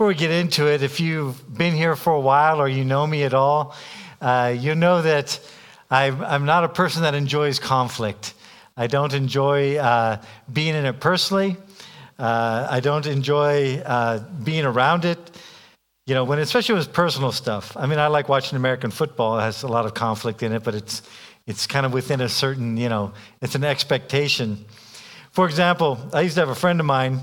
Before 0.00 0.08
we 0.08 0.14
get 0.14 0.30
into 0.30 0.66
it, 0.66 0.82
if 0.82 0.98
you've 0.98 1.58
been 1.58 1.74
here 1.74 1.94
for 1.94 2.14
a 2.14 2.20
while 2.20 2.58
or 2.58 2.66
you 2.66 2.86
know 2.86 3.06
me 3.06 3.22
at 3.24 3.34
all, 3.34 3.76
uh, 4.22 4.56
you 4.58 4.74
know 4.74 5.02
that 5.02 5.38
I'm, 5.90 6.24
I'm, 6.24 6.46
not 6.46 6.64
a 6.64 6.70
person 6.70 7.02
that 7.02 7.14
enjoys 7.14 7.58
conflict. 7.58 8.32
I 8.78 8.86
don't 8.86 9.12
enjoy 9.12 9.76
uh, 9.76 10.22
being 10.50 10.74
in 10.74 10.86
it 10.86 11.00
personally. 11.00 11.58
Uh, 12.18 12.66
I 12.70 12.80
don't 12.80 13.04
enjoy 13.04 13.76
uh, 13.80 14.20
being 14.42 14.64
around 14.64 15.04
it. 15.04 15.18
You 16.06 16.14
know, 16.14 16.24
when 16.24 16.38
especially 16.38 16.76
with 16.76 16.94
personal 16.94 17.30
stuff. 17.30 17.76
I 17.76 17.84
mean, 17.84 17.98
I 17.98 18.06
like 18.06 18.26
watching 18.26 18.56
American 18.56 18.90
football. 18.90 19.38
It 19.38 19.42
has 19.42 19.64
a 19.64 19.68
lot 19.68 19.84
of 19.84 19.92
conflict 19.92 20.42
in 20.42 20.52
it, 20.52 20.64
but 20.64 20.74
it's 20.74 21.02
it's 21.46 21.66
kind 21.66 21.84
of 21.84 21.92
within 21.92 22.22
a 22.22 22.28
certain, 22.30 22.78
you 22.78 22.88
know, 22.88 23.12
it's 23.42 23.54
an 23.54 23.64
expectation. 23.64 24.64
For 25.32 25.44
example, 25.44 25.98
I 26.14 26.22
used 26.22 26.36
to 26.36 26.40
have 26.40 26.48
a 26.48 26.54
friend 26.54 26.80
of 26.80 26.86
mine 26.86 27.20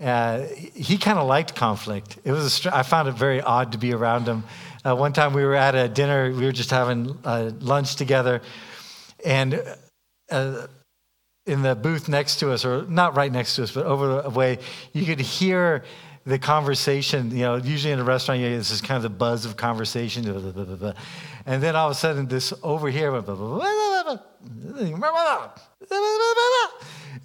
uh, 0.00 0.42
he 0.74 0.98
kind 0.98 1.18
of 1.18 1.26
liked 1.26 1.54
conflict. 1.54 2.18
It 2.24 2.32
was 2.32 2.66
a, 2.66 2.76
I 2.76 2.82
found 2.82 3.08
it 3.08 3.12
very 3.12 3.40
odd 3.40 3.72
to 3.72 3.78
be 3.78 3.92
around 3.92 4.26
him. 4.26 4.44
Uh, 4.84 4.94
one 4.94 5.12
time 5.12 5.32
we 5.32 5.44
were 5.44 5.54
at 5.54 5.74
a 5.74 5.88
dinner, 5.88 6.30
we 6.30 6.44
were 6.44 6.52
just 6.52 6.70
having 6.70 7.16
uh, 7.24 7.52
lunch 7.60 7.96
together, 7.96 8.42
and 9.24 9.62
uh, 10.30 10.66
in 11.46 11.62
the 11.62 11.74
booth 11.74 12.08
next 12.08 12.36
to 12.40 12.50
us, 12.52 12.64
or 12.64 12.86
not 12.86 13.16
right 13.16 13.30
next 13.30 13.56
to 13.56 13.62
us, 13.62 13.72
but 13.72 13.86
over 13.86 14.22
the 14.22 14.30
way, 14.30 14.58
you 14.92 15.04
could 15.04 15.20
hear 15.20 15.84
the 16.26 16.38
conversation. 16.38 17.30
You 17.30 17.42
know, 17.42 17.56
usually 17.56 17.92
in 17.92 18.00
a 18.00 18.04
restaurant, 18.04 18.40
you 18.40 18.56
this 18.56 18.70
is 18.70 18.80
kind 18.80 18.96
of 18.96 19.02
the 19.02 19.10
buzz 19.10 19.44
of 19.44 19.56
conversation, 19.56 20.24
blah, 20.24 20.52
blah, 20.52 20.76
blah, 20.76 20.92
and 21.46 21.62
then 21.62 21.76
all 21.76 21.90
of 21.90 21.92
a 21.92 21.98
sudden, 21.98 22.26
this 22.26 22.52
over 22.62 22.90
here, 22.90 23.14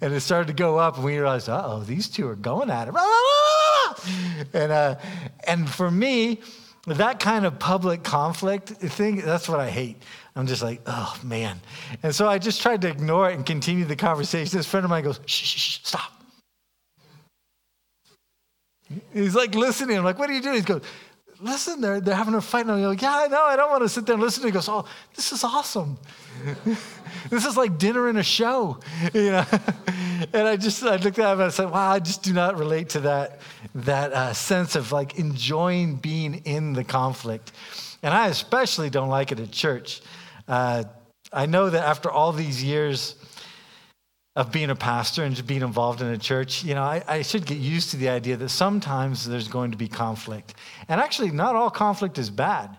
and 0.00 0.14
it 0.14 0.20
started 0.20 0.46
to 0.48 0.52
go 0.52 0.78
up, 0.78 0.96
and 0.96 1.04
we 1.04 1.16
realized, 1.16 1.48
oh, 1.48 1.82
these 1.86 2.08
two 2.08 2.28
are 2.28 2.36
going 2.36 2.70
at 2.70 2.88
it. 2.88 2.94
And, 4.54 4.72
uh, 4.72 4.96
and 5.46 5.68
for 5.68 5.90
me, 5.90 6.40
that 6.86 7.20
kind 7.20 7.44
of 7.44 7.58
public 7.58 8.02
conflict 8.02 8.68
thing, 8.68 9.16
that's 9.16 9.48
what 9.48 9.60
I 9.60 9.68
hate. 9.68 10.02
I'm 10.36 10.46
just 10.46 10.62
like, 10.62 10.80
oh, 10.86 11.18
man. 11.22 11.60
And 12.02 12.14
so 12.14 12.28
I 12.28 12.38
just 12.38 12.62
tried 12.62 12.82
to 12.82 12.88
ignore 12.88 13.30
it 13.30 13.34
and 13.34 13.44
continue 13.44 13.84
the 13.84 13.96
conversation. 13.96 14.56
This 14.56 14.66
friend 14.66 14.84
of 14.84 14.90
mine 14.90 15.04
goes, 15.04 15.20
shh, 15.26 15.44
shh, 15.44 15.58
shh 15.58 15.80
stop. 15.82 16.12
He's 19.12 19.34
like 19.34 19.54
listening. 19.54 19.98
I'm 19.98 20.04
like, 20.04 20.18
what 20.18 20.28
are 20.30 20.32
you 20.32 20.42
doing? 20.42 20.56
He 20.56 20.62
goes, 20.62 20.82
listen, 21.40 21.80
they're, 21.80 22.00
they're 22.00 22.14
having 22.14 22.34
a 22.34 22.40
fight. 22.40 22.62
And 22.62 22.72
I'm 22.72 22.82
like, 22.82 23.02
yeah, 23.02 23.16
I 23.24 23.28
know. 23.28 23.44
I 23.44 23.56
don't 23.56 23.70
want 23.70 23.82
to 23.82 23.88
sit 23.88 24.06
there 24.06 24.14
and 24.14 24.22
listen. 24.22 24.42
To 24.42 24.48
it." 24.48 24.50
He 24.50 24.54
goes, 24.54 24.68
oh, 24.68 24.84
this 25.14 25.32
is 25.32 25.44
awesome. 25.44 25.98
this 27.30 27.46
is 27.46 27.56
like 27.56 27.78
dinner 27.78 28.08
and 28.08 28.18
a 28.18 28.22
show, 28.22 28.78
you 29.14 29.30
know. 29.32 29.44
and 30.32 30.48
I 30.48 30.56
just 30.56 30.82
I 30.82 30.96
looked 30.96 31.18
at 31.18 31.32
him 31.32 31.40
and 31.40 31.42
I 31.42 31.48
said, 31.48 31.70
"Wow, 31.70 31.90
I 31.90 31.98
just 31.98 32.22
do 32.22 32.32
not 32.32 32.58
relate 32.58 32.90
to 32.90 33.00
that 33.00 33.40
that 33.74 34.12
uh, 34.12 34.32
sense 34.32 34.74
of 34.76 34.92
like 34.92 35.18
enjoying 35.18 35.96
being 35.96 36.34
in 36.44 36.72
the 36.72 36.84
conflict." 36.84 37.52
And 38.02 38.14
I 38.14 38.28
especially 38.28 38.90
don't 38.90 39.08
like 39.10 39.32
it 39.32 39.40
at 39.40 39.50
church. 39.50 40.00
Uh, 40.48 40.84
I 41.32 41.46
know 41.46 41.70
that 41.70 41.86
after 41.86 42.10
all 42.10 42.32
these 42.32 42.62
years 42.62 43.14
of 44.40 44.50
being 44.50 44.70
a 44.70 44.74
pastor 44.74 45.22
and 45.22 45.36
just 45.36 45.46
being 45.46 45.60
involved 45.60 46.00
in 46.00 46.06
a 46.08 46.16
church, 46.16 46.64
you 46.64 46.74
know, 46.74 46.82
I, 46.82 47.04
I 47.06 47.20
should 47.20 47.44
get 47.44 47.58
used 47.58 47.90
to 47.90 47.98
the 47.98 48.08
idea 48.08 48.38
that 48.38 48.48
sometimes 48.48 49.28
there's 49.28 49.48
going 49.48 49.70
to 49.72 49.76
be 49.76 49.86
conflict. 49.86 50.54
And 50.88 50.98
actually, 50.98 51.30
not 51.30 51.56
all 51.56 51.68
conflict 51.68 52.16
is 52.16 52.30
bad. 52.30 52.74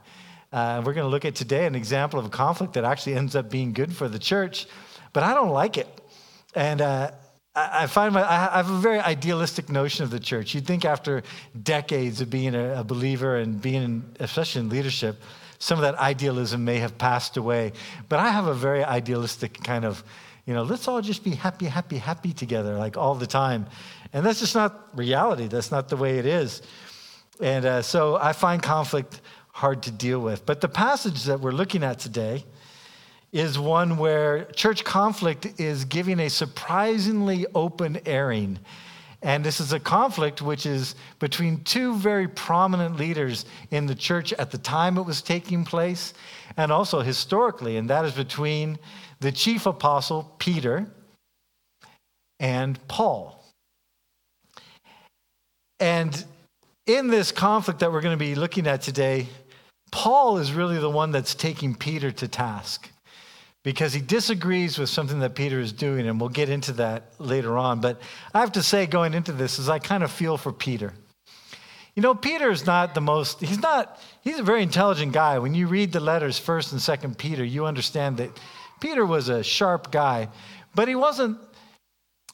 Uh, 0.51 0.81
we're 0.83 0.93
going 0.93 1.05
to 1.05 1.11
look 1.11 1.23
at 1.23 1.35
today 1.35 1.67
an 1.67 1.75
example 1.75 2.19
of 2.19 2.25
a 2.25 2.29
conflict 2.29 2.73
that 2.73 2.83
actually 2.83 3.13
ends 3.13 3.35
up 3.35 3.51
being 3.51 3.73
good 3.73 3.95
for 3.95 4.09
the 4.09 4.17
church, 4.17 4.65
but 5.13 5.21
I 5.21 5.35
don't 5.35 5.51
like 5.51 5.77
it. 5.77 5.87
And 6.55 6.81
uh, 6.81 7.11
I, 7.55 7.85
find 7.85 8.15
my, 8.15 8.23
I 8.23 8.57
have 8.57 8.71
a 8.71 8.79
very 8.79 8.99
idealistic 8.99 9.69
notion 9.69 10.03
of 10.03 10.09
the 10.09 10.19
church. 10.19 10.55
You'd 10.55 10.65
think 10.65 10.83
after 10.83 11.21
decades 11.61 12.21
of 12.21 12.31
being 12.31 12.55
a, 12.55 12.79
a 12.79 12.83
believer 12.83 13.37
and 13.37 13.61
being, 13.61 13.83
in, 13.83 14.15
especially 14.19 14.61
in 14.61 14.69
leadership, 14.69 15.21
some 15.59 15.77
of 15.77 15.83
that 15.83 15.93
idealism 15.99 16.65
may 16.65 16.79
have 16.79 16.97
passed 16.97 17.37
away. 17.37 17.73
But 18.09 18.19
I 18.19 18.29
have 18.31 18.47
a 18.47 18.55
very 18.55 18.83
idealistic 18.83 19.61
kind 19.63 19.85
of, 19.85 20.03
you 20.51 20.55
know, 20.55 20.63
let's 20.63 20.85
all 20.89 20.99
just 20.99 21.23
be 21.23 21.31
happy, 21.31 21.65
happy, 21.65 21.97
happy 21.97 22.33
together, 22.33 22.75
like 22.75 22.97
all 22.97 23.15
the 23.15 23.25
time. 23.25 23.67
And 24.11 24.25
that's 24.25 24.41
just 24.41 24.53
not 24.53 24.89
reality. 24.93 25.47
That's 25.47 25.71
not 25.71 25.87
the 25.87 25.95
way 25.95 26.19
it 26.19 26.25
is. 26.25 26.61
And 27.39 27.63
uh, 27.63 27.81
so 27.81 28.17
I 28.17 28.33
find 28.33 28.61
conflict 28.61 29.21
hard 29.53 29.81
to 29.83 29.91
deal 29.91 30.19
with. 30.19 30.45
But 30.45 30.59
the 30.59 30.67
passage 30.67 31.23
that 31.23 31.39
we're 31.39 31.53
looking 31.53 31.85
at 31.85 31.99
today 31.99 32.43
is 33.31 33.57
one 33.57 33.95
where 33.95 34.43
church 34.47 34.83
conflict 34.83 35.57
is 35.57 35.85
giving 35.85 36.19
a 36.19 36.29
surprisingly 36.29 37.45
open 37.55 38.01
airing. 38.05 38.59
And 39.21 39.45
this 39.45 39.61
is 39.61 39.71
a 39.71 39.79
conflict 39.79 40.41
which 40.41 40.65
is 40.65 40.95
between 41.19 41.63
two 41.63 41.95
very 41.95 42.27
prominent 42.27 42.97
leaders 42.97 43.45
in 43.69 43.85
the 43.85 43.95
church 43.95 44.33
at 44.33 44.51
the 44.51 44.57
time 44.57 44.97
it 44.97 45.03
was 45.03 45.21
taking 45.21 45.63
place, 45.63 46.13
and 46.57 46.73
also 46.73 46.99
historically, 46.99 47.77
and 47.77 47.89
that 47.89 48.03
is 48.03 48.11
between 48.11 48.77
the 49.21 49.31
chief 49.31 49.65
apostle, 49.65 50.35
Peter, 50.39 50.87
and 52.39 52.77
Paul. 52.87 53.43
And 55.79 56.25
in 56.87 57.07
this 57.07 57.31
conflict 57.31 57.79
that 57.79 57.91
we're 57.91 58.01
going 58.01 58.17
to 58.17 58.23
be 58.23 58.35
looking 58.35 58.67
at 58.67 58.81
today, 58.81 59.27
Paul 59.91 60.37
is 60.39 60.51
really 60.51 60.79
the 60.79 60.89
one 60.89 61.11
that's 61.11 61.35
taking 61.35 61.75
Peter 61.75 62.11
to 62.11 62.27
task 62.27 62.89
because 63.63 63.93
he 63.93 64.01
disagrees 64.01 64.79
with 64.79 64.89
something 64.89 65.19
that 65.19 65.35
Peter 65.35 65.59
is 65.59 65.71
doing, 65.71 66.07
and 66.07 66.19
we'll 66.19 66.29
get 66.29 66.49
into 66.49 66.71
that 66.73 67.13
later 67.19 67.57
on. 67.57 67.79
But 67.79 68.01
I 68.33 68.39
have 68.39 68.53
to 68.53 68.63
say, 68.63 68.87
going 68.87 69.13
into 69.13 69.31
this, 69.31 69.59
is 69.59 69.69
I 69.69 69.77
kind 69.77 70.03
of 70.03 70.11
feel 70.11 70.37
for 70.37 70.51
Peter. 70.51 70.93
You 71.95 72.01
know, 72.01 72.15
Peter 72.15 72.49
is 72.49 72.65
not 72.65 72.95
the 72.95 73.01
most, 73.01 73.41
he's 73.41 73.61
not, 73.61 73.99
he's 74.21 74.39
a 74.39 74.43
very 74.43 74.63
intelligent 74.63 75.11
guy. 75.11 75.37
When 75.37 75.53
you 75.53 75.67
read 75.67 75.91
the 75.91 75.99
letters, 75.99 76.39
1st 76.39 76.71
and 76.71 76.81
2nd 76.81 77.17
Peter, 77.17 77.43
you 77.43 77.65
understand 77.65 78.17
that 78.17 78.31
Peter 78.81 79.05
was 79.05 79.29
a 79.29 79.43
sharp 79.43 79.91
guy, 79.91 80.27
but 80.75 80.89
he 80.89 80.95
wasn't, 80.95 81.37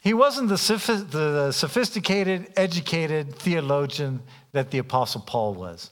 he 0.02 0.16
wasn't 0.16 0.50
the, 0.50 1.08
the 1.12 1.52
sophisticated, 1.52 2.52
educated 2.56 3.35
theologian 3.35 4.22
that 4.53 4.72
the 4.72 4.80
Apostle 4.80 5.22
Paul 5.22 5.53
was. 5.53 5.91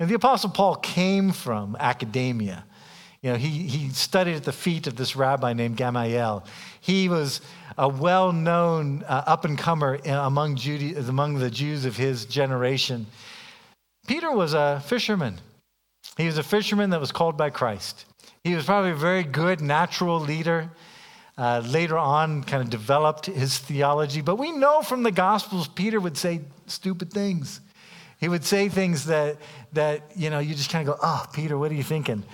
And 0.00 0.08
the 0.08 0.14
Apostle 0.14 0.50
Paul 0.50 0.76
came 0.76 1.30
from 1.30 1.76
academia. 1.78 2.64
You 3.22 3.32
know, 3.32 3.36
he, 3.36 3.48
he 3.48 3.90
studied 3.90 4.36
at 4.36 4.44
the 4.44 4.52
feet 4.52 4.86
of 4.86 4.96
this 4.96 5.14
rabbi 5.14 5.52
named 5.52 5.76
Gamaliel. 5.76 6.44
He 6.80 7.10
was 7.10 7.42
a 7.76 7.86
well 7.86 8.32
known 8.32 9.04
uh, 9.06 9.24
up 9.26 9.44
and 9.44 9.58
comer 9.58 10.00
among, 10.06 10.58
among 10.96 11.34
the 11.38 11.50
Jews 11.50 11.84
of 11.84 11.96
his 11.96 12.24
generation. 12.24 13.06
Peter 14.06 14.32
was 14.32 14.54
a 14.54 14.82
fisherman. 14.86 15.38
He 16.16 16.26
was 16.26 16.38
a 16.38 16.42
fisherman 16.42 16.90
that 16.90 17.00
was 17.00 17.12
called 17.12 17.36
by 17.36 17.50
Christ. 17.50 18.06
He 18.44 18.54
was 18.54 18.64
probably 18.64 18.92
a 18.92 18.94
very 18.94 19.22
good 19.22 19.60
natural 19.60 20.18
leader. 20.18 20.70
Uh, 21.36 21.62
later 21.66 21.96
on, 21.96 22.42
kind 22.42 22.62
of 22.62 22.68
developed 22.68 23.26
his 23.26 23.58
theology. 23.58 24.20
But 24.20 24.36
we 24.36 24.52
know 24.52 24.82
from 24.82 25.02
the 25.02 25.10
Gospels, 25.10 25.68
Peter 25.68 25.98
would 25.98 26.18
say 26.18 26.42
stupid 26.66 27.10
things. 27.10 27.60
He 28.18 28.28
would 28.28 28.44
say 28.44 28.68
things 28.68 29.06
that, 29.06 29.38
that 29.72 30.02
you 30.14 30.28
know, 30.28 30.38
you 30.38 30.54
just 30.54 30.70
kind 30.70 30.86
of 30.86 30.96
go, 30.96 31.00
oh, 31.02 31.24
Peter, 31.32 31.56
what 31.56 31.70
are 31.70 31.74
you 31.74 31.82
thinking? 31.82 32.24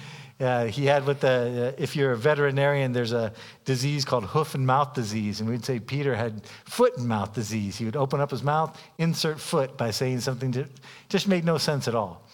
Uh, 0.41 0.66
he 0.66 0.87
had 0.87 1.06
with 1.06 1.21
the, 1.21 1.75
uh, 1.77 1.81
if 1.81 1.95
you're 1.95 2.12
a 2.12 2.16
veterinarian, 2.16 2.93
there's 2.93 3.12
a 3.12 3.33
disease 3.65 4.05
called 4.05 4.25
hoof 4.25 4.55
and 4.55 4.66
mouth 4.66 4.93
disease. 4.93 5.41
And 5.41 5.49
we'd 5.49 5.65
say 5.65 5.78
Peter 5.78 6.15
had 6.15 6.45
foot 6.65 6.97
and 6.99 7.06
mouth 7.06 7.33
disease. 7.33 7.77
He 7.77 7.84
would 7.84 7.97
open 7.97 8.21
up 8.21 8.33
his 8.33 8.43
mouth, 8.43 8.77
insert 8.99 9.39
foot 9.39 9.77
by 9.77 9.93
saying 9.93 10.21
something 10.21 10.50
that 10.53 10.69
just 11.09 11.28
made 11.28 11.45
no 11.45 11.59
sense 11.59 11.87
at 11.87 11.95
all. 11.95 12.25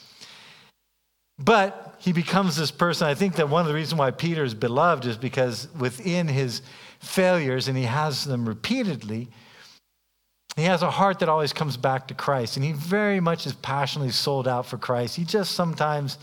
But 1.45 1.97
he 1.99 2.13
becomes 2.13 2.57
this 2.57 2.71
person. 2.71 3.07
I 3.07 3.15
think 3.15 3.37
that 3.37 3.49
one 3.49 3.63
of 3.63 3.69
the 3.69 3.75
reasons 3.75 3.99
why 3.99 4.11
Peter 4.11 4.45
is 4.45 4.55
beloved 4.55 5.07
is 5.07 5.17
because 5.17 5.69
within 5.79 6.29
his 6.29 6.63
failures, 7.01 7.69
and 7.69 7.77
he 7.77 7.85
has 7.85 8.25
them 8.25 8.49
repeatedly, 8.49 9.29
he 10.57 10.65
has 10.65 10.83
a 10.83 10.91
heart 10.91 11.19
that 11.21 11.29
always 11.29 11.53
comes 11.53 11.77
back 11.77 12.09
to 12.09 12.15
Christ, 12.15 12.57
and 12.57 12.65
he 12.65 12.73
very 12.73 13.21
much 13.21 13.47
is 13.47 13.55
passionately 13.55 14.13
sold 14.13 14.47
out 14.47 14.67
for 14.67 14.77
Christ. 14.77 15.17
He 15.17 15.25
just 15.25 15.53
sometimes 15.53 16.19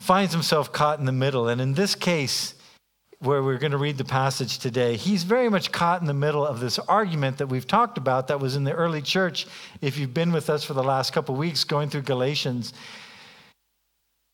finds 0.00 0.32
himself 0.32 0.72
caught 0.72 0.98
in 0.98 1.06
the 1.06 1.12
middle. 1.12 1.48
And 1.48 1.60
in 1.60 1.74
this 1.74 1.94
case, 1.94 2.54
where 3.18 3.42
we're 3.42 3.58
going 3.58 3.72
to 3.72 3.78
read 3.78 3.98
the 3.98 4.04
passage 4.04 4.58
today, 4.58 4.96
he's 4.96 5.22
very 5.24 5.48
much 5.48 5.72
caught 5.72 6.00
in 6.00 6.06
the 6.06 6.14
middle 6.14 6.46
of 6.46 6.60
this 6.60 6.78
argument 6.80 7.38
that 7.38 7.46
we've 7.46 7.66
talked 7.66 7.98
about 7.98 8.28
that 8.28 8.40
was 8.40 8.56
in 8.56 8.64
the 8.64 8.72
early 8.72 9.02
church. 9.02 9.46
If 9.80 9.98
you've 9.98 10.14
been 10.14 10.32
with 10.32 10.50
us 10.50 10.64
for 10.64 10.74
the 10.74 10.82
last 10.82 11.12
couple 11.12 11.34
weeks 11.34 11.64
going 11.64 11.88
through 11.88 12.02
Galatians, 12.02 12.72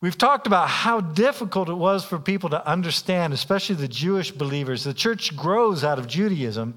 We've 0.00 0.16
talked 0.16 0.46
about 0.46 0.68
how 0.68 1.00
difficult 1.00 1.68
it 1.68 1.74
was 1.74 2.04
for 2.04 2.18
people 2.20 2.50
to 2.50 2.66
understand, 2.66 3.32
especially 3.32 3.74
the 3.74 3.88
Jewish 3.88 4.30
believers. 4.30 4.84
The 4.84 4.94
church 4.94 5.34
grows 5.34 5.82
out 5.82 5.98
of 5.98 6.06
Judaism, 6.06 6.76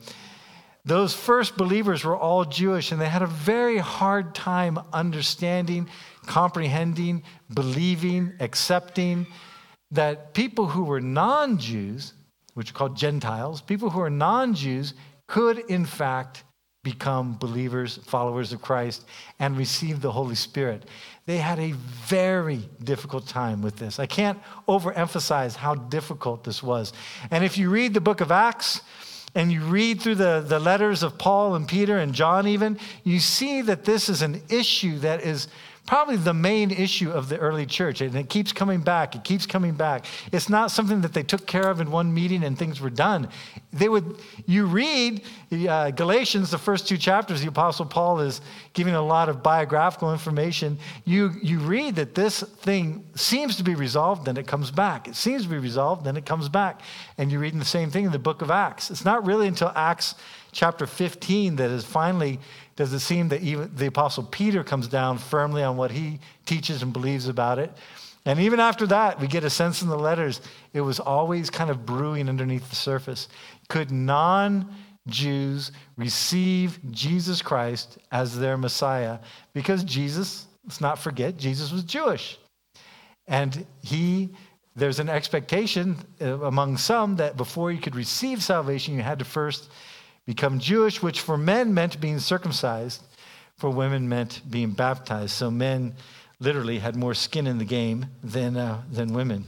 those 0.84 1.14
first 1.14 1.58
believers 1.58 2.04
were 2.04 2.18
all 2.18 2.44
Jewish, 2.44 2.92
and 2.92 3.00
they 3.00 3.10
had 3.10 3.22
a 3.22 3.28
very 3.28 3.78
hard 3.78 4.34
time 4.34 4.80
understanding, 4.92 5.88
comprehending, 6.26 7.22
believing, 7.54 8.34
accepting 8.40 9.28
that 9.92 10.34
people 10.34 10.66
who 10.66 10.84
were 10.84 11.00
non 11.00 11.60
Jews, 11.60 12.14
which 12.56 12.72
are 12.72 12.74
called 12.74 12.98
Gentiles, 12.98 13.62
people 13.62 13.92
who 13.92 14.02
are 14.02 14.10
non 14.10 14.56
Jews, 14.56 14.96
could 15.28 15.60
in 15.60 15.86
fact 15.86 16.44
become 16.84 17.38
believers, 17.38 17.98
followers 18.06 18.54
of 18.54 18.62
Christ, 18.62 19.06
and 19.40 19.56
receive 19.58 20.02
the 20.02 20.12
Holy 20.12 20.36
Spirit. 20.36 20.88
They 21.28 21.38
had 21.38 21.60
a 21.60 21.74
very 21.74 22.68
difficult 22.84 23.28
time 23.28 23.62
with 23.62 23.78
this. 23.78 24.00
I 24.00 24.08
can't 24.08 24.40
overemphasize 24.68 25.56
how 25.56 25.76
difficult 25.76 26.44
this 26.44 26.64
was. 26.64 26.92
And 27.30 27.44
if 27.44 27.58
you 27.58 27.70
read 27.70 27.94
the 27.94 28.02
book 28.02 28.22
of 28.22 28.32
Acts, 28.32 28.82
and 29.34 29.52
you 29.52 29.62
read 29.62 30.02
through 30.02 30.16
the, 30.16 30.44
the 30.46 30.60
letters 30.60 31.04
of 31.04 31.18
Paul 31.18 31.56
and 31.56 31.68
Peter 31.68 31.98
and 31.98 32.14
John, 32.14 32.48
even, 32.48 32.78
you 33.04 33.20
see 33.20 33.62
that 33.62 33.86
this 33.86 34.10
is 34.10 34.22
an 34.22 34.42
issue 34.50 35.00
that 35.00 35.22
is 35.22 35.48
probably 35.86 36.16
the 36.16 36.34
main 36.34 36.72
issue 36.72 37.12
of 37.12 37.28
the 37.28 37.38
early 37.38 37.66
church. 37.66 38.02
And 38.02 38.16
it 38.16 38.30
keeps 38.30 38.54
coming 38.54 38.82
back. 38.82 39.16
It 39.16 39.24
keeps 39.24 39.46
coming 39.46 39.74
back. 39.74 40.06
It's 40.32 40.48
not 40.48 40.72
something 40.72 41.02
that 41.02 41.14
they 41.14 41.24
took 41.24 41.46
care 41.48 41.70
of 41.70 41.82
in 41.82 41.92
one 41.92 42.14
meeting 42.14 42.44
and 42.44 42.58
things 42.58 42.80
were 42.80 42.90
done. 42.90 43.28
They 43.74 43.90
would, 43.90 44.18
you 44.46 44.66
read 44.66 45.24
uh, 45.68 45.92
Galatians, 45.92 46.52
the 46.52 46.58
first 46.58 46.88
two 46.88 46.98
chapters, 46.98 47.42
the 47.42 47.48
Apostle 47.48 47.86
Paul 47.86 48.20
is 48.20 48.42
giving 48.74 48.94
a 48.94 49.02
lot 49.02 49.28
of 49.28 49.42
biographical 49.42 50.14
information. 50.14 50.78
You, 51.04 51.32
you 51.42 51.60
read 51.60 51.96
that 51.96 52.16
this 52.16 52.42
thing 52.42 53.04
seems 53.16 53.58
to 53.58 53.64
be 53.64 53.76
resolved, 53.76 54.26
then 54.26 54.38
it 54.38 54.48
comes 54.48 54.72
back. 54.72 55.08
It 55.08 55.16
seems 55.16 55.44
to 55.44 55.50
be 55.50 55.58
resolved, 55.58 56.06
then 56.06 56.16
it 56.16 56.26
comes 56.26 56.48
back. 56.48 56.82
And 57.18 57.32
you're 57.32 57.42
reading 57.42 57.60
the 57.60 57.66
same 57.66 57.90
thing 57.90 58.06
in 58.06 58.12
the 58.12 58.20
book 58.20 58.42
of 58.42 58.52
Acts. 58.52 58.92
It's 58.92 59.06
not 59.06 59.26
really 59.26 59.48
until 59.48 59.72
Acts 59.76 60.16
chapter 60.52 60.86
15 60.86 61.56
that 61.58 61.70
is 61.72 61.84
finally 61.84 62.40
does 62.76 62.94
it 62.94 63.00
seem 63.00 63.30
that 63.30 63.42
even 63.42 63.70
the 63.76 63.88
apostle 63.88 64.24
Peter 64.24 64.64
comes 64.64 64.88
down 64.88 65.18
firmly 65.18 65.64
on 65.64 65.78
what 65.78 65.92
he 65.92 66.20
teaches 66.46 66.82
and 66.82 66.94
believes 66.94 67.28
about 67.28 67.60
it. 67.60 67.72
And 68.26 68.40
even 68.40 68.60
after 68.60 68.86
that, 68.88 69.20
we 69.20 69.28
get 69.28 69.44
a 69.44 69.50
sense 69.50 69.82
in 69.82 69.88
the 69.88 69.98
letters, 69.98 70.42
it 70.74 70.82
was 70.82 71.00
always 71.00 71.50
kind 71.50 71.70
of 71.70 71.86
brewing 71.86 72.30
underneath 72.30 72.70
the 72.70 72.76
surface. 72.76 73.28
Could 73.68 73.92
non 73.92 74.74
Jews 75.08 75.72
receive 75.98 76.80
Jesus 76.92 77.42
Christ 77.42 77.98
as 78.12 78.38
their 78.38 78.58
Messiah? 78.58 79.20
Because 79.54 79.84
Jesus, 79.84 80.46
let's 80.64 80.82
not 80.82 81.00
forget, 81.00 81.38
Jesus 81.38 81.72
was 81.72 81.84
Jewish. 81.84 82.38
And 83.28 83.66
he, 83.82 84.30
there's 84.76 85.00
an 85.00 85.10
expectation 85.10 85.98
uh, 86.22 86.42
among 86.42 86.78
some 86.78 87.16
that 87.16 87.38
before 87.38 87.72
you 87.72 87.80
could 87.80 87.96
receive 87.96 88.44
salvation, 88.44 88.96
you 88.96 89.02
had 89.02 89.20
to 89.20 89.26
first 89.26 89.70
become 90.36 90.60
Jewish, 90.60 91.04
which 91.04 91.20
for 91.20 91.38
men 91.38 91.74
meant 91.74 92.00
being 92.00 92.18
circumcised, 92.18 93.04
for 93.58 93.70
women 93.70 94.08
meant 94.08 94.42
being 94.50 94.72
baptized. 94.72 95.32
So 95.32 95.52
men 95.52 95.94
literally 96.40 96.80
had 96.80 96.96
more 96.96 97.14
skin 97.14 97.48
in 97.48 97.58
the 97.58 97.66
game 97.66 98.06
than, 98.24 98.56
uh, 98.56 98.82
than 98.90 99.14
women. 99.14 99.44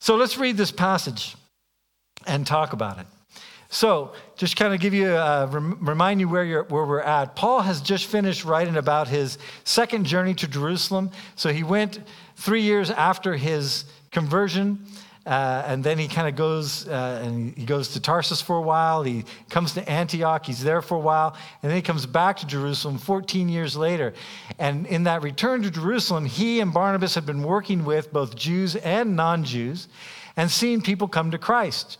So 0.00 0.14
let's 0.14 0.38
read 0.38 0.56
this 0.56 0.70
passage 0.70 1.34
and 2.24 2.46
talk 2.46 2.72
about 2.72 2.98
it. 3.00 3.06
So, 3.68 4.12
just 4.36 4.56
kind 4.56 4.74
of 4.74 4.80
give 4.80 4.92
you, 4.92 5.08
uh, 5.08 5.48
rem- 5.50 5.78
remind 5.80 6.20
you 6.20 6.28
where, 6.28 6.44
you're, 6.44 6.64
where 6.64 6.84
we're 6.84 7.00
at. 7.00 7.34
Paul 7.34 7.62
has 7.62 7.80
just 7.80 8.04
finished 8.04 8.44
writing 8.44 8.76
about 8.76 9.08
his 9.08 9.38
second 9.64 10.04
journey 10.04 10.34
to 10.34 10.46
Jerusalem. 10.46 11.10
So, 11.36 11.50
he 11.50 11.62
went 11.62 11.98
three 12.36 12.60
years 12.60 12.90
after 12.90 13.34
his 13.34 13.86
conversion. 14.10 14.84
Uh, 15.24 15.62
and 15.66 15.84
then 15.84 15.98
he 15.98 16.08
kind 16.08 16.28
of 16.28 16.34
goes 16.34 16.88
uh, 16.88 17.22
and 17.24 17.56
he 17.56 17.64
goes 17.64 17.88
to 17.88 18.00
Tarsus 18.00 18.42
for 18.42 18.56
a 18.56 18.60
while. 18.60 19.02
He 19.04 19.24
comes 19.50 19.74
to 19.74 19.88
Antioch. 19.88 20.44
He's 20.44 20.62
there 20.62 20.82
for 20.82 20.96
a 20.96 21.00
while. 21.00 21.36
And 21.62 21.70
then 21.70 21.76
he 21.76 21.82
comes 21.82 22.06
back 22.06 22.38
to 22.38 22.46
Jerusalem 22.46 22.98
14 22.98 23.48
years 23.48 23.76
later. 23.76 24.14
And 24.58 24.86
in 24.86 25.04
that 25.04 25.22
return 25.22 25.62
to 25.62 25.70
Jerusalem, 25.70 26.26
he 26.26 26.60
and 26.60 26.72
Barnabas 26.72 27.14
had 27.14 27.24
been 27.24 27.42
working 27.42 27.84
with 27.84 28.12
both 28.12 28.34
Jews 28.34 28.74
and 28.76 29.14
non 29.14 29.44
Jews 29.44 29.88
and 30.36 30.50
seeing 30.50 30.80
people 30.80 31.06
come 31.06 31.30
to 31.30 31.38
Christ. 31.38 31.98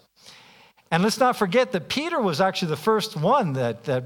And 0.90 1.02
let's 1.02 1.18
not 1.18 1.36
forget 1.36 1.72
that 1.72 1.88
Peter 1.88 2.20
was 2.20 2.40
actually 2.40 2.68
the 2.68 2.76
first 2.76 3.16
one 3.16 3.54
that, 3.54 3.84
that 3.84 4.04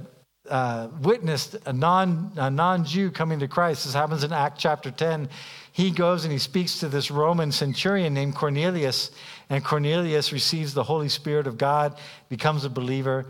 uh, 0.48 0.88
witnessed 1.00 1.56
a 1.66 1.72
non, 1.72 2.32
a 2.36 2.50
non-Jew 2.50 3.10
coming 3.10 3.38
to 3.40 3.48
Christ. 3.48 3.84
This 3.84 3.94
happens 3.94 4.24
in 4.24 4.32
Act 4.32 4.58
chapter 4.58 4.90
10 4.90 5.28
he 5.76 5.90
goes 5.90 6.24
and 6.24 6.32
he 6.32 6.38
speaks 6.38 6.80
to 6.80 6.88
this 6.88 7.10
Roman 7.10 7.52
centurion 7.52 8.14
named 8.14 8.34
Cornelius, 8.34 9.10
and 9.50 9.62
Cornelius 9.62 10.32
receives 10.32 10.72
the 10.72 10.84
Holy 10.84 11.10
Spirit 11.10 11.46
of 11.46 11.58
God, 11.58 11.98
becomes 12.30 12.64
a 12.64 12.70
believer. 12.70 13.26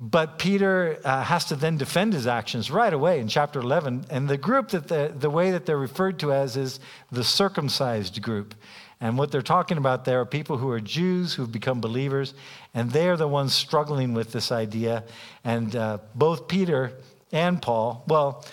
But 0.00 0.38
Peter 0.38 0.98
uh, 1.04 1.22
has 1.24 1.44
to 1.46 1.56
then 1.56 1.76
defend 1.76 2.14
his 2.14 2.26
actions 2.26 2.70
right 2.70 2.92
away 2.92 3.20
in 3.20 3.28
chapter 3.28 3.60
11. 3.60 4.06
And 4.08 4.30
the 4.30 4.38
group 4.38 4.70
that 4.70 4.88
the, 4.88 5.12
the 5.14 5.28
way 5.28 5.50
that 5.50 5.66
they're 5.66 5.76
referred 5.76 6.18
to 6.20 6.32
as 6.32 6.56
is 6.56 6.80
the 7.12 7.22
circumcised 7.22 8.22
group. 8.22 8.54
And 9.04 9.18
what 9.18 9.30
they're 9.30 9.42
talking 9.42 9.76
about 9.76 10.06
there 10.06 10.18
are 10.22 10.24
people 10.24 10.56
who 10.56 10.70
are 10.70 10.80
Jews 10.80 11.34
who've 11.34 11.52
become 11.52 11.78
believers, 11.78 12.32
and 12.72 12.90
they 12.90 13.06
are 13.10 13.18
the 13.18 13.28
ones 13.28 13.54
struggling 13.54 14.14
with 14.14 14.32
this 14.32 14.50
idea. 14.50 15.04
And 15.44 15.76
uh, 15.76 15.98
both 16.14 16.48
Peter 16.48 16.90
and 17.30 17.60
Paul, 17.60 18.02
well, 18.08 18.46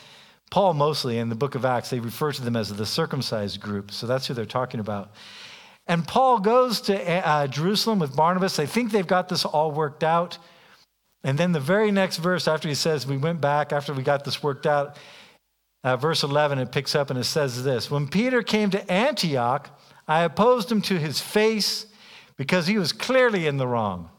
Paul 0.49 0.73
mostly 0.73 1.19
in 1.19 1.29
the 1.29 1.35
book 1.35 1.55
of 1.55 1.63
Acts, 1.63 1.89
they 1.89 2.01
refer 2.01 2.33
to 2.33 2.41
them 2.41 2.57
as 2.57 2.67
the 2.67 2.85
circumcised 2.85 3.61
group. 3.61 3.91
So 3.91 4.07
that's 4.07 4.27
who 4.27 4.33
they're 4.33 4.43
talking 4.43 4.81
about. 4.81 5.13
And 5.87 6.05
Paul 6.05 6.39
goes 6.39 6.81
to 6.81 7.01
uh, 7.25 7.47
Jerusalem 7.47 7.99
with 7.99 8.13
Barnabas. 8.13 8.57
They 8.57 8.65
think 8.65 8.91
they've 8.91 9.07
got 9.07 9.29
this 9.29 9.45
all 9.45 9.71
worked 9.71 10.03
out. 10.03 10.37
And 11.23 11.37
then 11.37 11.53
the 11.53 11.61
very 11.61 11.91
next 11.91 12.17
verse, 12.17 12.49
after 12.49 12.67
he 12.67 12.75
says, 12.75 13.07
We 13.07 13.15
went 13.15 13.39
back 13.39 13.71
after 13.71 13.93
we 13.93 14.03
got 14.03 14.25
this 14.25 14.43
worked 14.43 14.67
out, 14.67 14.97
uh, 15.85 15.95
verse 15.95 16.23
11, 16.23 16.59
it 16.59 16.73
picks 16.73 16.93
up 16.93 17.09
and 17.09 17.17
it 17.17 17.23
says 17.23 17.63
this 17.63 17.89
When 17.89 18.09
Peter 18.09 18.43
came 18.43 18.69
to 18.71 18.91
Antioch, 18.91 19.69
I 20.11 20.23
opposed 20.23 20.69
him 20.69 20.81
to 20.83 20.99
his 20.99 21.21
face 21.21 21.85
because 22.35 22.67
he 22.67 22.77
was 22.77 22.91
clearly 22.91 23.47
in 23.47 23.55
the 23.55 23.65
wrong. 23.65 24.09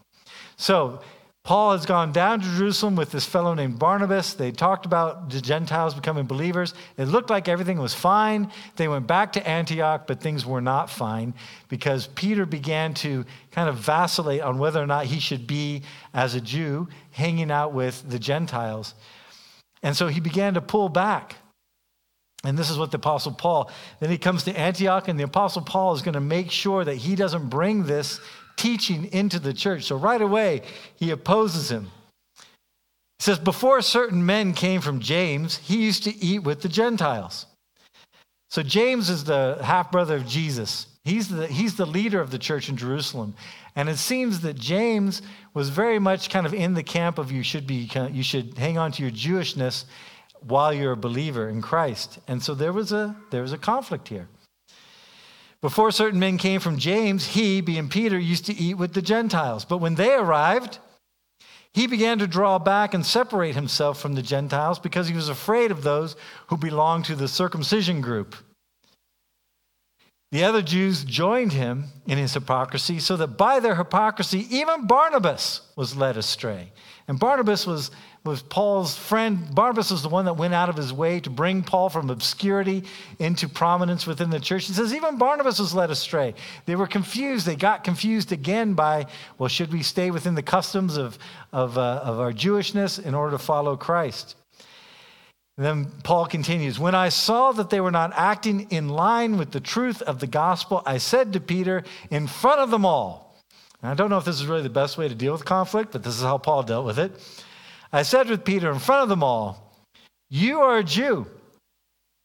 So 0.57 1.01
Paul 1.43 1.73
has 1.73 1.85
gone 1.85 2.11
down 2.11 2.39
to 2.39 2.47
Jerusalem 2.57 2.95
with 2.95 3.11
this 3.11 3.27
fellow 3.27 3.53
named 3.53 3.77
Barnabas. 3.77 4.33
They 4.33 4.51
talked 4.51 4.87
about 4.87 5.29
the 5.29 5.39
Gentiles 5.39 5.93
becoming 5.93 6.25
believers. 6.25 6.73
It 6.97 7.09
looked 7.09 7.29
like 7.29 7.47
everything 7.47 7.77
was 7.77 7.93
fine. 7.93 8.51
They 8.75 8.87
went 8.87 9.05
back 9.05 9.33
to 9.33 9.47
Antioch, 9.47 10.07
but 10.07 10.19
things 10.19 10.47
were 10.47 10.61
not 10.61 10.89
fine 10.89 11.35
because 11.69 12.07
Peter 12.07 12.47
began 12.47 12.95
to 12.95 13.23
kind 13.51 13.69
of 13.69 13.75
vacillate 13.75 14.41
on 14.41 14.57
whether 14.57 14.81
or 14.81 14.87
not 14.87 15.05
he 15.05 15.19
should 15.19 15.45
be, 15.45 15.83
as 16.13 16.33
a 16.33 16.41
Jew, 16.41 16.87
hanging 17.11 17.51
out 17.51 17.71
with 17.71 18.09
the 18.09 18.17
Gentiles. 18.17 18.95
And 19.83 19.95
so 19.95 20.07
he 20.07 20.19
began 20.19 20.55
to 20.55 20.61
pull 20.61 20.89
back. 20.89 21.35
And 22.43 22.57
this 22.57 22.69
is 22.69 22.77
what 22.77 22.91
the 22.91 22.97
Apostle 22.97 23.31
Paul, 23.31 23.71
then 23.99 24.09
he 24.09 24.17
comes 24.17 24.43
to 24.43 24.57
Antioch, 24.57 25.07
and 25.07 25.17
the 25.17 25.23
Apostle 25.23 25.61
Paul 25.61 25.93
is 25.93 26.01
going 26.01 26.13
to 26.13 26.19
make 26.19 26.51
sure 26.51 26.83
that 26.83 26.95
he 26.95 27.15
doesn't 27.15 27.49
bring 27.49 27.85
this 27.85 28.19
teaching 28.57 29.05
into 29.13 29.39
the 29.39 29.53
church. 29.53 29.83
So 29.83 29.95
right 29.95 30.21
away, 30.21 30.61
he 30.95 31.11
opposes 31.11 31.71
him. 31.71 31.89
He 32.35 33.23
says, 33.23 33.39
Before 33.39 33.81
certain 33.81 34.25
men 34.25 34.53
came 34.53 34.81
from 34.81 34.99
James, 34.99 35.57
he 35.57 35.77
used 35.77 36.03
to 36.03 36.15
eat 36.23 36.39
with 36.39 36.61
the 36.61 36.69
Gentiles. 36.69 37.45
So 38.49 38.61
James 38.61 39.09
is 39.09 39.23
the 39.23 39.57
half 39.63 39.91
brother 39.91 40.15
of 40.15 40.27
Jesus. 40.27 40.87
He's 41.05 41.27
the, 41.27 41.47
he's 41.47 41.75
the 41.75 41.85
leader 41.85 42.21
of 42.21 42.29
the 42.29 42.37
church 42.37 42.69
in 42.69 42.77
Jerusalem. 42.77 43.35
And 43.75 43.89
it 43.89 43.97
seems 43.97 44.41
that 44.41 44.57
James 44.57 45.21
was 45.53 45.69
very 45.69 45.97
much 45.97 46.29
kind 46.29 46.45
of 46.45 46.53
in 46.53 46.73
the 46.73 46.83
camp 46.83 47.17
of 47.17 47.31
you 47.31 47.41
should 47.41 47.65
be 47.65 47.89
you 48.11 48.23
should 48.23 48.57
hang 48.57 48.77
on 48.77 48.91
to 48.93 49.01
your 49.01 49.11
Jewishness 49.11 49.85
while 50.45 50.73
you're 50.73 50.93
a 50.93 50.97
believer 50.97 51.49
in 51.49 51.61
Christ. 51.61 52.19
And 52.27 52.41
so 52.41 52.53
there 52.53 52.73
was 52.73 52.91
a 52.91 53.15
there 53.31 53.41
was 53.41 53.53
a 53.53 53.57
conflict 53.57 54.07
here. 54.07 54.27
Before 55.61 55.91
certain 55.91 56.19
men 56.19 56.37
came 56.37 56.59
from 56.59 56.77
James, 56.77 57.25
he, 57.25 57.61
being 57.61 57.87
Peter, 57.87 58.19
used 58.19 58.45
to 58.47 58.53
eat 58.53 58.73
with 58.73 58.93
the 58.93 59.01
Gentiles. 59.01 59.63
But 59.63 59.77
when 59.77 59.95
they 59.95 60.13
arrived, 60.13 60.79
he 61.73 61.87
began 61.87 62.19
to 62.19 62.27
draw 62.27 62.59
back 62.59 62.93
and 62.93 63.05
separate 63.05 63.55
himself 63.55 63.99
from 63.99 64.13
the 64.13 64.21
Gentiles 64.21 64.77
because 64.77 65.07
he 65.07 65.15
was 65.15 65.29
afraid 65.29 65.71
of 65.71 65.81
those 65.81 66.17
who 66.47 66.57
belonged 66.57 67.05
to 67.05 67.15
the 67.15 67.29
circumcision 67.29 68.01
group. 68.01 68.35
The 70.33 70.43
other 70.43 70.61
Jews 70.61 71.03
joined 71.03 71.53
him 71.53 71.85
in 72.07 72.17
his 72.17 72.33
hypocrisy, 72.33 72.99
so 72.99 73.15
that 73.17 73.37
by 73.37 73.59
their 73.59 73.75
hypocrisy, 73.75 74.47
even 74.49 74.87
Barnabas 74.87 75.61
was 75.75 75.95
led 75.95 76.17
astray. 76.17 76.71
And 77.07 77.19
Barnabas 77.19 77.67
was 77.67 77.91
was 78.23 78.41
Paul's 78.41 78.97
friend. 78.97 79.53
Barnabas 79.53 79.91
was 79.91 80.01
the 80.01 80.09
one 80.09 80.25
that 80.25 80.35
went 80.35 80.53
out 80.53 80.69
of 80.69 80.77
his 80.77 80.93
way 80.93 81.19
to 81.19 81.29
bring 81.29 81.61
Paul 81.61 81.89
from 81.89 82.09
obscurity 82.09 82.85
into 83.19 83.49
prominence 83.49 84.07
within 84.07 84.29
the 84.29 84.39
church. 84.39 84.67
He 84.67 84.73
says, 84.73 84.93
even 84.93 85.17
Barnabas 85.17 85.59
was 85.59 85.75
led 85.75 85.91
astray. 85.91 86.33
They 86.65 86.77
were 86.77 86.87
confused. 86.87 87.45
They 87.45 87.57
got 87.57 87.83
confused 87.83 88.31
again 88.31 88.75
by, 88.75 89.07
well, 89.37 89.49
should 89.49 89.73
we 89.73 89.83
stay 89.83 90.09
within 90.09 90.35
the 90.35 90.41
customs 90.41 90.95
of, 90.95 91.17
of, 91.51 91.77
uh, 91.77 92.01
of 92.03 92.21
our 92.21 92.31
Jewishness 92.31 93.03
in 93.03 93.13
order 93.13 93.31
to 93.31 93.43
follow 93.43 93.75
Christ? 93.75 94.35
And 95.57 95.65
then 95.65 95.85
Paul 96.03 96.25
continues 96.25 96.79
When 96.79 96.95
I 96.95 97.09
saw 97.09 97.51
that 97.51 97.69
they 97.69 97.81
were 97.81 97.91
not 97.91 98.13
acting 98.15 98.71
in 98.71 98.87
line 98.87 99.37
with 99.37 99.51
the 99.51 99.59
truth 99.59 100.01
of 100.01 100.19
the 100.19 100.27
gospel, 100.27 100.81
I 100.85 100.97
said 100.97 101.33
to 101.33 101.41
Peter 101.41 101.83
in 102.09 102.27
front 102.27 102.61
of 102.61 102.71
them 102.71 102.85
all, 102.85 103.43
I 103.85 103.95
don't 103.95 104.09
know 104.09 104.17
if 104.17 104.23
this 104.23 104.39
is 104.39 104.47
really 104.47 104.61
the 104.61 104.69
best 104.69 104.97
way 104.97 105.09
to 105.09 105.15
deal 105.15 105.33
with 105.33 105.43
conflict, 105.43 105.91
but 105.91 106.03
this 106.03 106.15
is 106.15 106.21
how 106.21 106.37
Paul 106.37 106.63
dealt 106.63 106.85
with 106.85 106.97
it. 106.97 107.11
I 107.93 108.01
said 108.01 108.27
with 108.27 108.43
Peter 108.43 108.71
in 108.71 108.79
front 108.79 109.03
of 109.03 109.09
them 109.09 109.23
all, 109.23 109.85
You 110.29 110.61
are 110.61 110.79
a 110.79 110.83
Jew, 110.83 111.27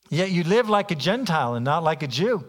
yet 0.09 0.31
you 0.31 0.43
live 0.43 0.71
like 0.71 0.91
a 0.91 0.95
Gentile 0.95 1.55
and 1.55 1.65
not 1.65 1.85
like 1.85 2.03
a 2.03 2.09
Jew. 2.09 2.43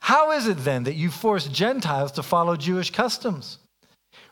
How 0.00 0.32
is 0.32 0.46
it 0.46 0.56
then 0.58 0.84
that 0.84 0.94
you 0.94 1.10
force 1.10 1.46
Gentiles 1.46 2.12
to 2.12 2.22
follow 2.22 2.56
Jewish 2.56 2.90
customs? 2.90 3.58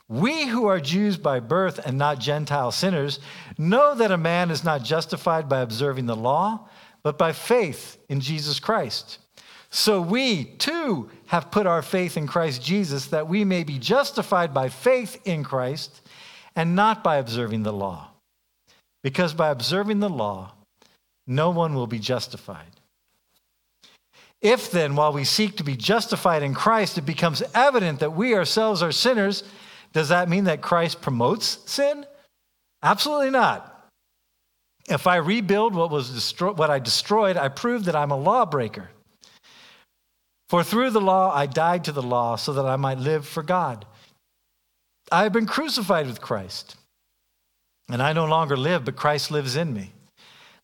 We 0.09 0.47
who 0.47 0.66
are 0.66 0.80
Jews 0.80 1.18
by 1.18 1.40
birth 1.40 1.85
and 1.85 1.99
not 1.99 2.18
Gentile 2.18 2.71
sinners 2.71 3.21
know 3.59 3.95
that 3.95 4.12
a 4.12 4.16
man 4.16 4.50
is 4.50 4.64
not 4.64 4.85
justified 4.85 5.49
by 5.49 5.61
observing 5.61 6.06
the 6.06 6.16
law, 6.16 6.68
but 7.02 7.18
by 7.18 7.33
faith 7.33 7.99
in 8.09 8.21
Jesus 8.21 8.59
Christ. 8.59 9.18
So 9.68 10.00
we 10.00 10.45
too 10.45 11.11
have 11.26 11.50
put 11.50 11.66
our 11.66 11.83
faith 11.83 12.16
in 12.16 12.26
Christ 12.26 12.62
Jesus 12.62 13.06
that 13.09 13.28
we 13.28 13.45
may 13.45 13.64
be 13.64 13.78
justified 13.78 14.54
by 14.54 14.68
faith 14.68 15.21
in 15.25 15.45
Christ 15.45 16.00
and 16.56 16.75
not 16.75 17.04
by 17.04 17.16
observing 17.16 17.62
the 17.62 17.72
law. 17.72 18.08
Because 19.04 19.34
by 19.34 19.50
observing 19.50 20.00
the 20.00 20.08
law, 20.08 20.54
no 21.26 21.50
one 21.50 21.75
will 21.75 21.86
be 21.86 21.98
justified. 21.98 22.80
If 24.42 24.70
then, 24.70 24.96
while 24.96 25.12
we 25.12 25.25
seek 25.25 25.56
to 25.56 25.64
be 25.64 25.76
justified 25.76 26.42
in 26.42 26.54
Christ, 26.54 26.98
it 26.98 27.06
becomes 27.06 27.42
evident 27.54 28.00
that 28.00 28.16
we 28.16 28.34
ourselves 28.34 28.82
are 28.82 28.92
sinners, 28.92 29.44
does 29.92 30.08
that 30.08 30.28
mean 30.28 30.44
that 30.44 30.60
Christ 30.60 31.00
promotes 31.00 31.58
sin? 31.70 32.04
Absolutely 32.82 33.30
not. 33.30 33.72
If 34.88 35.06
I 35.06 35.16
rebuild 35.16 35.75
what, 35.75 35.90
was 35.90 36.10
destroy- 36.10 36.52
what 36.52 36.70
I 36.70 36.78
destroyed, 36.78 37.36
I 37.36 37.48
prove 37.48 37.84
that 37.86 37.96
I'm 37.96 38.10
a 38.10 38.16
lawbreaker. 38.16 38.90
For 40.48 40.62
through 40.62 40.90
the 40.90 41.00
law 41.00 41.34
I 41.34 41.46
died 41.46 41.84
to 41.84 41.92
the 41.92 42.02
law 42.02 42.36
so 42.36 42.52
that 42.52 42.66
I 42.66 42.76
might 42.76 42.98
live 42.98 43.26
for 43.26 43.42
God. 43.42 43.84
I 45.10 45.22
have 45.22 45.32
been 45.32 45.46
crucified 45.46 46.06
with 46.06 46.20
Christ, 46.20 46.76
and 47.88 48.02
I 48.02 48.12
no 48.12 48.25
longer 48.25 48.56
live, 48.56 48.84
but 48.84 48.96
Christ 48.96 49.30
lives 49.30 49.56
in 49.56 49.72
me. 49.72 49.92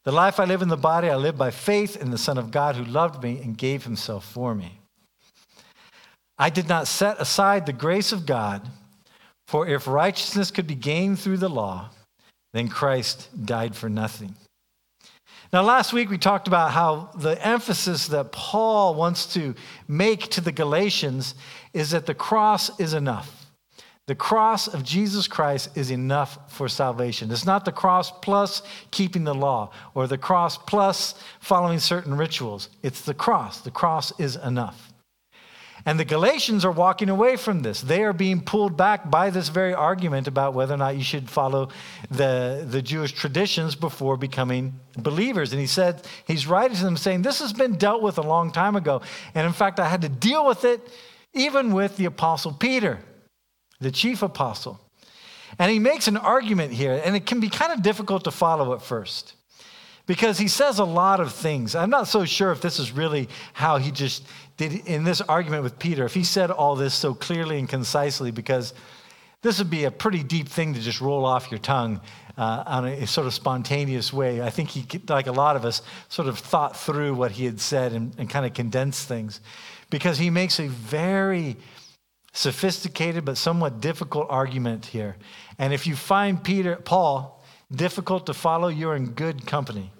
The 0.04 0.12
life 0.12 0.40
I 0.40 0.44
live 0.44 0.62
in 0.62 0.68
the 0.68 0.76
body, 0.76 1.08
I 1.08 1.16
live 1.16 1.38
by 1.38 1.52
faith 1.52 1.96
in 1.96 2.10
the 2.10 2.18
Son 2.18 2.36
of 2.36 2.50
God 2.50 2.74
who 2.74 2.84
loved 2.84 3.22
me 3.22 3.40
and 3.40 3.56
gave 3.56 3.84
himself 3.84 4.24
for 4.24 4.54
me. 4.54 4.78
I 6.38 6.50
did 6.50 6.68
not 6.68 6.88
set 6.88 7.20
aside 7.20 7.66
the 7.66 7.72
grace 7.72 8.10
of 8.10 8.26
God. 8.26 8.68
For 9.46 9.68
if 9.68 9.86
righteousness 9.86 10.50
could 10.50 10.66
be 10.66 10.74
gained 10.74 11.20
through 11.20 11.36
the 11.36 11.48
law, 11.48 11.90
then 12.52 12.68
Christ 12.68 13.28
died 13.44 13.76
for 13.76 13.88
nothing. 13.88 14.34
Now, 15.52 15.62
last 15.62 15.92
week 15.92 16.08
we 16.08 16.16
talked 16.16 16.48
about 16.48 16.70
how 16.70 17.10
the 17.14 17.44
emphasis 17.46 18.06
that 18.08 18.32
Paul 18.32 18.94
wants 18.94 19.32
to 19.34 19.54
make 19.86 20.30
to 20.30 20.40
the 20.40 20.52
Galatians 20.52 21.34
is 21.74 21.90
that 21.90 22.06
the 22.06 22.14
cross 22.14 22.80
is 22.80 22.94
enough. 22.94 23.41
The 24.08 24.14
cross 24.16 24.66
of 24.66 24.82
Jesus 24.82 25.28
Christ 25.28 25.76
is 25.76 25.90
enough 25.90 26.52
for 26.52 26.68
salvation. 26.68 27.30
It's 27.30 27.46
not 27.46 27.64
the 27.64 27.72
cross 27.72 28.10
plus 28.10 28.62
keeping 28.90 29.22
the 29.22 29.34
law 29.34 29.70
or 29.94 30.08
the 30.08 30.18
cross 30.18 30.58
plus 30.58 31.14
following 31.38 31.78
certain 31.78 32.16
rituals. 32.16 32.68
It's 32.82 33.02
the 33.02 33.14
cross. 33.14 33.60
The 33.60 33.70
cross 33.70 34.12
is 34.18 34.34
enough. 34.34 34.92
And 35.84 35.98
the 35.98 36.04
Galatians 36.04 36.64
are 36.64 36.70
walking 36.70 37.08
away 37.08 37.36
from 37.36 37.60
this. 37.60 37.80
They 37.80 38.04
are 38.04 38.12
being 38.12 38.40
pulled 38.40 38.76
back 38.76 39.10
by 39.10 39.30
this 39.30 39.48
very 39.48 39.74
argument 39.74 40.28
about 40.28 40.54
whether 40.54 40.74
or 40.74 40.76
not 40.76 40.96
you 40.96 41.02
should 41.02 41.28
follow 41.28 41.70
the, 42.10 42.64
the 42.68 42.82
Jewish 42.82 43.12
traditions 43.12 43.74
before 43.74 44.16
becoming 44.16 44.78
believers. 44.96 45.52
And 45.52 45.60
he 45.60 45.66
said, 45.66 46.06
he's 46.26 46.46
writing 46.46 46.76
to 46.76 46.84
them 46.84 46.96
saying, 46.96 47.22
This 47.22 47.40
has 47.40 47.52
been 47.52 47.76
dealt 47.76 48.02
with 48.02 48.18
a 48.18 48.22
long 48.22 48.52
time 48.52 48.76
ago. 48.76 49.02
And 49.34 49.46
in 49.46 49.52
fact, 49.52 49.80
I 49.80 49.88
had 49.88 50.02
to 50.02 50.08
deal 50.08 50.46
with 50.46 50.64
it 50.64 50.80
even 51.34 51.72
with 51.72 51.96
the 51.96 52.04
Apostle 52.04 52.52
Peter, 52.52 53.00
the 53.82 53.90
chief 53.90 54.22
apostle. 54.22 54.80
And 55.58 55.70
he 55.70 55.78
makes 55.78 56.08
an 56.08 56.16
argument 56.16 56.72
here, 56.72 57.00
and 57.04 57.14
it 57.14 57.26
can 57.26 57.40
be 57.40 57.50
kind 57.50 57.72
of 57.72 57.82
difficult 57.82 58.24
to 58.24 58.30
follow 58.30 58.74
at 58.74 58.82
first 58.82 59.34
because 60.06 60.38
he 60.38 60.48
says 60.48 60.78
a 60.78 60.84
lot 60.84 61.20
of 61.20 61.32
things. 61.32 61.74
I'm 61.74 61.90
not 61.90 62.08
so 62.08 62.24
sure 62.24 62.50
if 62.52 62.60
this 62.60 62.78
is 62.78 62.92
really 62.92 63.28
how 63.52 63.78
he 63.78 63.90
just 63.90 64.24
did 64.56 64.86
in 64.86 65.04
this 65.04 65.20
argument 65.20 65.62
with 65.62 65.78
Peter, 65.78 66.04
if 66.04 66.14
he 66.14 66.24
said 66.24 66.50
all 66.50 66.74
this 66.74 66.94
so 66.94 67.14
clearly 67.14 67.58
and 67.58 67.68
concisely, 67.68 68.30
because 68.30 68.74
this 69.42 69.58
would 69.58 69.70
be 69.70 69.84
a 69.84 69.90
pretty 69.90 70.22
deep 70.22 70.48
thing 70.48 70.74
to 70.74 70.80
just 70.80 71.00
roll 71.00 71.24
off 71.24 71.50
your 71.50 71.58
tongue 71.58 72.00
uh, 72.36 72.64
on 72.66 72.86
a, 72.86 73.06
sort 73.06 73.26
of 73.26 73.34
spontaneous 73.34 74.12
way. 74.12 74.40
I 74.40 74.50
think 74.50 74.70
he, 74.70 74.86
like 75.08 75.26
a 75.26 75.32
lot 75.32 75.56
of 75.56 75.64
us, 75.64 75.82
sort 76.08 76.28
of 76.28 76.38
thought 76.38 76.76
through 76.76 77.14
what 77.14 77.32
he 77.32 77.44
had 77.44 77.60
said 77.60 77.92
and, 77.92 78.14
and 78.18 78.30
kind 78.30 78.46
of 78.46 78.54
condensed 78.54 79.06
things, 79.08 79.40
because 79.90 80.18
he 80.18 80.30
makes 80.30 80.58
a 80.58 80.68
very 80.68 81.56
sophisticated 82.32 83.24
but 83.24 83.36
somewhat 83.36 83.80
difficult 83.80 84.26
argument 84.30 84.86
here. 84.86 85.16
And 85.58 85.72
if 85.72 85.86
you 85.86 85.94
find 85.94 86.42
Peter, 86.42 86.76
Paul, 86.76 87.42
difficult 87.70 88.26
to 88.26 88.34
follow, 88.34 88.68
you're 88.68 88.96
in 88.96 89.12
good 89.12 89.46
company. 89.46 89.92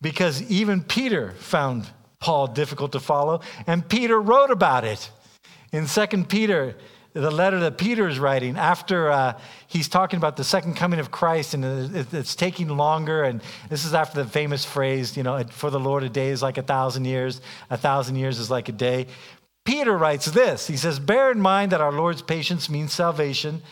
Because 0.00 0.42
even 0.50 0.82
Peter 0.82 1.32
found 1.32 1.88
Paul 2.20 2.48
difficult 2.48 2.92
to 2.92 3.00
follow, 3.00 3.40
and 3.66 3.86
Peter 3.88 4.20
wrote 4.20 4.50
about 4.50 4.84
it. 4.84 5.10
In 5.72 5.86
2 5.86 6.24
Peter, 6.24 6.76
the 7.14 7.30
letter 7.30 7.60
that 7.60 7.76
Peter 7.76 8.08
is 8.08 8.18
writing, 8.18 8.56
after 8.56 9.10
uh, 9.10 9.38
he's 9.66 9.88
talking 9.88 10.16
about 10.16 10.36
the 10.36 10.44
second 10.44 10.74
coming 10.74 10.98
of 10.98 11.10
Christ 11.10 11.54
and 11.54 11.94
it's 12.12 12.34
taking 12.34 12.68
longer, 12.68 13.24
and 13.24 13.42
this 13.68 13.84
is 13.84 13.92
after 13.92 14.22
the 14.22 14.28
famous 14.28 14.64
phrase, 14.64 15.16
you 15.16 15.22
know, 15.22 15.42
for 15.50 15.70
the 15.70 15.80
Lord, 15.80 16.04
a 16.04 16.08
day 16.08 16.28
is 16.28 16.42
like 16.42 16.58
a 16.58 16.62
thousand 16.62 17.04
years, 17.04 17.40
a 17.68 17.76
thousand 17.76 18.16
years 18.16 18.38
is 18.38 18.50
like 18.50 18.68
a 18.68 18.72
day. 18.72 19.08
Peter 19.64 19.96
writes 19.96 20.26
this 20.26 20.66
He 20.66 20.76
says, 20.76 20.98
Bear 20.98 21.30
in 21.30 21.40
mind 21.40 21.72
that 21.72 21.80
our 21.80 21.92
Lord's 21.92 22.22
patience 22.22 22.68
means 22.68 22.92
salvation, 22.92 23.62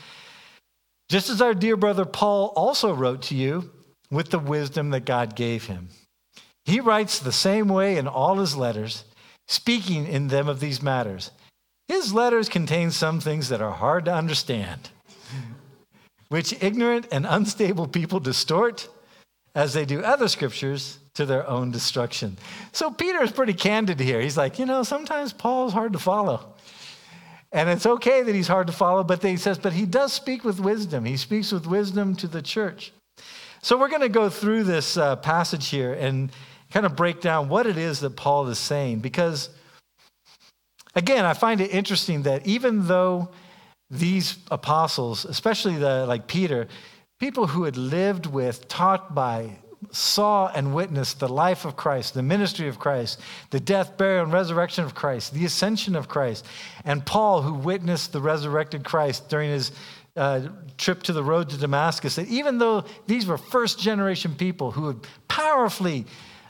just 1.08 1.28
as 1.28 1.42
our 1.42 1.54
dear 1.54 1.76
brother 1.76 2.04
Paul 2.04 2.52
also 2.56 2.94
wrote 2.94 3.22
to 3.22 3.34
you 3.34 3.70
with 4.10 4.30
the 4.30 4.38
wisdom 4.38 4.90
that 4.90 5.04
God 5.04 5.34
gave 5.34 5.66
him. 5.66 5.88
He 6.64 6.80
writes 6.80 7.18
the 7.18 7.32
same 7.32 7.68
way 7.68 7.96
in 7.96 8.06
all 8.06 8.36
his 8.36 8.56
letters, 8.56 9.04
speaking 9.48 10.06
in 10.06 10.28
them 10.28 10.48
of 10.48 10.60
these 10.60 10.82
matters. 10.82 11.30
His 11.88 12.14
letters 12.14 12.48
contain 12.48 12.92
some 12.92 13.18
things 13.18 13.48
that 13.48 13.60
are 13.60 13.72
hard 13.72 14.04
to 14.04 14.14
understand, 14.14 14.90
which 16.28 16.62
ignorant 16.62 17.08
and 17.10 17.26
unstable 17.26 17.88
people 17.88 18.20
distort 18.20 18.88
as 19.56 19.74
they 19.74 19.84
do 19.84 20.00
other 20.02 20.28
scriptures 20.28 20.99
to 21.14 21.26
their 21.26 21.48
own 21.48 21.70
destruction. 21.70 22.36
So 22.72 22.90
Peter 22.90 23.22
is 23.22 23.32
pretty 23.32 23.54
candid 23.54 24.00
here. 24.00 24.20
He's 24.20 24.36
like, 24.36 24.58
you 24.58 24.66
know, 24.66 24.82
sometimes 24.82 25.32
Paul's 25.32 25.72
hard 25.72 25.92
to 25.92 25.98
follow. 25.98 26.54
And 27.52 27.68
it's 27.68 27.86
okay 27.86 28.22
that 28.22 28.34
he's 28.34 28.46
hard 28.46 28.68
to 28.68 28.72
follow, 28.72 29.02
but 29.02 29.22
he 29.22 29.36
says, 29.36 29.58
but 29.58 29.72
he 29.72 29.84
does 29.84 30.12
speak 30.12 30.44
with 30.44 30.60
wisdom. 30.60 31.04
He 31.04 31.16
speaks 31.16 31.50
with 31.50 31.66
wisdom 31.66 32.14
to 32.16 32.28
the 32.28 32.42
church. 32.42 32.92
So 33.62 33.76
we're 33.76 33.88
going 33.88 34.02
to 34.02 34.08
go 34.08 34.30
through 34.30 34.64
this 34.64 34.96
uh, 34.96 35.16
passage 35.16 35.68
here 35.68 35.92
and 35.92 36.30
kind 36.70 36.86
of 36.86 36.94
break 36.94 37.20
down 37.20 37.48
what 37.48 37.66
it 37.66 37.76
is 37.76 38.00
that 38.00 38.16
Paul 38.16 38.46
is 38.48 38.58
saying. 38.58 39.00
Because, 39.00 39.50
again, 40.94 41.24
I 41.24 41.34
find 41.34 41.60
it 41.60 41.72
interesting 41.72 42.22
that 42.22 42.46
even 42.46 42.86
though 42.86 43.30
these 43.90 44.38
apostles, 44.50 45.24
especially 45.24 45.76
the, 45.76 46.06
like 46.06 46.28
Peter, 46.28 46.68
people 47.18 47.48
who 47.48 47.64
had 47.64 47.76
lived 47.76 48.26
with, 48.26 48.68
taught 48.68 49.14
by, 49.14 49.58
saw 49.90 50.48
and 50.48 50.74
witnessed 50.74 51.20
the 51.20 51.28
life 51.28 51.64
of 51.64 51.76
Christ, 51.76 52.14
the 52.14 52.22
ministry 52.22 52.68
of 52.68 52.78
Christ, 52.78 53.20
the 53.50 53.60
death, 53.60 53.96
burial, 53.96 54.24
and 54.24 54.32
resurrection 54.32 54.84
of 54.84 54.94
Christ, 54.94 55.32
the 55.32 55.44
ascension 55.44 55.96
of 55.96 56.08
Christ, 56.08 56.46
and 56.84 57.04
Paul, 57.04 57.42
who 57.42 57.54
witnessed 57.54 58.12
the 58.12 58.20
resurrected 58.20 58.84
Christ 58.84 59.28
during 59.28 59.50
his 59.50 59.72
uh, 60.16 60.48
trip 60.76 61.02
to 61.04 61.12
the 61.12 61.22
road 61.22 61.48
to 61.50 61.56
Damascus, 61.56 62.16
that 62.16 62.28
even 62.28 62.58
though 62.58 62.84
these 63.06 63.26
were 63.26 63.38
first 63.38 63.78
generation 63.78 64.34
people 64.34 64.70
who 64.70 64.88
had 64.88 64.96
powerfully 65.28 66.04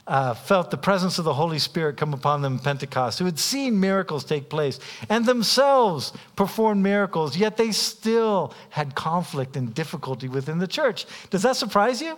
uh, 0.07 0.33
felt 0.33 0.71
the 0.71 0.77
presence 0.77 1.19
of 1.19 1.25
the 1.25 1.33
Holy 1.33 1.59
Spirit 1.59 1.95
come 1.95 2.13
upon 2.13 2.41
them 2.41 2.53
in 2.53 2.59
Pentecost, 2.59 3.19
who 3.19 3.25
had 3.25 3.39
seen 3.39 3.79
miracles 3.79 4.25
take 4.25 4.49
place 4.49 4.79
and 5.09 5.25
themselves 5.25 6.11
performed 6.35 6.83
miracles, 6.83 7.37
yet 7.37 7.55
they 7.55 7.71
still 7.71 8.53
had 8.71 8.95
conflict 8.95 9.55
and 9.55 9.73
difficulty 9.73 10.27
within 10.27 10.57
the 10.57 10.67
church. 10.67 11.05
Does 11.29 11.43
that 11.43 11.55
surprise 11.55 12.01
you? 12.01 12.17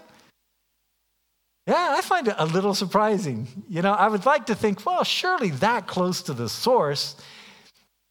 Yeah, 1.65 1.95
I 1.97 2.01
find 2.01 2.27
it 2.27 2.35
a 2.37 2.45
little 2.45 2.73
surprising. 2.73 3.47
You 3.69 3.81
know, 3.81 3.93
I 3.93 4.09
would 4.09 4.25
like 4.25 4.47
to 4.47 4.55
think, 4.55 4.85
well, 4.85 5.03
surely 5.03 5.49
that 5.51 5.87
close 5.87 6.21
to 6.23 6.33
the 6.33 6.49
source, 6.49 7.15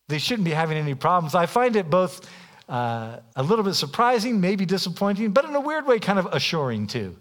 they 0.09 0.19
shouldn't 0.19 0.45
be 0.45 0.53
having 0.53 0.79
any 0.79 0.95
problems. 0.95 1.35
I 1.35 1.47
find 1.47 1.77
it 1.77 1.91
both 1.91 2.27
uh, 2.69 3.19
a 3.37 3.43
little 3.43 3.65
bit 3.65 3.75
surprising, 3.75 4.41
maybe 4.41 4.65
disappointing, 4.65 5.33
but 5.33 5.45
in 5.45 5.55
a 5.55 5.61
weird 5.61 5.87
way, 5.87 5.99
kind 5.99 6.19
of 6.19 6.27
assuring 6.33 6.87
too. 6.87 7.15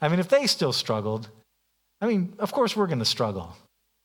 I 0.00 0.08
mean, 0.08 0.18
if 0.18 0.28
they 0.28 0.46
still 0.46 0.72
struggled, 0.72 1.28
I 2.00 2.06
mean, 2.06 2.34
of 2.38 2.52
course, 2.52 2.76
we're 2.76 2.86
going 2.86 2.98
to 2.98 3.04
struggle. 3.04 3.56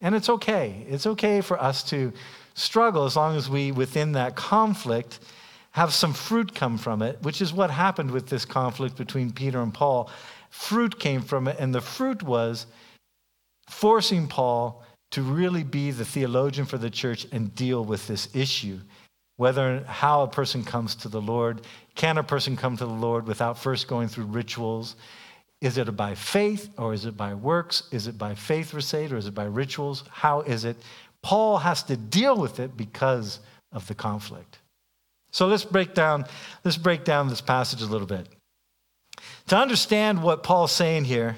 And 0.02 0.14
it's 0.14 0.30
okay. 0.30 0.86
It's 0.90 1.08
okay 1.08 1.42
for 1.42 1.60
us 1.62 1.84
to 1.86 2.14
struggle 2.54 3.06
as 3.06 3.16
long 3.16 3.36
as 3.36 3.50
we, 3.50 3.72
within 3.72 4.12
that 4.12 4.36
conflict, 4.36 5.20
have 5.72 5.92
some 5.92 6.14
fruit 6.14 6.54
come 6.54 6.78
from 6.78 7.02
it, 7.02 7.18
which 7.24 7.42
is 7.42 7.52
what 7.52 7.72
happened 7.72 8.12
with 8.12 8.28
this 8.28 8.46
conflict 8.46 8.96
between 8.96 9.32
Peter 9.32 9.62
and 9.62 9.74
Paul. 9.74 10.10
Fruit 10.54 11.00
came 11.00 11.24
from 11.24 11.48
it, 11.48 11.58
and 11.60 11.74
the 11.74 11.82
fruit 11.82 12.22
was 12.22 12.68
forcing 13.68 14.28
Paul 14.28 14.84
to 15.10 15.24
really 15.24 15.64
be 15.64 15.90
the 15.90 16.06
theologian 16.06 16.68
for 16.68 16.78
the 16.78 16.92
church 16.92 17.26
and 17.32 17.54
deal 17.56 17.84
with 17.84 18.06
this 18.06 18.34
issue. 18.36 18.80
Whether 19.38 19.84
how 19.86 20.22
a 20.22 20.28
person 20.28 20.64
comes 20.64 20.94
to 20.98 21.10
the 21.10 21.20
Lord, 21.20 21.62
can 21.96 22.20
a 22.20 22.24
person 22.24 22.56
come 22.56 22.78
to 22.78 22.86
the 22.86 22.94
Lord 22.94 23.26
without 23.26 23.58
first 23.58 23.88
going 23.88 24.08
through 24.08 24.26
rituals? 24.26 24.96
Is 25.60 25.80
it 25.80 25.98
by 25.98 26.14
faith 26.14 26.70
or 26.78 26.94
is 26.94 27.06
it 27.06 27.18
by 27.18 27.34
works? 27.34 27.84
Is 27.92 28.06
it 28.06 28.20
by 28.20 28.36
faith 28.36 28.76
recite 28.76 29.12
or 29.12 29.18
is 29.18 29.26
it 29.26 29.34
by 29.34 29.46
rituals? 29.46 30.04
How 30.12 30.42
is 30.42 30.66
it? 30.66 30.78
Paul 31.24 31.58
has 31.58 31.82
to 31.84 31.98
deal 31.98 32.38
with 32.38 32.60
it 32.60 32.78
because 32.78 33.40
of 33.72 33.88
the 33.88 33.96
conflict. 33.96 34.60
So 35.32 35.48
let's 35.48 35.66
break 35.66 35.96
down, 35.96 36.26
let's 36.64 36.78
break 36.78 37.04
down 37.06 37.28
this 37.28 37.42
passage 37.42 37.82
a 37.82 37.88
little 37.88 38.08
bit. 38.08 38.28
To 39.48 39.58
understand 39.58 40.24
what 40.24 40.42
Paul's 40.42 40.72
saying 40.72 41.04
here, 41.04 41.36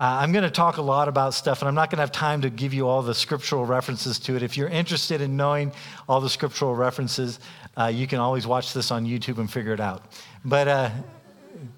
uh, 0.00 0.18
I'm 0.20 0.32
going 0.32 0.44
to 0.44 0.50
talk 0.50 0.78
a 0.78 0.82
lot 0.82 1.08
about 1.08 1.32
stuff, 1.32 1.60
and 1.60 1.68
I'm 1.68 1.74
not 1.74 1.90
going 1.90 1.98
to 1.98 2.02
have 2.02 2.12
time 2.12 2.42
to 2.42 2.50
give 2.50 2.74
you 2.74 2.88
all 2.88 3.02
the 3.02 3.14
scriptural 3.14 3.64
references 3.64 4.18
to 4.20 4.36
it. 4.36 4.42
If 4.42 4.56
you're 4.56 4.68
interested 4.68 5.20
in 5.20 5.36
knowing 5.36 5.72
all 6.08 6.20
the 6.20 6.28
scriptural 6.28 6.74
references, 6.74 7.38
uh, 7.76 7.86
you 7.86 8.06
can 8.06 8.18
always 8.18 8.46
watch 8.46 8.72
this 8.72 8.90
on 8.90 9.06
YouTube 9.06 9.38
and 9.38 9.50
figure 9.50 9.72
it 9.72 9.80
out. 9.80 10.02
But, 10.44 10.68
uh, 10.68 10.90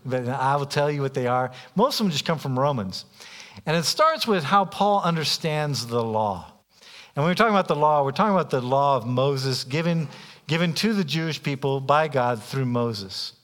but 0.07 0.27
I 0.27 0.57
will 0.57 0.67
tell 0.67 0.91
you 0.91 1.03
what 1.03 1.15
they 1.15 1.27
are. 1.27 1.51
Most 1.77 2.01
of 2.01 2.05
them 2.05 2.13
just 2.13 2.25
come 2.25 2.39
from 2.39 2.59
Romans. 2.59 3.05
And 3.67 3.77
it 3.77 3.85
starts 3.85 4.27
with 4.27 4.45
how 4.45 4.65
Paul 4.65 5.03
understands 5.03 5.87
the 5.87 6.03
law. 6.03 6.51
And 7.15 7.25
when 7.25 7.31
we're 7.31 7.35
talking 7.35 7.55
about 7.55 7.69
the 7.69 7.77
law, 7.77 8.05
we're 8.05 8.13
talking 8.13 8.35
about 8.35 8.51
the 8.51 8.63
law 8.63 8.97
of 8.97 9.07
Moses 9.07 9.65
given, 9.65 10.09
given 10.47 10.73
to 10.75 10.95
the 10.95 11.05
Jewish 11.05 11.43
people 11.43 11.81
by 11.81 12.09
God 12.09 12.43
through 12.43 12.67
Moses. 12.67 13.35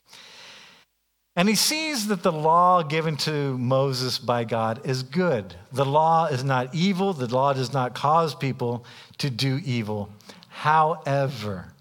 And 1.39 1.51
he 1.51 1.55
sees 1.55 2.07
that 2.09 2.23
the 2.23 2.33
law 2.33 2.83
given 2.83 3.19
to 3.19 3.59
Moses 3.59 4.19
by 4.19 4.45
God 4.45 4.81
is 4.87 5.03
good. 5.03 5.55
The 5.71 5.85
law 5.85 6.27
is 6.27 6.43
not 6.43 6.75
evil, 6.75 7.13
the 7.13 7.27
law 7.27 7.53
does 7.53 7.75
not 7.75 7.95
cause 7.95 8.35
people 8.35 8.87
to 9.19 9.29
do 9.29 9.61
evil. 9.63 10.11
However, 10.49 11.75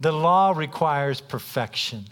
the 0.00 0.12
law 0.12 0.54
requires 0.56 1.20
perfection. 1.20 2.06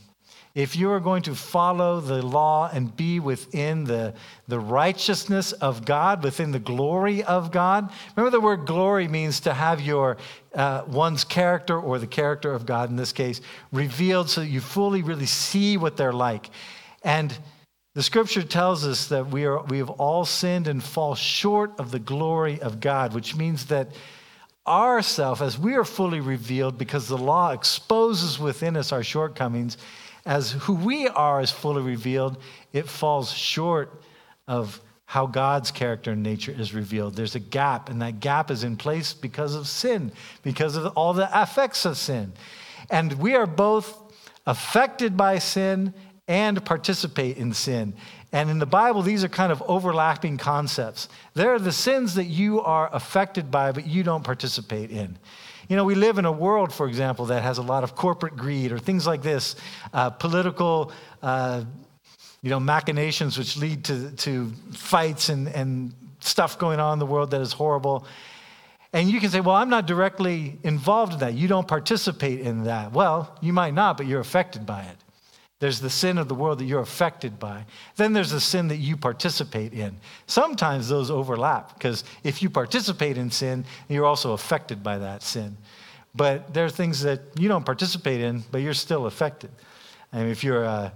If 0.54 0.76
you 0.76 0.92
are 0.92 1.00
going 1.00 1.22
to 1.22 1.34
follow 1.34 2.00
the 2.00 2.22
law 2.22 2.70
and 2.72 2.96
be 2.96 3.18
within 3.18 3.82
the, 3.82 4.14
the 4.46 4.60
righteousness 4.60 5.50
of 5.50 5.84
God, 5.84 6.22
within 6.22 6.52
the 6.52 6.60
glory 6.60 7.24
of 7.24 7.50
God, 7.50 7.90
remember 8.14 8.30
the 8.30 8.40
word 8.40 8.64
glory 8.64 9.08
means 9.08 9.40
to 9.40 9.52
have 9.52 9.80
your 9.80 10.16
uh, 10.54 10.84
one's 10.86 11.24
character 11.24 11.76
or 11.76 11.98
the 11.98 12.06
character 12.06 12.52
of 12.52 12.66
God 12.66 12.88
in 12.88 12.94
this 12.94 13.10
case 13.10 13.40
revealed 13.72 14.30
so 14.30 14.42
that 14.42 14.46
you 14.46 14.60
fully 14.60 15.02
really 15.02 15.26
see 15.26 15.76
what 15.76 15.96
they're 15.96 16.12
like. 16.12 16.50
And 17.02 17.36
the 17.94 18.02
scripture 18.04 18.44
tells 18.44 18.86
us 18.86 19.08
that 19.08 19.26
we, 19.26 19.46
are, 19.46 19.60
we 19.64 19.78
have 19.78 19.90
all 19.90 20.24
sinned 20.24 20.68
and 20.68 20.82
fall 20.82 21.16
short 21.16 21.72
of 21.80 21.90
the 21.90 21.98
glory 21.98 22.60
of 22.60 22.78
God, 22.78 23.12
which 23.12 23.34
means 23.34 23.66
that 23.66 23.88
ourself, 24.68 25.42
as 25.42 25.58
we 25.58 25.74
are 25.74 25.84
fully 25.84 26.20
revealed, 26.20 26.78
because 26.78 27.08
the 27.08 27.18
law 27.18 27.50
exposes 27.50 28.38
within 28.38 28.76
us 28.76 28.92
our 28.92 29.02
shortcomings, 29.02 29.78
as 30.26 30.52
who 30.52 30.74
we 30.74 31.08
are 31.08 31.40
is 31.40 31.50
fully 31.50 31.82
revealed, 31.82 32.38
it 32.72 32.88
falls 32.88 33.32
short 33.32 34.02
of 34.48 34.80
how 35.06 35.26
God's 35.26 35.70
character 35.70 36.12
and 36.12 36.22
nature 36.22 36.52
is 36.52 36.74
revealed. 36.74 37.14
There's 37.14 37.34
a 37.34 37.40
gap, 37.40 37.88
and 37.88 38.00
that 38.02 38.20
gap 38.20 38.50
is 38.50 38.64
in 38.64 38.76
place 38.76 39.12
because 39.12 39.54
of 39.54 39.68
sin, 39.68 40.12
because 40.42 40.76
of 40.76 40.86
all 40.96 41.12
the 41.12 41.28
effects 41.34 41.84
of 41.84 41.96
sin. 41.96 42.32
And 42.90 43.12
we 43.14 43.34
are 43.34 43.46
both 43.46 43.96
affected 44.46 45.16
by 45.16 45.38
sin 45.38 45.94
and 46.26 46.64
participate 46.64 47.36
in 47.36 47.52
sin. 47.52 47.94
And 48.32 48.50
in 48.50 48.58
the 48.58 48.66
Bible, 48.66 49.02
these 49.02 49.22
are 49.22 49.28
kind 49.28 49.52
of 49.52 49.62
overlapping 49.66 50.38
concepts. 50.38 51.08
There 51.34 51.54
are 51.54 51.58
the 51.58 51.70
sins 51.70 52.14
that 52.14 52.24
you 52.24 52.60
are 52.62 52.92
affected 52.92 53.50
by, 53.50 53.72
but 53.72 53.86
you 53.86 54.02
don't 54.02 54.24
participate 54.24 54.90
in. 54.90 55.18
You 55.68 55.76
know, 55.76 55.84
we 55.84 55.94
live 55.94 56.18
in 56.18 56.24
a 56.24 56.32
world, 56.32 56.72
for 56.72 56.86
example, 56.86 57.26
that 57.26 57.42
has 57.42 57.58
a 57.58 57.62
lot 57.62 57.84
of 57.84 57.94
corporate 57.94 58.36
greed 58.36 58.72
or 58.72 58.78
things 58.78 59.06
like 59.06 59.22
this, 59.22 59.56
uh, 59.92 60.10
political 60.10 60.92
uh, 61.22 61.64
you 62.42 62.50
know, 62.50 62.60
machinations 62.60 63.38
which 63.38 63.56
lead 63.56 63.84
to, 63.84 64.10
to 64.12 64.52
fights 64.72 65.30
and, 65.30 65.48
and 65.48 65.94
stuff 66.20 66.58
going 66.58 66.78
on 66.78 66.94
in 66.94 66.98
the 66.98 67.06
world 67.06 67.30
that 67.30 67.40
is 67.40 67.54
horrible. 67.54 68.06
And 68.92 69.10
you 69.10 69.18
can 69.18 69.30
say, 69.30 69.40
well, 69.40 69.56
I'm 69.56 69.70
not 69.70 69.86
directly 69.86 70.58
involved 70.62 71.14
in 71.14 71.18
that. 71.20 71.34
You 71.34 71.48
don't 71.48 71.66
participate 71.66 72.40
in 72.40 72.64
that. 72.64 72.92
Well, 72.92 73.34
you 73.40 73.52
might 73.52 73.72
not, 73.72 73.96
but 73.96 74.06
you're 74.06 74.20
affected 74.20 74.66
by 74.66 74.82
it. 74.82 75.03
There's 75.64 75.80
the 75.80 75.88
sin 75.88 76.18
of 76.18 76.28
the 76.28 76.34
world 76.34 76.58
that 76.58 76.66
you're 76.66 76.82
affected 76.82 77.38
by. 77.38 77.64
Then 77.96 78.12
there's 78.12 78.32
the 78.32 78.38
sin 78.38 78.68
that 78.68 78.76
you 78.76 78.98
participate 78.98 79.72
in. 79.72 79.96
Sometimes 80.26 80.90
those 80.90 81.10
overlap 81.10 81.72
because 81.72 82.04
if 82.22 82.42
you 82.42 82.50
participate 82.50 83.16
in 83.16 83.30
sin, 83.30 83.64
you're 83.88 84.04
also 84.04 84.34
affected 84.34 84.82
by 84.82 84.98
that 84.98 85.22
sin. 85.22 85.56
But 86.14 86.52
there 86.52 86.66
are 86.66 86.68
things 86.68 87.00
that 87.00 87.22
you 87.38 87.48
don't 87.48 87.64
participate 87.64 88.20
in, 88.20 88.44
but 88.50 88.58
you're 88.58 88.74
still 88.74 89.06
affected. 89.06 89.48
Mean, 90.12 90.26
if 90.26 90.44
you're 90.44 90.64
a, 90.64 90.92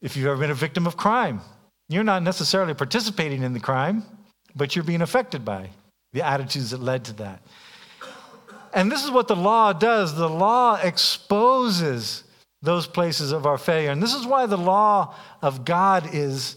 if 0.00 0.16
you've 0.16 0.28
ever 0.28 0.38
been 0.38 0.52
a 0.52 0.54
victim 0.54 0.86
of 0.86 0.96
crime, 0.96 1.40
you're 1.88 2.04
not 2.04 2.22
necessarily 2.22 2.74
participating 2.74 3.42
in 3.42 3.52
the 3.52 3.58
crime, 3.58 4.04
but 4.54 4.76
you're 4.76 4.84
being 4.84 5.02
affected 5.02 5.44
by 5.44 5.70
the 6.12 6.22
attitudes 6.22 6.70
that 6.70 6.80
led 6.80 7.04
to 7.06 7.14
that. 7.14 7.42
And 8.72 8.92
this 8.92 9.02
is 9.02 9.10
what 9.10 9.26
the 9.26 9.34
law 9.34 9.72
does 9.72 10.14
the 10.14 10.30
law 10.30 10.76
exposes 10.76 12.22
those 12.62 12.86
places 12.86 13.32
of 13.32 13.46
our 13.46 13.58
failure. 13.58 13.90
And 13.90 14.02
this 14.02 14.14
is 14.14 14.26
why 14.26 14.46
the 14.46 14.58
law 14.58 15.14
of 15.40 15.64
God 15.64 16.10
is, 16.12 16.56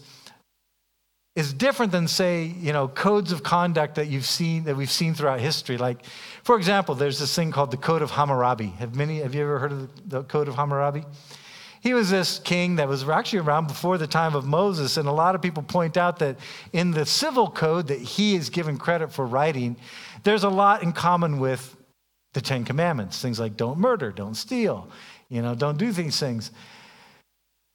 is 1.34 1.52
different 1.52 1.92
than, 1.92 2.08
say, 2.08 2.44
you 2.44 2.72
know, 2.72 2.88
codes 2.88 3.32
of 3.32 3.42
conduct 3.42 3.94
that 3.94 4.08
you've 4.08 4.26
seen 4.26 4.64
that 4.64 4.76
we've 4.76 4.90
seen 4.90 5.14
throughout 5.14 5.40
history. 5.40 5.78
Like, 5.78 6.04
for 6.42 6.56
example, 6.56 6.94
there's 6.94 7.18
this 7.18 7.34
thing 7.34 7.52
called 7.52 7.70
the 7.70 7.78
Code 7.78 8.02
of 8.02 8.10
Hammurabi. 8.10 8.68
Have 8.78 8.94
many 8.94 9.20
have 9.20 9.34
you 9.34 9.42
ever 9.42 9.58
heard 9.58 9.72
of 9.72 10.10
the 10.10 10.22
Code 10.24 10.48
of 10.48 10.56
Hammurabi? 10.56 11.04
He 11.80 11.92
was 11.92 12.08
this 12.08 12.38
king 12.38 12.76
that 12.76 12.88
was 12.88 13.06
actually 13.06 13.40
around 13.40 13.66
before 13.66 13.98
the 13.98 14.06
time 14.06 14.34
of 14.34 14.46
Moses, 14.46 14.96
and 14.96 15.06
a 15.06 15.12
lot 15.12 15.34
of 15.34 15.42
people 15.42 15.62
point 15.62 15.98
out 15.98 16.18
that 16.20 16.38
in 16.72 16.92
the 16.92 17.04
civil 17.04 17.50
code 17.50 17.88
that 17.88 17.98
he 17.98 18.34
is 18.34 18.48
given 18.48 18.78
credit 18.78 19.12
for 19.12 19.26
writing, 19.26 19.76
there's 20.22 20.44
a 20.44 20.48
lot 20.48 20.82
in 20.82 20.92
common 20.92 21.38
with 21.38 21.76
the 22.32 22.40
Ten 22.40 22.64
Commandments. 22.64 23.20
Things 23.20 23.38
like 23.38 23.58
don't 23.58 23.78
murder, 23.78 24.12
don't 24.12 24.34
steal, 24.34 24.88
you 25.34 25.42
know, 25.42 25.54
don't 25.54 25.78
do 25.78 25.90
these 25.90 26.20
things. 26.20 26.52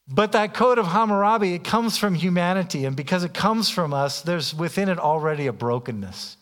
But 0.07 0.31
that 0.31 0.53
code 0.53 0.79
of 0.79 0.87
Hammurabi, 0.87 1.53
it 1.53 1.63
comes 1.63 1.97
from 1.97 2.15
humanity, 2.15 2.85
and 2.85 2.95
because 2.95 3.23
it 3.23 3.33
comes 3.33 3.69
from 3.69 3.93
us, 3.93 4.21
there's 4.21 4.55
within 4.55 4.89
it 4.89 4.97
already 4.97 5.47
a 5.47 5.53
brokenness. 5.53 6.37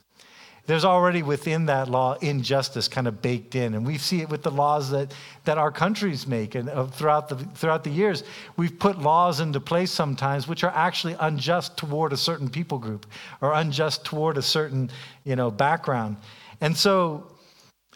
There's 0.67 0.85
already 0.85 1.23
within 1.23 1.65
that 1.67 1.89
law 1.89 2.15
injustice 2.15 2.89
kind 2.89 3.07
of 3.07 3.21
baked 3.21 3.55
in. 3.55 3.73
And 3.73 3.87
we 3.87 3.97
see 3.97 4.19
it 4.19 4.27
with 4.27 4.43
the 4.43 4.51
laws 4.51 4.91
that, 4.91 5.13
that 5.45 5.57
our 5.57 5.71
countries 5.71 6.27
make. 6.27 6.55
And 6.55 6.69
uh, 6.69 6.87
throughout, 6.87 7.29
the, 7.29 7.37
throughout 7.37 7.85
the 7.85 7.89
years, 7.89 8.25
we've 8.57 8.77
put 8.77 8.99
laws 8.99 9.39
into 9.39 9.61
place 9.61 9.91
sometimes 9.91 10.45
which 10.45 10.65
are 10.65 10.73
actually 10.75 11.15
unjust 11.21 11.77
toward 11.77 12.11
a 12.11 12.17
certain 12.17 12.49
people 12.49 12.79
group 12.79 13.05
or 13.39 13.53
unjust 13.53 14.03
toward 14.03 14.37
a 14.37 14.41
certain 14.41 14.89
you 15.23 15.37
know, 15.37 15.49
background. 15.49 16.17
And 16.59 16.75
so 16.75 17.31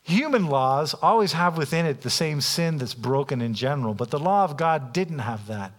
human 0.04 0.48
laws 0.48 0.94
always 0.94 1.34
have 1.34 1.58
within 1.58 1.86
it 1.86 2.02
the 2.02 2.10
same 2.10 2.42
sin 2.42 2.78
that's 2.78 2.94
broken 2.94 3.42
in 3.42 3.54
general, 3.54 3.94
but 3.94 4.12
the 4.12 4.20
law 4.20 4.44
of 4.44 4.58
God 4.58 4.94
didn't 4.94 5.20
have 5.20 5.48
that. 5.48 5.72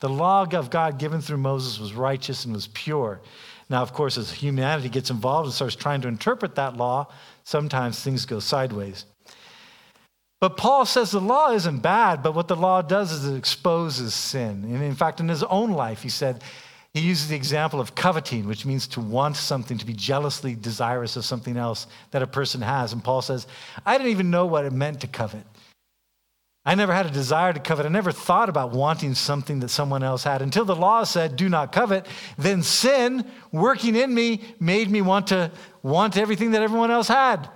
The 0.00 0.08
law 0.08 0.42
of 0.44 0.70
God 0.70 0.98
given 0.98 1.20
through 1.20 1.38
Moses 1.38 1.78
was 1.78 1.92
righteous 1.92 2.44
and 2.44 2.54
was 2.54 2.68
pure. 2.68 3.20
Now, 3.68 3.82
of 3.82 3.92
course, 3.92 4.16
as 4.16 4.30
humanity 4.30 4.88
gets 4.88 5.10
involved 5.10 5.46
and 5.46 5.54
starts 5.54 5.76
trying 5.76 6.00
to 6.02 6.08
interpret 6.08 6.54
that 6.54 6.76
law, 6.76 7.08
sometimes 7.44 8.00
things 8.00 8.24
go 8.24 8.38
sideways. 8.38 9.04
But 10.40 10.56
Paul 10.56 10.86
says 10.86 11.10
the 11.10 11.20
law 11.20 11.50
isn't 11.50 11.80
bad, 11.80 12.22
but 12.22 12.34
what 12.34 12.46
the 12.46 12.56
law 12.56 12.80
does 12.80 13.10
is 13.10 13.26
it 13.26 13.36
exposes 13.36 14.14
sin. 14.14 14.64
And 14.64 14.82
in 14.82 14.94
fact, 14.94 15.18
in 15.18 15.28
his 15.28 15.42
own 15.42 15.72
life, 15.72 16.02
he 16.02 16.08
said, 16.08 16.44
he 16.94 17.00
uses 17.00 17.28
the 17.28 17.36
example 17.36 17.80
of 17.80 17.94
coveting, 17.94 18.46
which 18.46 18.64
means 18.64 18.86
to 18.88 19.00
want 19.00 19.36
something, 19.36 19.78
to 19.78 19.86
be 19.86 19.92
jealously 19.92 20.54
desirous 20.54 21.16
of 21.16 21.24
something 21.24 21.56
else 21.56 21.86
that 22.10 22.22
a 22.22 22.26
person 22.26 22.62
has. 22.62 22.92
And 22.92 23.04
Paul 23.04 23.22
says, 23.22 23.46
I 23.84 23.98
didn't 23.98 24.10
even 24.10 24.30
know 24.30 24.46
what 24.46 24.64
it 24.64 24.72
meant 24.72 25.00
to 25.02 25.06
covet. 25.06 25.44
I 26.64 26.74
never 26.74 26.92
had 26.92 27.06
a 27.06 27.10
desire 27.10 27.52
to 27.52 27.60
covet. 27.60 27.86
I 27.86 27.88
never 27.88 28.12
thought 28.12 28.48
about 28.48 28.72
wanting 28.72 29.14
something 29.14 29.60
that 29.60 29.68
someone 29.68 30.02
else 30.02 30.24
had 30.24 30.42
until 30.42 30.64
the 30.64 30.76
law 30.76 31.04
said, 31.04 31.36
do 31.36 31.48
not 31.48 31.72
covet. 31.72 32.06
Then 32.36 32.62
sin, 32.62 33.24
working 33.52 33.94
in 33.94 34.12
me, 34.12 34.42
made 34.60 34.90
me 34.90 35.00
want 35.00 35.28
to 35.28 35.50
want 35.82 36.16
everything 36.16 36.50
that 36.50 36.62
everyone 36.62 36.90
else 36.90 37.08
had. 37.08 37.48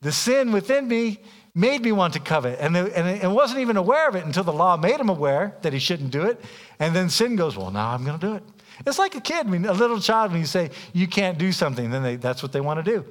The 0.00 0.12
sin 0.12 0.52
within 0.52 0.88
me 0.88 1.18
made 1.54 1.82
me 1.82 1.92
want 1.92 2.14
to 2.14 2.20
covet. 2.20 2.58
And, 2.60 2.76
and 2.76 3.22
I 3.22 3.26
wasn't 3.26 3.60
even 3.60 3.76
aware 3.76 4.08
of 4.08 4.14
it 4.14 4.24
until 4.24 4.44
the 4.44 4.52
law 4.52 4.76
made 4.76 5.00
him 5.00 5.08
aware 5.08 5.56
that 5.62 5.72
he 5.72 5.78
shouldn't 5.78 6.10
do 6.10 6.22
it. 6.22 6.42
And 6.78 6.94
then 6.94 7.10
sin 7.10 7.36
goes, 7.36 7.56
well, 7.56 7.70
now 7.70 7.90
I'm 7.90 8.04
going 8.04 8.18
to 8.18 8.26
do 8.26 8.34
it. 8.36 8.42
It's 8.84 8.98
like 8.98 9.14
a 9.14 9.20
kid, 9.20 9.46
I 9.46 9.50
mean, 9.50 9.64
a 9.64 9.72
little 9.72 10.00
child, 10.00 10.32
when 10.32 10.40
you 10.40 10.46
say, 10.46 10.70
you 10.92 11.06
can't 11.06 11.38
do 11.38 11.52
something, 11.52 11.90
then 11.90 12.02
they, 12.02 12.16
that's 12.16 12.42
what 12.42 12.52
they 12.52 12.60
want 12.60 12.84
to 12.84 12.90
do. 12.90 13.04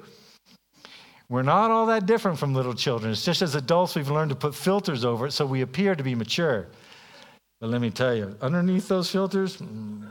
We're 1.28 1.42
not 1.42 1.72
all 1.72 1.86
that 1.86 2.06
different 2.06 2.38
from 2.38 2.54
little 2.54 2.74
children. 2.74 3.10
It's 3.10 3.24
just 3.24 3.42
as 3.42 3.56
adults, 3.56 3.96
we've 3.96 4.10
learned 4.10 4.30
to 4.30 4.36
put 4.36 4.54
filters 4.54 5.04
over 5.04 5.26
it 5.26 5.32
so 5.32 5.44
we 5.44 5.62
appear 5.62 5.96
to 5.96 6.04
be 6.04 6.14
mature. 6.14 6.68
But 7.60 7.70
let 7.70 7.80
me 7.80 7.90
tell 7.90 8.14
you, 8.14 8.36
underneath 8.40 8.86
those 8.86 9.10
filters, 9.10 9.56
mm. 9.56 10.06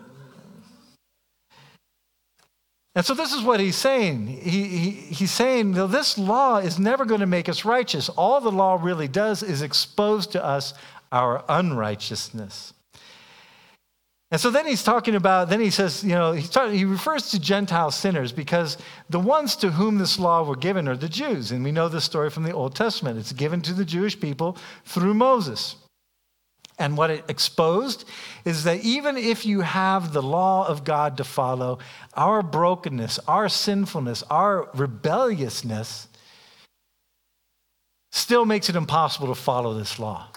and 2.95 3.05
so 3.05 3.13
this 3.13 3.33
is 3.33 3.43
what 3.43 3.59
he's 3.59 3.75
saying. 3.77 4.27
He, 4.27 4.63
he, 4.63 4.89
he's 4.89 5.31
saying 5.31 5.73
that 5.73 5.87
this 5.87 6.17
law 6.17 6.57
is 6.57 6.79
never 6.79 7.05
going 7.05 7.21
to 7.21 7.27
make 7.27 7.47
us 7.47 7.63
righteous. 7.63 8.09
All 8.09 8.41
the 8.41 8.51
law 8.51 8.77
really 8.81 9.07
does 9.07 9.41
is 9.43 9.61
expose 9.61 10.27
to 10.27 10.43
us 10.43 10.73
our 11.11 11.45
unrighteousness. 11.47 12.73
And 14.31 14.41
so 14.41 14.49
then 14.49 14.65
he's 14.65 14.83
talking 14.83 15.15
about, 15.15 15.49
then 15.49 15.61
he 15.61 15.69
says, 15.69 16.03
you 16.03 16.15
know, 16.15 16.37
talking, 16.39 16.75
he 16.75 16.85
refers 16.85 17.29
to 17.29 17.39
Gentile 17.39 17.91
sinners 17.91 18.31
because 18.31 18.77
the 19.09 19.19
ones 19.19 19.55
to 19.57 19.71
whom 19.71 19.97
this 19.97 20.17
law 20.17 20.43
were 20.43 20.55
given 20.55 20.87
are 20.87 20.97
the 20.97 21.07
Jews. 21.07 21.51
And 21.51 21.63
we 21.63 21.71
know 21.71 21.87
this 21.87 22.05
story 22.05 22.29
from 22.31 22.43
the 22.43 22.51
Old 22.51 22.75
Testament. 22.75 23.19
It's 23.19 23.31
given 23.31 23.61
to 23.61 23.73
the 23.73 23.85
Jewish 23.85 24.19
people 24.19 24.57
through 24.83 25.13
Moses. 25.13 25.75
And 26.77 26.97
what 26.97 27.11
it 27.11 27.23
exposed 27.29 28.05
is 28.43 28.63
that 28.63 28.81
even 28.81 29.15
if 29.15 29.45
you 29.45 29.61
have 29.61 30.11
the 30.11 30.23
law 30.23 30.67
of 30.67 30.83
God 30.83 31.17
to 31.17 31.23
follow, 31.23 31.79
our 32.15 32.41
brokenness, 32.41 33.19
our 33.27 33.47
sinfulness, 33.47 34.23
our 34.23 34.69
rebelliousness 34.73 36.07
still 38.11 38.45
makes 38.45 38.69
it 38.69 38.75
impossible 38.75 39.27
to 39.27 39.35
follow 39.35 39.73
this 39.73 39.99
law. 39.99 40.27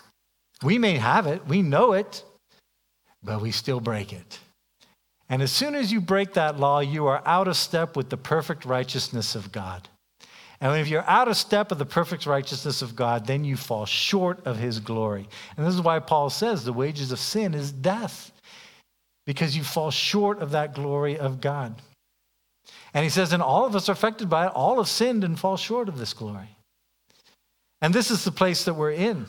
We 0.62 0.78
may 0.78 0.96
have 0.98 1.26
it, 1.26 1.46
we 1.46 1.62
know 1.62 1.92
it, 1.92 2.22
but 3.22 3.40
we 3.40 3.50
still 3.50 3.80
break 3.80 4.12
it. 4.12 4.38
And 5.28 5.42
as 5.42 5.52
soon 5.52 5.74
as 5.74 5.92
you 5.92 6.00
break 6.00 6.34
that 6.34 6.58
law, 6.58 6.80
you 6.80 7.06
are 7.06 7.22
out 7.26 7.48
of 7.48 7.56
step 7.56 7.96
with 7.96 8.08
the 8.08 8.16
perfect 8.16 8.64
righteousness 8.64 9.34
of 9.34 9.52
God. 9.52 9.88
And 10.60 10.80
if 10.80 10.88
you're 10.88 11.08
out 11.08 11.28
of 11.28 11.36
step 11.36 11.70
with 11.70 11.78
the 11.78 11.86
perfect 11.86 12.26
righteousness 12.26 12.82
of 12.82 12.96
God, 12.96 13.26
then 13.26 13.44
you 13.44 13.56
fall 13.56 13.86
short 13.86 14.44
of 14.46 14.56
his 14.56 14.80
glory. 14.80 15.28
And 15.56 15.66
this 15.66 15.74
is 15.74 15.82
why 15.82 15.98
Paul 16.00 16.30
says 16.30 16.64
the 16.64 16.72
wages 16.72 17.12
of 17.12 17.18
sin 17.18 17.54
is 17.54 17.70
death, 17.70 18.32
because 19.26 19.56
you 19.56 19.62
fall 19.62 19.90
short 19.90 20.40
of 20.40 20.52
that 20.52 20.74
glory 20.74 21.18
of 21.18 21.40
God. 21.40 21.80
And 22.94 23.04
he 23.04 23.10
says, 23.10 23.32
and 23.32 23.42
all 23.42 23.66
of 23.66 23.76
us 23.76 23.88
are 23.88 23.92
affected 23.92 24.28
by 24.28 24.46
it. 24.46 24.52
All 24.54 24.78
have 24.78 24.88
sinned 24.88 25.22
and 25.22 25.38
fall 25.38 25.56
short 25.56 25.88
of 25.88 25.98
this 25.98 26.14
glory. 26.14 26.56
And 27.80 27.94
this 27.94 28.10
is 28.10 28.24
the 28.24 28.32
place 28.32 28.64
that 28.64 28.74
we're 28.74 28.92
in. 28.92 29.26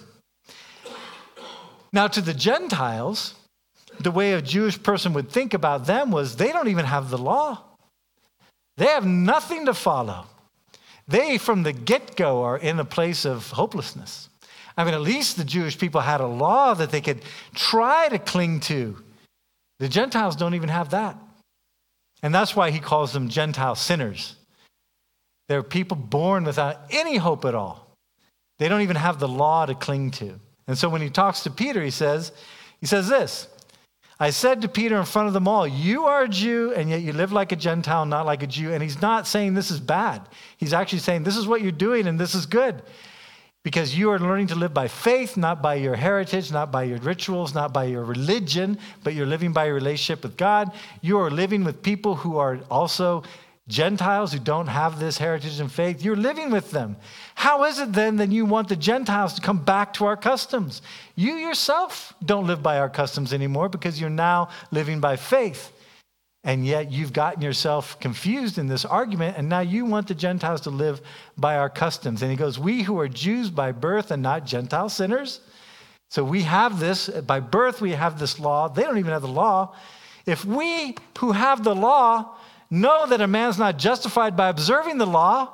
Now, 1.94 2.08
to 2.08 2.22
the 2.22 2.34
Gentiles, 2.34 3.36
the 4.00 4.12
way 4.12 4.34
a 4.34 4.42
Jewish 4.42 4.82
person 4.82 5.14
would 5.14 5.30
think 5.30 5.54
about 5.54 5.86
them 5.86 6.12
was 6.12 6.36
they 6.36 6.52
don't 6.52 6.68
even 6.68 6.86
have 6.86 7.10
the 7.10 7.18
law, 7.18 7.64
they 8.78 8.86
have 8.86 9.06
nothing 9.06 9.66
to 9.66 9.74
follow. 9.74 10.26
They, 11.08 11.40
from 11.40 11.64
the 11.64 11.74
get 11.74 12.16
go, 12.16 12.44
are 12.44 12.58
in 12.58 12.80
a 12.80 12.86
place 12.86 13.26
of 13.26 13.50
hopelessness. 13.50 14.30
I 14.78 14.84
mean, 14.86 14.94
at 14.94 15.02
least 15.02 15.38
the 15.38 15.44
Jewish 15.44 15.78
people 15.78 16.02
had 16.02 16.22
a 16.22 16.28
law 16.28 16.76
that 16.76 16.92
they 16.92 17.02
could 17.02 17.24
try 17.56 18.08
to 18.10 18.20
cling 18.20 18.60
to. 18.62 18.96
The 19.80 19.90
Gentiles 19.90 20.36
don't 20.36 20.54
even 20.54 20.70
have 20.70 20.92
that. 20.92 21.18
And 22.22 22.34
that's 22.34 22.56
why 22.56 22.70
he 22.70 22.80
calls 22.80 23.12
them 23.12 23.28
Gentile 23.28 23.76
sinners. 23.76 24.36
They're 25.48 25.64
people 25.64 25.98
born 25.98 26.44
without 26.44 26.82
any 26.92 27.18
hope 27.18 27.44
at 27.44 27.56
all. 27.56 27.88
They 28.60 28.70
don't 28.70 28.82
even 28.82 28.98
have 28.98 29.20
the 29.20 29.28
law 29.28 29.66
to 29.66 29.74
cling 29.74 30.12
to. 30.12 30.40
And 30.68 30.78
so 30.78 30.90
when 30.90 31.02
he 31.02 31.10
talks 31.10 31.44
to 31.44 31.50
Peter, 31.50 31.82
he 31.82 31.90
says, 31.90 32.32
he 32.80 32.86
says 32.86 33.10
this 33.10 33.48
I 34.22 34.32
said 34.32 34.62
to 34.62 34.68
Peter 34.68 34.98
in 34.98 35.06
front 35.06 35.30
of 35.30 35.34
them 35.34 35.48
all, 35.48 35.66
You 35.66 36.06
are 36.06 36.24
a 36.24 36.30
Jew, 36.30 36.74
and 36.74 36.90
yet 36.90 37.02
you 37.02 37.14
live 37.14 37.32
like 37.32 37.54
a 37.54 37.56
Gentile, 37.56 38.06
not 38.06 38.26
like 38.26 38.44
a 38.44 38.48
Jew. 38.48 38.74
And 38.74 38.84
he's 38.84 39.02
not 39.02 39.28
saying 39.28 39.54
this 39.54 39.72
is 39.72 39.80
bad. 39.80 40.22
He's 40.58 40.74
actually 40.74 41.00
saying 41.00 41.24
this 41.24 41.38
is 41.38 41.48
what 41.48 41.62
you're 41.62 41.72
doing, 41.72 42.06
and 42.06 42.20
this 42.20 42.36
is 42.36 42.46
good. 42.46 42.82
Because 43.64 43.98
you 43.98 44.10
are 44.12 44.20
learning 44.20 44.48
to 44.48 44.56
live 44.56 44.74
by 44.74 44.88
faith, 44.88 45.38
not 45.38 45.62
by 45.62 45.76
your 45.76 45.96
heritage, 45.96 46.52
not 46.52 46.72
by 46.72 46.84
your 46.84 46.98
rituals, 47.00 47.54
not 47.54 47.74
by 47.74 47.86
your 47.86 48.04
religion, 48.04 48.78
but 49.04 49.14
you're 49.14 49.26
living 49.26 49.54
by 49.54 49.66
your 49.66 49.76
relationship 49.76 50.24
with 50.24 50.38
God. 50.38 50.72
You 51.02 51.20
are 51.20 51.30
living 51.30 51.64
with 51.64 51.82
people 51.82 52.16
who 52.16 52.38
are 52.38 52.60
also 52.70 53.24
Gentiles 53.70 54.34
who 54.34 54.40
don't 54.40 54.66
have 54.66 55.00
this 55.00 55.20
heritage 55.20 55.60
and 55.60 55.72
faith, 55.72 56.04
you're 56.04 56.16
living 56.16 56.50
with 56.50 56.72
them. 56.72 56.98
How 57.36 57.66
is 57.66 57.78
it 57.78 57.94
then 57.94 58.18
that 58.18 58.32
you 58.32 58.44
want 58.44 58.68
the 58.68 58.76
Gentiles 58.76 59.36
to 59.36 59.42
come 59.42 59.64
back 59.64 59.94
to 59.94 60.06
our 60.06 60.18
customs? 60.18 60.82
You 61.16 61.36
yourself 61.36 62.16
don't 62.26 62.48
live 62.48 62.64
by 62.64 62.80
our 62.80 62.90
customs 62.90 63.32
anymore 63.32 63.70
because 63.70 64.02
you're 64.02 64.10
now 64.10 64.50
living 64.72 65.00
by 65.00 65.18
faith. 65.18 65.72
And 66.44 66.66
yet 66.66 66.92
you've 66.92 67.14
gotten 67.14 67.44
yourself 67.44 68.00
confused 68.00 68.58
in 68.58 68.68
this 68.68 68.86
argument, 68.86 69.38
and 69.38 69.50
now 69.50 69.60
you 69.60 69.86
want 69.86 70.08
the 70.08 70.16
Gentiles 70.16 70.62
to 70.62 70.72
live 70.72 71.00
by 71.38 71.56
our 71.58 71.70
customs. 71.70 72.24
And 72.24 72.32
he 72.32 72.38
goes, 72.38 72.58
We 72.58 72.82
who 72.82 72.98
are 73.00 73.08
Jews 73.08 73.52
by 73.52 73.72
birth 73.72 74.10
and 74.10 74.24
not 74.24 74.48
Gentile 74.48 74.90
sinners. 74.90 75.42
So 76.10 76.24
we 76.24 76.42
have 76.42 76.80
this, 76.80 77.08
by 77.08 77.40
birth, 77.40 77.82
we 77.82 77.92
have 77.92 78.18
this 78.18 78.40
law. 78.40 78.68
They 78.68 78.82
don't 78.82 78.98
even 78.98 79.12
have 79.12 79.22
the 79.22 79.28
law. 79.28 79.76
If 80.26 80.44
we 80.44 80.96
who 81.20 81.34
have 81.34 81.64
the 81.64 81.76
law 81.76 82.36
know 82.72 83.08
that 83.08 83.22
a 83.22 83.28
man's 83.28 83.58
not 83.58 83.78
justified 83.78 84.36
by 84.36 84.50
observing 84.50 84.98
the 84.98 85.06
law, 85.06 85.54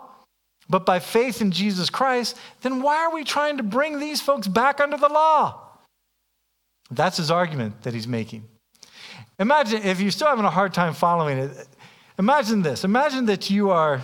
but 0.69 0.85
by 0.85 0.99
faith 0.99 1.41
in 1.41 1.51
Jesus 1.51 1.89
Christ, 1.89 2.37
then 2.61 2.81
why 2.81 2.97
are 2.97 3.13
we 3.13 3.23
trying 3.23 3.57
to 3.57 3.63
bring 3.63 3.99
these 3.99 4.21
folks 4.21 4.47
back 4.47 4.79
under 4.79 4.97
the 4.97 5.09
law? 5.09 5.61
That's 6.91 7.17
his 7.17 7.31
argument 7.31 7.83
that 7.83 7.93
he's 7.93 8.07
making. 8.07 8.47
Imagine 9.39 9.83
if 9.83 9.99
you're 9.99 10.11
still 10.11 10.27
having 10.27 10.45
a 10.45 10.49
hard 10.49 10.73
time 10.73 10.93
following 10.93 11.37
it, 11.37 11.67
imagine 12.17 12.61
this. 12.61 12.83
Imagine 12.83 13.25
that 13.25 13.49
you 13.49 13.69
are, 13.69 14.01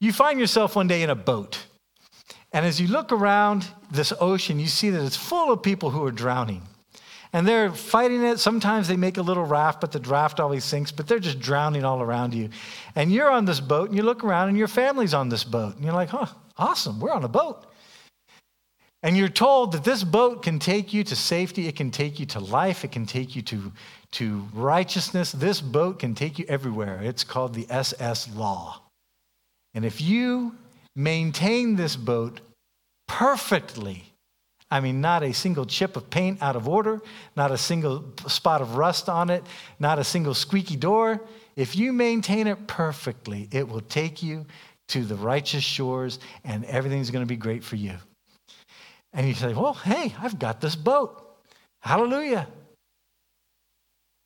you 0.00 0.12
find 0.12 0.38
yourself 0.38 0.76
one 0.76 0.86
day 0.86 1.02
in 1.02 1.10
a 1.10 1.14
boat. 1.14 1.66
And 2.52 2.64
as 2.64 2.80
you 2.80 2.88
look 2.88 3.12
around 3.12 3.66
this 3.90 4.12
ocean, 4.20 4.60
you 4.60 4.66
see 4.66 4.90
that 4.90 5.04
it's 5.04 5.16
full 5.16 5.52
of 5.52 5.62
people 5.62 5.90
who 5.90 6.04
are 6.04 6.12
drowning 6.12 6.62
and 7.36 7.46
they're 7.46 7.70
fighting 7.70 8.24
it. 8.24 8.38
Sometimes 8.38 8.88
they 8.88 8.96
make 8.96 9.18
a 9.18 9.22
little 9.22 9.44
raft, 9.44 9.82
but 9.82 9.92
the 9.92 10.00
draft 10.00 10.40
always 10.40 10.64
sinks, 10.64 10.90
but 10.90 11.06
they're 11.06 11.18
just 11.18 11.38
drowning 11.38 11.84
all 11.84 12.00
around 12.00 12.32
you. 12.32 12.48
And 12.94 13.12
you're 13.12 13.30
on 13.30 13.44
this 13.44 13.60
boat, 13.60 13.90
and 13.90 13.96
you 13.96 14.02
look 14.02 14.24
around, 14.24 14.48
and 14.48 14.56
your 14.56 14.68
family's 14.68 15.12
on 15.12 15.28
this 15.28 15.44
boat. 15.44 15.74
And 15.76 15.84
you're 15.84 15.92
like, 15.92 16.08
huh, 16.08 16.28
awesome, 16.56 16.98
we're 16.98 17.12
on 17.12 17.24
a 17.24 17.28
boat. 17.28 17.66
And 19.02 19.18
you're 19.18 19.28
told 19.28 19.72
that 19.72 19.84
this 19.84 20.02
boat 20.02 20.42
can 20.42 20.58
take 20.58 20.94
you 20.94 21.04
to 21.04 21.14
safety, 21.14 21.68
it 21.68 21.76
can 21.76 21.90
take 21.90 22.18
you 22.18 22.24
to 22.24 22.40
life, 22.40 22.86
it 22.86 22.92
can 22.92 23.04
take 23.04 23.36
you 23.36 23.42
to, 23.42 23.70
to 24.12 24.48
righteousness. 24.54 25.30
This 25.30 25.60
boat 25.60 25.98
can 25.98 26.14
take 26.14 26.38
you 26.38 26.46
everywhere. 26.48 27.02
It's 27.02 27.22
called 27.22 27.52
the 27.52 27.66
SS 27.68 28.34
Law. 28.34 28.80
And 29.74 29.84
if 29.84 30.00
you 30.00 30.54
maintain 30.94 31.76
this 31.76 31.96
boat 31.96 32.40
perfectly, 33.06 34.14
I 34.70 34.80
mean, 34.80 35.00
not 35.00 35.22
a 35.22 35.32
single 35.32 35.64
chip 35.64 35.96
of 35.96 36.10
paint 36.10 36.42
out 36.42 36.56
of 36.56 36.68
order, 36.68 37.00
not 37.36 37.52
a 37.52 37.58
single 37.58 38.04
spot 38.26 38.60
of 38.60 38.76
rust 38.76 39.08
on 39.08 39.30
it, 39.30 39.44
not 39.78 39.98
a 39.98 40.04
single 40.04 40.34
squeaky 40.34 40.76
door. 40.76 41.20
If 41.54 41.76
you 41.76 41.92
maintain 41.92 42.46
it 42.48 42.66
perfectly, 42.66 43.48
it 43.52 43.68
will 43.68 43.80
take 43.80 44.22
you 44.22 44.44
to 44.88 45.04
the 45.04 45.14
righteous 45.14 45.62
shores 45.62 46.18
and 46.44 46.64
everything's 46.64 47.10
going 47.10 47.24
to 47.24 47.28
be 47.28 47.36
great 47.36 47.62
for 47.62 47.76
you. 47.76 47.94
And 49.12 49.26
you 49.26 49.34
say, 49.34 49.54
Well, 49.54 49.74
hey, 49.74 50.14
I've 50.20 50.38
got 50.38 50.60
this 50.60 50.76
boat. 50.76 51.22
Hallelujah. 51.80 52.48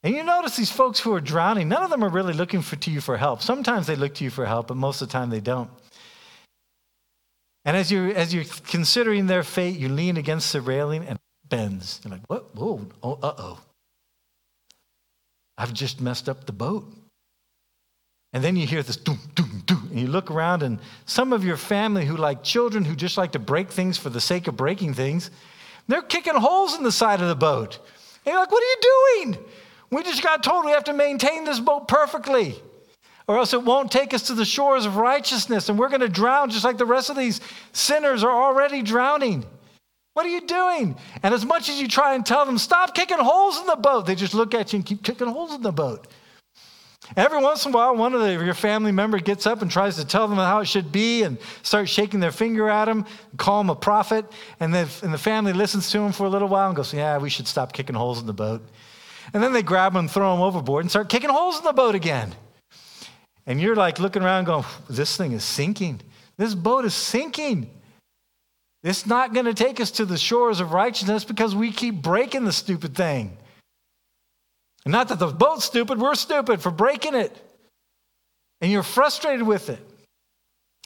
And 0.03 0.15
you 0.15 0.25
notice 0.25 0.57
these 0.57 0.73
folks 0.73 0.99
who 0.99 1.13
are 1.13 1.21
drowning, 1.21 1.69
none 1.69 1.83
of 1.83 1.91
them 1.91 2.03
are 2.03 2.09
really 2.09 2.33
looking 2.33 2.63
for, 2.63 2.77
to 2.77 2.91
you 2.91 3.03
for 3.03 3.19
help. 3.19 3.43
Sometimes 3.43 3.87
they 3.87 3.97
look 3.97 4.15
to 4.15 4.25
you 4.25 4.31
for 4.31 4.47
help, 4.47 4.69
but 4.69 4.79
most 4.79 5.03
of 5.03 5.09
the 5.09 5.13
time 5.13 5.29
they 5.29 5.41
don't. 5.41 5.71
And 7.65 7.77
as 7.77 7.93
you're, 7.93 8.09
as 8.09 8.33
you're 8.33 8.45
considering 8.69 9.27
their 9.27 9.43
fate, 9.43 9.79
you 9.79 9.89
lean 9.89 10.17
against 10.17 10.53
the 10.53 10.61
railing 10.61 11.05
and 11.05 11.19
bends. 11.49 12.01
You're 12.05 12.13
like, 12.13 12.29
what? 12.29 12.55
Whoa, 12.55 12.87
oh, 13.03 13.19
uh 13.23 13.35
oh. 13.37 13.59
I've 15.59 15.75
just 15.75 16.01
messed 16.01 16.29
up 16.29 16.47
the 16.47 16.53
boat. 16.53 16.91
And 18.33 18.43
then 18.43 18.57
you 18.57 18.67
hear 18.67 18.83
this 18.83 18.97
doom, 18.97 19.19
doom, 19.35 19.63
doom, 19.67 19.89
and 19.91 20.01
you 20.01 20.07
look 20.07 20.31
around, 20.31 20.63
and 20.63 20.79
some 21.05 21.33
of 21.33 21.45
your 21.45 21.57
family 21.57 22.07
who 22.07 22.17
like 22.17 22.43
children 22.45 22.85
who 22.85 22.95
just 22.95 23.19
like 23.19 23.33
to 23.33 23.39
break 23.39 23.71
things 23.71 23.99
for 23.99 24.09
the 24.09 24.21
sake 24.21 24.47
of 24.47 24.57
breaking 24.57 24.95
things, 24.95 25.31
they're 25.89 26.01
kicking 26.01 26.37
holes 26.37 26.77
in 26.77 26.85
the 26.85 26.93
side 26.93 27.21
of 27.21 27.29
the 27.29 27.35
boat. 27.35 27.79
And 28.25 28.33
you're 28.33 28.41
like, 28.41 28.53
what 28.53 28.63
are 28.63 28.67
you 28.67 29.27
doing? 29.27 29.45
We 29.91 30.03
just 30.05 30.23
got 30.23 30.45
told 30.45 30.65
we 30.65 30.71
have 30.71 30.85
to 30.85 30.93
maintain 30.93 31.45
this 31.45 31.59
boat 31.59 31.89
perfectly 31.89 32.55
or 33.31 33.39
else 33.39 33.53
it 33.53 33.63
won't 33.63 33.93
take 33.93 34.13
us 34.13 34.23
to 34.23 34.35
the 34.35 34.45
shores 34.45 34.85
of 34.85 34.97
righteousness 34.97 35.69
and 35.69 35.79
we're 35.79 35.89
going 35.89 36.01
to 36.01 36.09
drown 36.09 36.51
just 36.51 36.65
like 36.65 36.79
the 36.79 36.85
rest 36.85 37.11
of 37.11 37.17
these 37.17 37.41
sinners 37.71 38.25
are 38.25 38.33
already 38.33 38.83
drowning. 38.83 39.45
What 40.15 40.27
are 40.27 40.31
you 40.31 40.41
doing? 40.41 40.97
And 41.23 41.33
as 41.33 41.47
much 41.47 41.69
as 41.69 41.81
you 41.81 41.87
try 41.87 42.17
and 42.17 42.27
tell 42.27 42.45
them, 42.45 42.59
stop 42.59 42.93
kicking 42.93 43.21
holes 43.21 43.61
in 43.61 43.67
the 43.67 43.77
boat, 43.77 44.05
they 44.05 44.17
just 44.17 44.35
look 44.35 44.53
at 44.53 44.73
you 44.73 44.79
and 44.79 44.85
keep 44.85 45.05
kicking 45.05 45.29
holes 45.29 45.55
in 45.55 45.63
the 45.63 45.71
boat. 45.71 46.09
Every 47.17 47.41
once 47.41 47.65
in 47.65 47.73
a 47.73 47.77
while, 47.77 47.95
one 47.95 48.15
of 48.15 48.21
the, 48.21 48.33
your 48.33 48.53
family 48.53 48.91
member 48.91 49.21
gets 49.21 49.47
up 49.47 49.63
and 49.63 49.71
tries 49.71 49.95
to 49.95 50.05
tell 50.05 50.27
them 50.27 50.39
how 50.39 50.59
it 50.59 50.67
should 50.67 50.91
be 50.91 51.23
and 51.23 51.39
starts 51.63 51.93
shaking 51.93 52.19
their 52.19 52.33
finger 52.33 52.69
at 52.69 52.87
them, 52.87 53.07
call 53.37 53.61
them 53.61 53.71
a 53.71 53.77
prophet, 53.77 54.25
and, 54.59 54.75
and 54.75 55.15
the 55.15 55.19
family 55.19 55.53
listens 55.53 55.89
to 55.93 56.01
him 56.01 56.11
for 56.11 56.25
a 56.25 56.29
little 56.29 56.49
while 56.49 56.67
and 56.67 56.75
goes, 56.75 56.93
Yeah, 56.93 57.19
we 57.19 57.31
should 57.31 57.47
stop 57.47 57.73
kicking 57.73 57.95
holes 57.95 58.21
in 58.21 58.27
the 58.27 58.33
boat. 58.33 58.69
And 59.33 59.41
then 59.41 59.53
they 59.53 59.63
grab 59.63 59.93
them 59.93 60.01
and 60.01 60.11
throw 60.11 60.33
them 60.33 60.43
overboard 60.43 60.83
and 60.83 60.91
start 60.91 61.09
kicking 61.09 61.31
holes 61.31 61.59
in 61.59 61.63
the 61.63 61.73
boat 61.73 61.95
again. 61.95 62.35
And 63.47 63.61
you're 63.61 63.77
like 63.77 63.99
looking 63.99 64.23
around 64.23 64.45
going, 64.45 64.65
this 64.89 65.17
thing 65.17 65.33
is 65.33 65.45
sinking. 65.45 66.01
This 66.37 66.55
boat 66.55 66.85
is 66.85 66.95
sinking. 66.95 67.71
It's 68.83 69.07
not 69.07 69.35
going 69.35 69.47
to 69.47 69.55
take 69.55 69.81
us 69.81 69.91
to 69.93 70.05
the 70.05 70.17
shores 70.17 70.61
of 70.61 70.73
righteousness 70.73 71.25
because 71.25 71.55
we 71.55 71.71
keep 71.71 71.97
breaking 72.03 72.45
the 72.45 72.53
stupid 72.53 72.95
thing. 72.95 73.37
And 74.85 74.93
not 74.93 75.09
that 75.09 75.19
the 75.19 75.27
boat's 75.27 75.65
stupid, 75.65 76.01
we're 76.01 76.15
stupid 76.15 76.63
for 76.63 76.71
breaking 76.71 77.15
it. 77.15 77.37
And 78.61 78.71
you're 78.71 78.83
frustrated 78.83 79.47
with 79.47 79.69
it. 79.69 79.79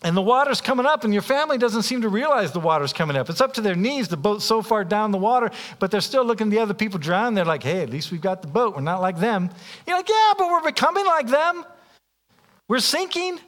And 0.03 0.17
the 0.17 0.23
water's 0.23 0.61
coming 0.61 0.85
up, 0.85 1.05
and 1.05 1.15
your 1.15 1.23
family 1.23 1.57
doesn't 1.57 1.85
seem 1.85 2.03
to 2.03 2.09
realize 2.09 2.53
the 2.53 2.61
water's 2.61 2.93
coming 2.93 3.17
up. 3.17 3.31
It's 3.31 3.41
up 3.41 3.55
to 3.55 3.61
their 3.61 3.75
knees. 3.75 4.09
The 4.09 4.19
boat's 4.19 4.45
so 4.45 4.61
far 4.61 4.85
down 4.85 5.13
the 5.13 5.19
water, 5.19 5.51
but 5.79 5.91
they're 5.91 6.03
still 6.03 6.25
looking 6.25 6.49
at 6.49 6.51
the 6.51 6.59
other 6.59 6.75
people 6.75 6.99
drown. 6.99 7.35
They're 7.35 7.45
like, 7.45 7.63
hey, 7.63 7.81
at 7.81 7.89
least 7.91 8.13
we've 8.13 8.21
got 8.21 8.43
the 8.43 8.49
boat. 8.49 8.75
We're 8.75 8.83
not 8.83 9.01
like 9.01 9.19
them. 9.19 9.51
You're 9.87 9.97
like, 9.97 10.09
yeah, 10.09 10.33
but 10.37 10.49
we're 10.49 10.65
becoming 10.65 11.07
like 11.07 11.29
them. 11.29 11.65
We're 12.69 12.79
sinking. 12.79 13.39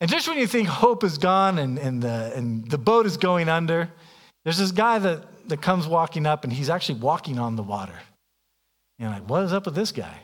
And 0.00 0.10
just 0.10 0.28
when 0.28 0.38
you 0.38 0.46
think 0.46 0.68
hope 0.68 1.04
is 1.04 1.18
gone 1.18 1.58
and, 1.58 1.78
and, 1.78 2.02
the, 2.02 2.32
and 2.34 2.68
the 2.70 2.78
boat 2.78 3.06
is 3.06 3.16
going 3.16 3.48
under, 3.48 3.90
there's 4.44 4.58
this 4.58 4.72
guy 4.72 4.98
that, 4.98 5.48
that 5.48 5.62
comes 5.62 5.86
walking 5.86 6.26
up, 6.26 6.44
and 6.44 6.52
he's 6.52 6.68
actually 6.68 7.00
walking 7.00 7.38
on 7.38 7.56
the 7.56 7.62
water. 7.62 7.98
You're 8.98 9.10
like, 9.10 9.28
what 9.28 9.42
is 9.42 9.52
up 9.52 9.66
with 9.66 9.74
this 9.74 9.92
guy? 9.92 10.18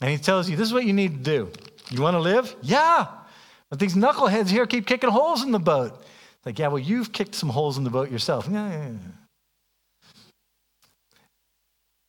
And 0.00 0.10
he 0.10 0.16
tells 0.16 0.48
you, 0.48 0.56
this 0.56 0.68
is 0.68 0.72
what 0.72 0.84
you 0.84 0.92
need 0.92 1.12
to 1.12 1.30
do. 1.30 1.52
You 1.90 2.02
want 2.02 2.14
to 2.14 2.20
live? 2.20 2.54
Yeah. 2.62 3.06
But 3.70 3.78
these 3.78 3.94
knuckleheads 3.94 4.48
here 4.48 4.66
keep 4.66 4.86
kicking 4.86 5.10
holes 5.10 5.42
in 5.42 5.52
the 5.52 5.58
boat. 5.58 5.92
It's 5.92 6.46
like, 6.46 6.58
yeah, 6.58 6.68
well, 6.68 6.78
you've 6.78 7.12
kicked 7.12 7.34
some 7.34 7.48
holes 7.48 7.78
in 7.78 7.84
the 7.84 7.90
boat 7.90 8.10
yourself. 8.10 8.48
Yeah, 8.50 8.70
yeah, 8.70 8.88
yeah. 8.88 10.08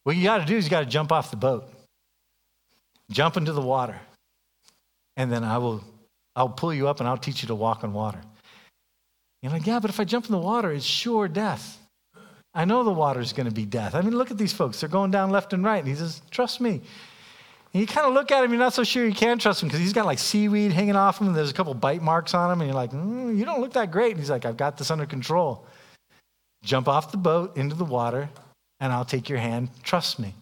What 0.03 0.15
you 0.15 0.23
got 0.23 0.37
to 0.37 0.45
do 0.45 0.55
is 0.55 0.65
you 0.65 0.71
got 0.71 0.79
to 0.79 0.85
jump 0.85 1.11
off 1.11 1.29
the 1.29 1.37
boat, 1.37 1.69
jump 3.11 3.37
into 3.37 3.51
the 3.51 3.61
water, 3.61 3.99
and 5.17 5.31
then 5.31 5.43
I 5.43 5.57
will, 5.57 5.83
I'll 6.35 6.49
pull 6.49 6.73
you 6.73 6.87
up 6.87 6.99
and 6.99 7.09
I'll 7.09 7.17
teach 7.17 7.41
you 7.41 7.47
to 7.47 7.55
walk 7.55 7.83
on 7.83 7.93
water. 7.93 8.21
You're 9.41 9.51
like, 9.51 9.65
yeah, 9.65 9.79
but 9.79 9.89
if 9.89 9.99
I 9.99 10.03
jump 10.03 10.25
in 10.25 10.31
the 10.31 10.37
water, 10.37 10.71
it's 10.71 10.85
sure 10.85 11.27
death. 11.27 11.77
I 12.53 12.65
know 12.65 12.83
the 12.83 12.91
water's 12.91 13.31
going 13.31 13.47
to 13.47 13.53
be 13.53 13.65
death. 13.65 13.95
I 13.95 14.01
mean, 14.01 14.15
look 14.17 14.31
at 14.31 14.37
these 14.37 14.51
folks. 14.51 14.79
They're 14.79 14.89
going 14.89 15.11
down 15.11 15.29
left 15.29 15.53
and 15.53 15.63
right. 15.63 15.77
And 15.77 15.87
he 15.87 15.95
says, 15.95 16.21
trust 16.31 16.59
me. 16.59 16.81
And 17.73 17.81
you 17.81 17.85
kind 17.85 18.07
of 18.07 18.13
look 18.13 18.31
at 18.31 18.43
him, 18.43 18.51
you're 18.51 18.59
not 18.59 18.73
so 18.73 18.83
sure 18.83 19.05
you 19.05 19.13
can 19.13 19.37
trust 19.37 19.61
him 19.61 19.69
because 19.69 19.79
he's 19.79 19.93
got 19.93 20.05
like 20.05 20.17
seaweed 20.17 20.71
hanging 20.73 20.95
off 20.95 21.21
him, 21.21 21.27
and 21.27 21.35
there's 21.35 21.51
a 21.51 21.53
couple 21.53 21.73
bite 21.75 22.01
marks 22.01 22.33
on 22.33 22.51
him, 22.51 22.61
and 22.61 22.67
you're 22.67 22.75
like, 22.75 22.91
mm, 22.91 23.37
you 23.37 23.45
don't 23.45 23.61
look 23.61 23.73
that 23.73 23.91
great. 23.91 24.11
And 24.11 24.19
he's 24.19 24.31
like, 24.31 24.45
I've 24.45 24.57
got 24.57 24.77
this 24.77 24.89
under 24.89 25.05
control. 25.05 25.67
Jump 26.63 26.87
off 26.87 27.11
the 27.11 27.17
boat 27.17 27.55
into 27.55 27.75
the 27.75 27.85
water, 27.85 28.27
and 28.79 28.91
I'll 28.91 29.05
take 29.05 29.29
your 29.29 29.37
hand. 29.37 29.69
Trust 29.83 30.19
me. 30.19 30.33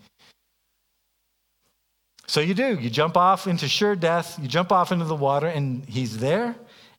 So 2.28 2.42
you 2.42 2.54
do. 2.54 2.78
You 2.80 2.90
jump 2.90 3.16
off 3.16 3.48
into 3.48 3.68
sure 3.68 3.96
death, 3.96 4.38
you 4.42 4.48
jump 4.48 4.72
off 4.72 4.92
into 4.92 5.06
the 5.06 5.16
water, 5.16 5.48
and 5.48 5.86
he's 5.86 6.18
there. 6.18 6.56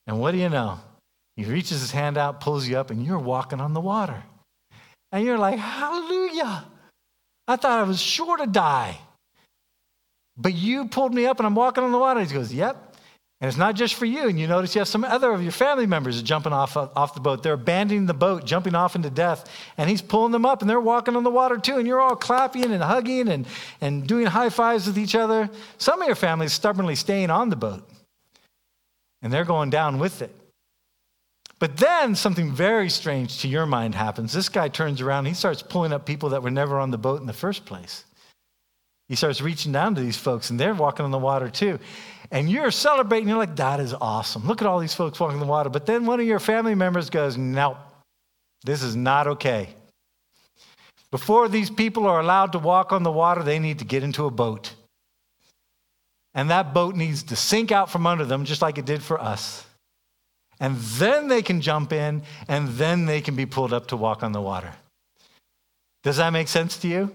And 0.07 0.21
what 0.21 0.33
do 0.33 0.39
you 0.39 0.49
know? 0.49 0.81
He 1.37 1.45
reaches 1.45 1.81
his 1.81 1.91
hand 1.91 2.17
out, 2.17 2.41
pulls 2.41 2.67
you 2.67 2.79
up, 2.79 2.91
and 2.91 3.05
you're 3.05 3.19
walking 3.19 3.61
on 3.61 3.75
the 3.75 3.81
water. 3.81 4.23
And 5.13 5.25
you're 5.25 5.39
like, 5.39 5.59
Hallelujah. 5.59 6.65
I 7.47 7.57
thought 7.57 7.79
I 7.79 7.83
was 7.85 8.01
sure 8.01 8.37
to 8.37 8.47
die. 8.47 8.99
But 10.37 10.55
you 10.55 10.87
pulled 10.87 11.15
me 11.15 11.27
up 11.27 11.39
and 11.39 11.47
I'm 11.47 11.55
walking 11.55 11.83
on 11.85 11.93
the 11.93 11.99
water. 11.99 12.21
He 12.21 12.33
goes, 12.33 12.53
Yep. 12.53 12.88
And 13.41 13.49
it's 13.49 13.57
not 13.57 13.77
just 13.77 13.95
for 13.95 14.05
you. 14.05 14.29
And 14.29 14.39
you 14.39 14.49
notice 14.49 14.75
you 14.75 14.81
have 14.81 14.89
some 14.89 15.05
other 15.05 15.31
of 15.31 15.43
your 15.43 15.53
family 15.53 15.87
members 15.87 16.21
jumping 16.23 16.53
off, 16.53 16.77
off 16.77 17.15
the 17.15 17.21
boat. 17.21 17.43
They're 17.45 17.53
abandoning 17.53 18.07
the 18.07 18.15
boat, 18.15 18.45
jumping 18.45 18.75
off 18.75 18.97
into 18.97 19.11
death. 19.11 19.49
And 19.77 19.89
he's 19.89 20.03
pulling 20.03 20.33
them 20.33 20.45
up 20.45 20.61
and 20.61 20.69
they're 20.69 20.81
walking 20.81 21.15
on 21.15 21.23
the 21.23 21.31
water 21.31 21.57
too. 21.57 21.79
And 21.79 21.87
you're 21.87 22.01
all 22.01 22.17
clapping 22.17 22.73
and 22.73 22.83
hugging 22.83 23.29
and, 23.29 23.47
and 23.81 24.07
doing 24.07 24.27
high 24.27 24.51
fives 24.51 24.89
with 24.89 24.99
each 24.99 25.15
other. 25.15 25.49
Some 25.79 26.03
of 26.03 26.07
your 26.09 26.17
families 26.17 26.53
stubbornly 26.53 26.97
staying 26.97 27.31
on 27.31 27.49
the 27.49 27.57
boat. 27.57 27.89
And 29.23 29.33
they're 29.33 29.45
going 29.45 29.71
down 29.71 29.99
with 30.01 30.21
it. 30.21 30.35
But 31.61 31.77
then 31.77 32.15
something 32.15 32.53
very 32.53 32.89
strange 32.89 33.41
to 33.43 33.49
your 33.49 33.67
mind 33.67 33.95
happens. 33.95 34.33
This 34.33 34.49
guy 34.49 34.69
turns 34.69 35.01
around, 35.01 35.27
he 35.27 35.35
starts 35.35 35.63
pulling 35.63 35.93
up 35.93 36.07
people 36.07 36.29
that 36.31 36.43
were 36.43 36.51
never 36.51 36.79
on 36.79 36.91
the 36.91 36.99
boat 36.99 37.21
in 37.21 37.27
the 37.27 37.33
first 37.33 37.67
place. 37.67 38.05
He 39.09 39.15
starts 39.15 39.41
reaching 39.41 39.73
down 39.73 39.95
to 39.95 40.01
these 40.01 40.17
folks, 40.17 40.51
and 40.51 40.61
they're 40.61 40.75
walking 40.75 41.05
on 41.05 41.11
the 41.11 41.19
water 41.19 41.49
too. 41.49 41.79
And 42.31 42.51
you're 42.51 42.71
celebrating, 42.71 43.29
you're 43.29 43.39
like, 43.39 43.57
that 43.57 43.81
is 43.81 43.95
awesome. 43.95 44.47
Look 44.47 44.61
at 44.61 44.69
all 44.69 44.79
these 44.79 44.95
folks 44.95 45.19
walking 45.19 45.37
on 45.37 45.41
the 45.41 45.47
water. 45.47 45.71
But 45.71 45.87
then 45.87 46.05
one 46.05 46.21
of 46.21 46.27
your 46.27 46.39
family 46.39 46.75
members 46.75 47.09
goes, 47.09 47.39
no, 47.39 47.79
this 48.65 48.83
is 48.83 48.95
not 48.95 49.27
okay. 49.27 49.71
Before 51.11 51.49
these 51.49 51.71
people 51.71 52.07
are 52.07 52.21
allowed 52.21 52.53
to 52.53 52.59
walk 52.59 52.93
on 52.93 53.03
the 53.03 53.11
water, 53.11 53.43
they 53.43 53.59
need 53.59 53.79
to 53.79 53.87
get 53.87 54.03
into 54.03 54.27
a 54.27 54.31
boat. 54.31 54.75
And 56.35 56.51
that 56.51 56.75
boat 56.75 56.95
needs 56.95 57.23
to 57.25 57.37
sink 57.37 57.73
out 57.73 57.91
from 57.91 58.07
under 58.07 58.27
them, 58.27 58.45
just 58.45 58.61
like 58.61 58.77
it 58.77 58.85
did 58.85 59.03
for 59.03 59.19
us. 59.19 59.65
And 60.61 60.77
then 60.77 61.29
they 61.29 61.41
can 61.41 61.63
jump 61.63 61.95
in, 61.95 62.23
and 62.47 62.69
then 62.69 63.07
they 63.07 63.23
can 63.23 63.37
be 63.37 63.47
pulled 63.47 63.73
up 63.73 63.87
to 63.87 63.97
walk 63.97 64.23
on 64.23 64.33
the 64.33 64.41
water. 64.41 64.73
Does 66.03 66.19
that 66.19 66.31
make 66.31 66.49
sense 66.49 66.77
to 66.79 66.89
you? 66.89 67.15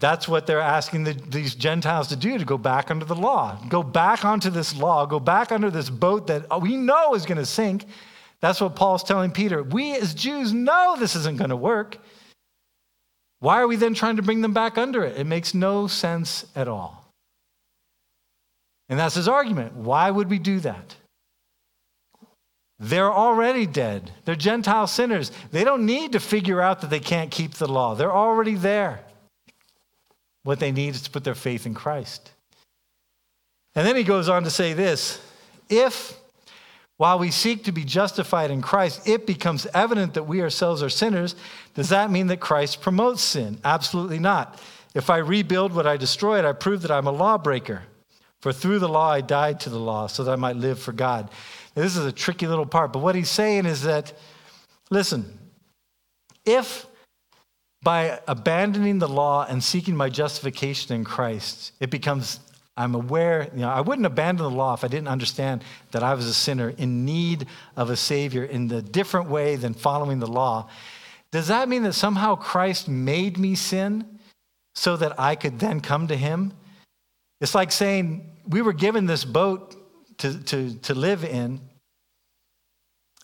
That's 0.00 0.28
what 0.28 0.46
they're 0.46 0.60
asking 0.60 1.04
the, 1.04 1.12
these 1.12 1.54
Gentiles 1.54 2.08
to 2.08 2.16
do 2.16 2.38
to 2.38 2.44
go 2.44 2.56
back 2.56 2.90
under 2.90 3.04
the 3.04 3.16
law. 3.16 3.60
Go 3.68 3.82
back 3.82 4.24
onto 4.24 4.48
this 4.48 4.76
law, 4.76 5.06
go 5.06 5.18
back 5.18 5.50
under 5.50 5.70
this 5.70 5.90
boat 5.90 6.28
that 6.28 6.46
we 6.62 6.76
know 6.76 7.14
is 7.14 7.26
going 7.26 7.38
to 7.38 7.46
sink. 7.46 7.84
That's 8.40 8.60
what 8.60 8.76
Paul's 8.76 9.02
telling 9.02 9.32
Peter. 9.32 9.62
We 9.62 9.96
as 9.96 10.14
Jews 10.14 10.52
know 10.52 10.96
this 10.98 11.16
isn't 11.16 11.38
going 11.38 11.50
to 11.50 11.56
work. 11.56 11.98
Why 13.40 13.60
are 13.60 13.66
we 13.66 13.76
then 13.76 13.94
trying 13.94 14.16
to 14.16 14.22
bring 14.22 14.40
them 14.40 14.52
back 14.52 14.78
under 14.78 15.04
it? 15.04 15.16
It 15.16 15.26
makes 15.26 15.54
no 15.54 15.88
sense 15.88 16.46
at 16.54 16.68
all. 16.68 17.04
And 18.88 18.98
that's 18.98 19.16
his 19.16 19.28
argument. 19.28 19.74
Why 19.74 20.10
would 20.10 20.30
we 20.30 20.38
do 20.38 20.60
that? 20.60 20.94
They're 22.80 23.12
already 23.12 23.66
dead. 23.66 24.12
They're 24.24 24.36
Gentile 24.36 24.86
sinners. 24.86 25.32
They 25.50 25.64
don't 25.64 25.84
need 25.84 26.12
to 26.12 26.20
figure 26.20 26.60
out 26.60 26.80
that 26.80 26.90
they 26.90 27.00
can't 27.00 27.30
keep 27.30 27.54
the 27.54 27.66
law, 27.66 27.96
they're 27.96 28.12
already 28.14 28.54
there. 28.54 29.00
What 30.42 30.60
they 30.60 30.72
need 30.72 30.94
is 30.94 31.02
to 31.02 31.10
put 31.10 31.24
their 31.24 31.34
faith 31.34 31.66
in 31.66 31.74
Christ. 31.74 32.30
And 33.74 33.86
then 33.86 33.96
he 33.96 34.04
goes 34.04 34.28
on 34.28 34.44
to 34.44 34.50
say 34.50 34.72
this 34.72 35.20
if, 35.68 36.16
while 36.96 37.18
we 37.18 37.30
seek 37.30 37.64
to 37.64 37.72
be 37.72 37.84
justified 37.84 38.50
in 38.50 38.62
Christ, 38.62 39.06
it 39.06 39.26
becomes 39.26 39.66
evident 39.74 40.14
that 40.14 40.24
we 40.24 40.42
ourselves 40.42 40.82
are 40.82 40.88
sinners, 40.88 41.36
does 41.74 41.90
that 41.90 42.10
mean 42.10 42.26
that 42.28 42.40
Christ 42.40 42.80
promotes 42.80 43.22
sin? 43.22 43.58
Absolutely 43.64 44.18
not. 44.18 44.60
If 44.94 45.10
I 45.10 45.18
rebuild 45.18 45.72
what 45.72 45.86
I 45.86 45.96
destroyed, 45.96 46.44
I 46.44 46.52
prove 46.52 46.82
that 46.82 46.90
I'm 46.90 47.06
a 47.06 47.12
lawbreaker. 47.12 47.82
For 48.40 48.52
through 48.52 48.78
the 48.78 48.88
law 48.88 49.10
I 49.10 49.20
died 49.20 49.60
to 49.60 49.70
the 49.70 49.78
law 49.78 50.06
so 50.06 50.24
that 50.24 50.32
I 50.32 50.36
might 50.36 50.56
live 50.56 50.78
for 50.78 50.92
God. 50.92 51.30
Now, 51.76 51.82
this 51.82 51.96
is 51.96 52.06
a 52.06 52.12
tricky 52.12 52.46
little 52.46 52.66
part, 52.66 52.92
but 52.92 53.00
what 53.00 53.14
he's 53.14 53.30
saying 53.30 53.66
is 53.66 53.82
that, 53.82 54.12
listen, 54.90 55.38
if 56.44 56.86
by 57.82 58.20
abandoning 58.26 58.98
the 58.98 59.08
law 59.08 59.46
and 59.48 59.62
seeking 59.62 59.96
my 59.96 60.08
justification 60.08 60.94
in 60.94 61.04
Christ, 61.04 61.72
it 61.80 61.90
becomes, 61.90 62.40
I'm 62.76 62.94
aware, 62.94 63.48
you 63.54 63.60
know, 63.60 63.70
I 63.70 63.80
wouldn't 63.80 64.06
abandon 64.06 64.44
the 64.44 64.56
law 64.56 64.74
if 64.74 64.84
I 64.84 64.88
didn't 64.88 65.08
understand 65.08 65.62
that 65.92 66.02
I 66.02 66.14
was 66.14 66.26
a 66.26 66.34
sinner 66.34 66.70
in 66.70 67.04
need 67.04 67.46
of 67.76 67.90
a 67.90 67.96
Savior 67.96 68.44
in 68.44 68.70
a 68.72 68.82
different 68.82 69.28
way 69.28 69.56
than 69.56 69.74
following 69.74 70.18
the 70.18 70.26
law. 70.26 70.68
Does 71.30 71.48
that 71.48 71.68
mean 71.68 71.82
that 71.84 71.92
somehow 71.92 72.34
Christ 72.34 72.88
made 72.88 73.38
me 73.38 73.54
sin 73.54 74.18
so 74.74 74.96
that 74.96 75.18
I 75.20 75.34
could 75.34 75.58
then 75.58 75.80
come 75.80 76.08
to 76.08 76.16
Him? 76.16 76.52
It's 77.40 77.54
like 77.54 77.70
saying 77.70 78.28
we 78.48 78.62
were 78.62 78.72
given 78.72 79.06
this 79.06 79.24
boat 79.24 79.76
to, 80.18 80.42
to, 80.44 80.74
to 80.80 80.94
live 80.94 81.24
in, 81.24 81.60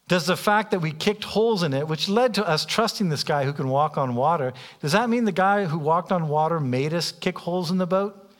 does 0.07 0.27
the 0.27 0.37
fact 0.37 0.71
that 0.71 0.81
we 0.81 0.93
kicked 0.93 1.25
holes 1.25 1.63
in 1.63 1.73
it, 1.73 1.89
which 1.89 2.09
led 2.09 2.35
to 2.35 2.47
us 2.47 2.67
trusting 2.67 3.09
this 3.09 3.25
guy 3.25 3.45
who 3.45 3.53
can 3.53 3.69
walk 3.69 3.97
on 3.97 4.15
water, 4.15 4.53
does 4.81 4.93
that 4.93 5.09
mean 5.09 5.25
the 5.25 5.33
guy 5.33 5.65
who 5.65 5.79
walked 5.79 6.13
on 6.13 6.29
water 6.29 6.61
made 6.61 6.93
us 6.93 7.11
kick 7.11 7.39
holes 7.39 7.71
in 7.71 7.79
the 7.79 7.87
boat? 7.87 8.31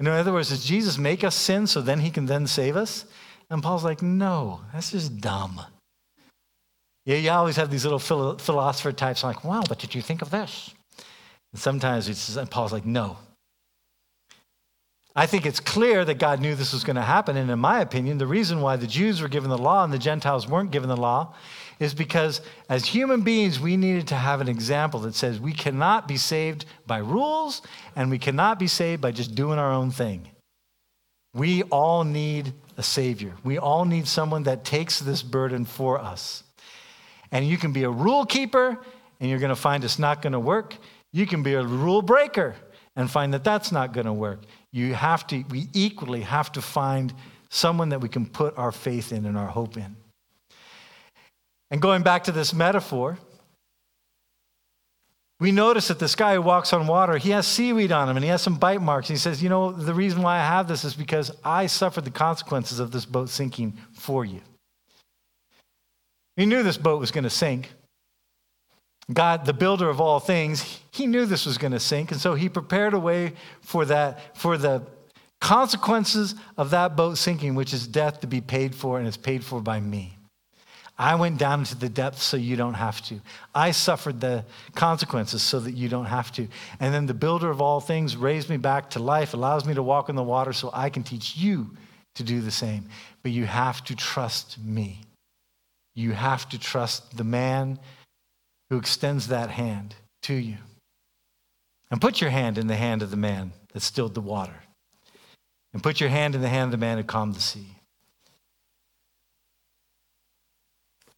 In 0.00 0.06
other 0.06 0.32
words, 0.32 0.50
does 0.50 0.64
Jesus 0.64 0.98
make 0.98 1.24
us 1.24 1.34
sin 1.34 1.66
so 1.66 1.80
then 1.80 2.00
he 2.00 2.10
can 2.10 2.26
then 2.26 2.46
save 2.46 2.76
us? 2.76 3.04
And 3.50 3.62
Paul's 3.62 3.84
like, 3.84 4.02
no, 4.02 4.60
that's 4.72 4.90
just 4.90 5.20
dumb. 5.20 5.60
Yeah, 7.04 7.16
you 7.16 7.30
always 7.30 7.56
have 7.56 7.70
these 7.70 7.84
little 7.84 7.98
philosopher 7.98 8.92
types 8.92 9.22
like, 9.22 9.44
wow, 9.44 9.62
but 9.68 9.78
did 9.78 9.94
you 9.94 10.02
think 10.02 10.22
of 10.22 10.30
this? 10.30 10.74
And 11.52 11.60
sometimes 11.60 12.08
it's, 12.08 12.36
and 12.36 12.50
Paul's 12.50 12.72
like, 12.72 12.84
no, 12.84 13.16
I 15.18 15.24
think 15.24 15.46
it's 15.46 15.60
clear 15.60 16.04
that 16.04 16.18
God 16.18 16.42
knew 16.42 16.54
this 16.54 16.74
was 16.74 16.84
going 16.84 16.96
to 16.96 17.02
happen. 17.02 17.38
And 17.38 17.50
in 17.50 17.58
my 17.58 17.80
opinion, 17.80 18.18
the 18.18 18.26
reason 18.26 18.60
why 18.60 18.76
the 18.76 18.86
Jews 18.86 19.22
were 19.22 19.28
given 19.28 19.48
the 19.48 19.56
law 19.56 19.82
and 19.82 19.90
the 19.90 19.98
Gentiles 19.98 20.46
weren't 20.46 20.70
given 20.70 20.90
the 20.90 20.96
law 20.96 21.34
is 21.80 21.94
because 21.94 22.42
as 22.68 22.84
human 22.84 23.22
beings, 23.22 23.58
we 23.58 23.78
needed 23.78 24.08
to 24.08 24.14
have 24.14 24.42
an 24.42 24.48
example 24.48 25.00
that 25.00 25.14
says 25.14 25.40
we 25.40 25.54
cannot 25.54 26.06
be 26.06 26.18
saved 26.18 26.66
by 26.86 26.98
rules 26.98 27.62
and 27.96 28.10
we 28.10 28.18
cannot 28.18 28.58
be 28.58 28.66
saved 28.66 29.00
by 29.00 29.10
just 29.10 29.34
doing 29.34 29.58
our 29.58 29.72
own 29.72 29.90
thing. 29.90 30.28
We 31.32 31.62
all 31.64 32.04
need 32.04 32.52
a 32.76 32.82
Savior. 32.82 33.32
We 33.42 33.56
all 33.56 33.86
need 33.86 34.06
someone 34.06 34.42
that 34.42 34.64
takes 34.64 35.00
this 35.00 35.22
burden 35.22 35.64
for 35.64 35.98
us. 35.98 36.42
And 37.32 37.46
you 37.46 37.56
can 37.56 37.72
be 37.72 37.84
a 37.84 37.90
rule 37.90 38.26
keeper 38.26 38.78
and 39.18 39.30
you're 39.30 39.38
going 39.38 39.48
to 39.48 39.56
find 39.56 39.82
it's 39.82 39.98
not 39.98 40.20
going 40.20 40.34
to 40.34 40.40
work. 40.40 40.76
You 41.12 41.26
can 41.26 41.42
be 41.42 41.54
a 41.54 41.62
rule 41.62 42.02
breaker 42.02 42.54
and 42.94 43.10
find 43.10 43.32
that 43.32 43.44
that's 43.44 43.72
not 43.72 43.94
going 43.94 44.06
to 44.06 44.12
work 44.12 44.40
you 44.76 44.94
have 44.94 45.26
to, 45.28 45.42
we 45.50 45.68
equally 45.72 46.20
have 46.20 46.52
to 46.52 46.60
find 46.60 47.14
someone 47.48 47.88
that 47.88 48.00
we 48.00 48.08
can 48.08 48.26
put 48.26 48.56
our 48.58 48.72
faith 48.72 49.12
in 49.12 49.24
and 49.24 49.38
our 49.38 49.46
hope 49.46 49.76
in. 49.76 49.96
And 51.70 51.80
going 51.80 52.02
back 52.02 52.24
to 52.24 52.32
this 52.32 52.52
metaphor, 52.52 53.18
We 55.38 55.52
notice 55.52 55.88
that 55.88 55.98
this 55.98 56.14
guy 56.14 56.34
who 56.34 56.42
walks 56.42 56.72
on 56.72 56.86
water, 56.86 57.18
he 57.18 57.30
has 57.30 57.46
seaweed 57.46 57.92
on 57.92 58.08
him 58.08 58.16
and 58.16 58.24
he 58.24 58.30
has 58.30 58.40
some 58.40 58.56
bite 58.56 58.80
marks. 58.80 59.10
And 59.10 59.18
he 59.18 59.20
says, 59.20 59.42
You 59.42 59.50
know, 59.50 59.70
the 59.70 59.92
reason 59.92 60.22
why 60.22 60.36
I 60.36 60.44
have 60.44 60.66
this 60.66 60.84
is 60.84 60.94
because 60.94 61.30
I 61.44 61.66
suffered 61.66 62.04
the 62.04 62.10
consequences 62.10 62.80
of 62.80 62.90
this 62.90 63.04
boat 63.04 63.28
sinking 63.28 63.76
for 63.92 64.24
you. 64.24 64.40
He 66.36 66.46
knew 66.46 66.62
this 66.62 66.78
boat 66.78 67.00
was 67.00 67.10
going 67.10 67.24
to 67.24 67.30
sink. 67.30 67.70
God, 69.12 69.46
the 69.46 69.52
builder 69.52 69.88
of 69.88 70.00
all 70.00 70.18
things, 70.18 70.80
he 70.90 71.06
knew 71.06 71.26
this 71.26 71.46
was 71.46 71.58
going 71.58 71.72
to 71.72 71.80
sink. 71.80 72.10
And 72.10 72.20
so 72.20 72.34
he 72.34 72.48
prepared 72.48 72.92
a 72.92 72.98
way 72.98 73.34
for 73.60 73.84
that, 73.84 74.36
for 74.36 74.58
the 74.58 74.82
consequences 75.40 76.34
of 76.56 76.70
that 76.70 76.96
boat 76.96 77.16
sinking, 77.16 77.54
which 77.54 77.72
is 77.72 77.86
death, 77.86 78.20
to 78.20 78.26
be 78.26 78.40
paid 78.40 78.74
for, 78.74 78.98
and 78.98 79.06
it's 79.06 79.16
paid 79.16 79.44
for 79.44 79.60
by 79.60 79.78
me. 79.80 80.16
I 80.98 81.14
went 81.14 81.38
down 81.38 81.60
into 81.60 81.76
the 81.76 81.90
depths 81.90 82.22
so 82.22 82.38
you 82.38 82.56
don't 82.56 82.74
have 82.74 83.02
to. 83.02 83.20
I 83.54 83.70
suffered 83.72 84.20
the 84.20 84.44
consequences 84.74 85.42
so 85.42 85.60
that 85.60 85.72
you 85.72 85.90
don't 85.90 86.06
have 86.06 86.32
to. 86.32 86.48
And 86.80 86.92
then 86.92 87.04
the 87.04 87.14
builder 87.14 87.50
of 87.50 87.60
all 87.60 87.80
things 87.80 88.16
raised 88.16 88.48
me 88.48 88.56
back 88.56 88.90
to 88.90 88.98
life, 88.98 89.34
allows 89.34 89.66
me 89.66 89.74
to 89.74 89.82
walk 89.82 90.08
in 90.08 90.16
the 90.16 90.22
water 90.22 90.54
so 90.54 90.70
I 90.72 90.88
can 90.88 91.02
teach 91.02 91.36
you 91.36 91.70
to 92.14 92.22
do 92.22 92.40
the 92.40 92.50
same. 92.50 92.88
But 93.22 93.32
you 93.32 93.44
have 93.44 93.84
to 93.84 93.94
trust 93.94 94.58
me. 94.58 95.02
You 95.94 96.12
have 96.12 96.48
to 96.48 96.58
trust 96.58 97.16
the 97.16 97.24
man 97.24 97.78
who 98.70 98.78
extends 98.78 99.28
that 99.28 99.50
hand 99.50 99.94
to 100.22 100.34
you. 100.34 100.56
And 101.90 102.00
put 102.00 102.20
your 102.20 102.30
hand 102.30 102.58
in 102.58 102.66
the 102.66 102.76
hand 102.76 103.02
of 103.02 103.10
the 103.10 103.16
man 103.16 103.52
that 103.72 103.80
stilled 103.80 104.14
the 104.14 104.20
water. 104.20 104.64
And 105.72 105.82
put 105.82 106.00
your 106.00 106.08
hand 106.08 106.34
in 106.34 106.40
the 106.40 106.48
hand 106.48 106.66
of 106.66 106.70
the 106.72 106.84
man 106.84 106.98
who 106.98 107.04
calmed 107.04 107.34
the 107.34 107.40
sea. 107.40 107.76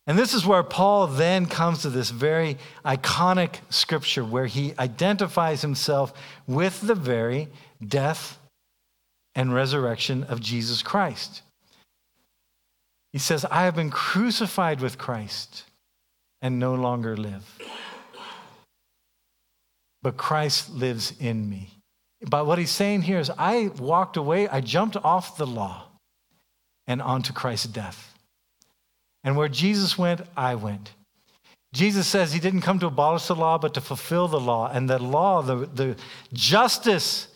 And 0.06 0.18
this 0.18 0.32
is 0.32 0.46
where 0.46 0.62
Paul 0.62 1.06
then 1.06 1.44
comes 1.46 1.82
to 1.82 1.90
this 1.90 2.10
very 2.10 2.56
iconic 2.84 3.56
scripture 3.68 4.24
where 4.24 4.46
he 4.46 4.72
identifies 4.78 5.60
himself 5.60 6.14
with 6.46 6.80
the 6.80 6.94
very 6.94 7.48
death 7.86 8.38
and 9.34 9.54
resurrection 9.54 10.24
of 10.24 10.40
Jesus 10.40 10.82
Christ. 10.82 11.42
He 13.12 13.18
says, 13.18 13.44
I 13.44 13.64
have 13.64 13.76
been 13.76 13.90
crucified 13.90 14.80
with 14.80 14.98
Christ 14.98 15.64
and 16.42 16.58
no 16.58 16.74
longer 16.74 17.16
live. 17.16 17.58
But 20.02 20.16
Christ 20.16 20.70
lives 20.70 21.12
in 21.18 21.48
me. 21.48 21.70
But 22.22 22.46
what 22.46 22.58
he's 22.58 22.70
saying 22.70 23.02
here 23.02 23.18
is, 23.18 23.30
I 23.38 23.70
walked 23.78 24.16
away, 24.16 24.48
I 24.48 24.60
jumped 24.60 24.96
off 24.96 25.36
the 25.36 25.46
law 25.46 25.84
and 26.86 27.02
onto 27.02 27.32
Christ's 27.32 27.66
death. 27.66 28.14
And 29.24 29.36
where 29.36 29.48
Jesus 29.48 29.98
went, 29.98 30.22
I 30.36 30.54
went. 30.54 30.92
Jesus 31.72 32.06
says 32.06 32.32
he 32.32 32.40
didn't 32.40 32.62
come 32.62 32.78
to 32.78 32.86
abolish 32.86 33.26
the 33.26 33.34
law, 33.34 33.58
but 33.58 33.74
to 33.74 33.80
fulfill 33.80 34.26
the 34.26 34.40
law. 34.40 34.70
And 34.72 34.88
the 34.88 34.98
law, 34.98 35.42
the, 35.42 35.66
the 35.66 35.96
justice 36.32 37.28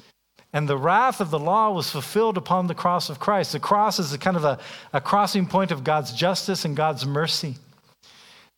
and 0.53 0.69
the 0.69 0.77
wrath 0.77 1.21
of 1.21 1.31
the 1.31 1.39
law 1.39 1.71
was 1.71 1.91
fulfilled 1.91 2.37
upon 2.37 2.67
the 2.67 2.75
cross 2.75 3.11
of 3.11 3.19
Christ. 3.19 3.53
The 3.53 3.61
cross 3.61 3.99
is 3.99 4.13
a 4.13 4.19
kind 4.19 4.37
of 4.37 4.45
a, 4.45 4.59
a 4.93 5.01
crossing 5.01 5.47
point 5.47 5.71
of 5.71 5.85
God's 5.85 6.13
justice 6.13 6.65
and 6.65 6.77
God's 6.77 7.07
mercy. 7.07 7.57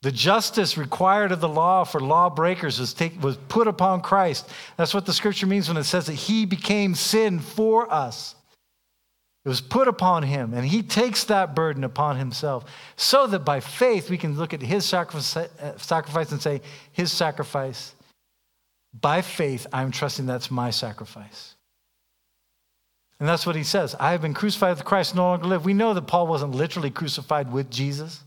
The 0.05 0.11
justice 0.11 0.77
required 0.77 1.31
of 1.31 1.41
the 1.41 1.49
law 1.49 1.83
for 1.83 1.99
lawbreakers 1.99 2.79
was, 2.79 2.93
take, 2.93 3.19
was 3.23 3.37
put 3.49 3.67
upon 3.67 4.01
Christ. 4.01 4.47
That's 4.77 4.93
what 4.93 5.07
the 5.07 5.13
scripture 5.13 5.47
means 5.47 5.67
when 5.67 5.77
it 5.77 5.85
says 5.85 6.05
that 6.05 6.13
he 6.13 6.45
became 6.45 6.93
sin 6.93 7.39
for 7.39 7.91
us. 7.91 8.35
It 9.43 9.49
was 9.49 9.61
put 9.61 9.87
upon 9.87 10.21
him, 10.21 10.53
and 10.53 10.63
he 10.63 10.83
takes 10.83 11.23
that 11.23 11.55
burden 11.55 11.83
upon 11.83 12.17
himself 12.17 12.65
so 12.95 13.25
that 13.25 13.39
by 13.39 13.59
faith 13.59 14.11
we 14.11 14.19
can 14.19 14.37
look 14.37 14.53
at 14.53 14.61
his 14.61 14.85
sacrifice, 14.85 15.49
sacrifice 15.77 16.31
and 16.31 16.39
say, 16.39 16.61
His 16.91 17.11
sacrifice. 17.11 17.95
By 19.01 19.23
faith, 19.23 19.65
I'm 19.73 19.89
trusting 19.89 20.27
that's 20.27 20.51
my 20.51 20.69
sacrifice. 20.69 21.55
And 23.19 23.27
that's 23.27 23.47
what 23.47 23.55
he 23.55 23.63
says. 23.63 23.95
I 23.99 24.11
have 24.11 24.21
been 24.21 24.35
crucified 24.35 24.75
with 24.75 24.85
Christ, 24.85 25.15
no 25.15 25.23
longer 25.23 25.47
live. 25.47 25.65
We 25.65 25.73
know 25.73 25.95
that 25.95 26.05
Paul 26.05 26.27
wasn't 26.27 26.53
literally 26.53 26.91
crucified 26.91 27.51
with 27.51 27.71
Jesus. 27.71 28.21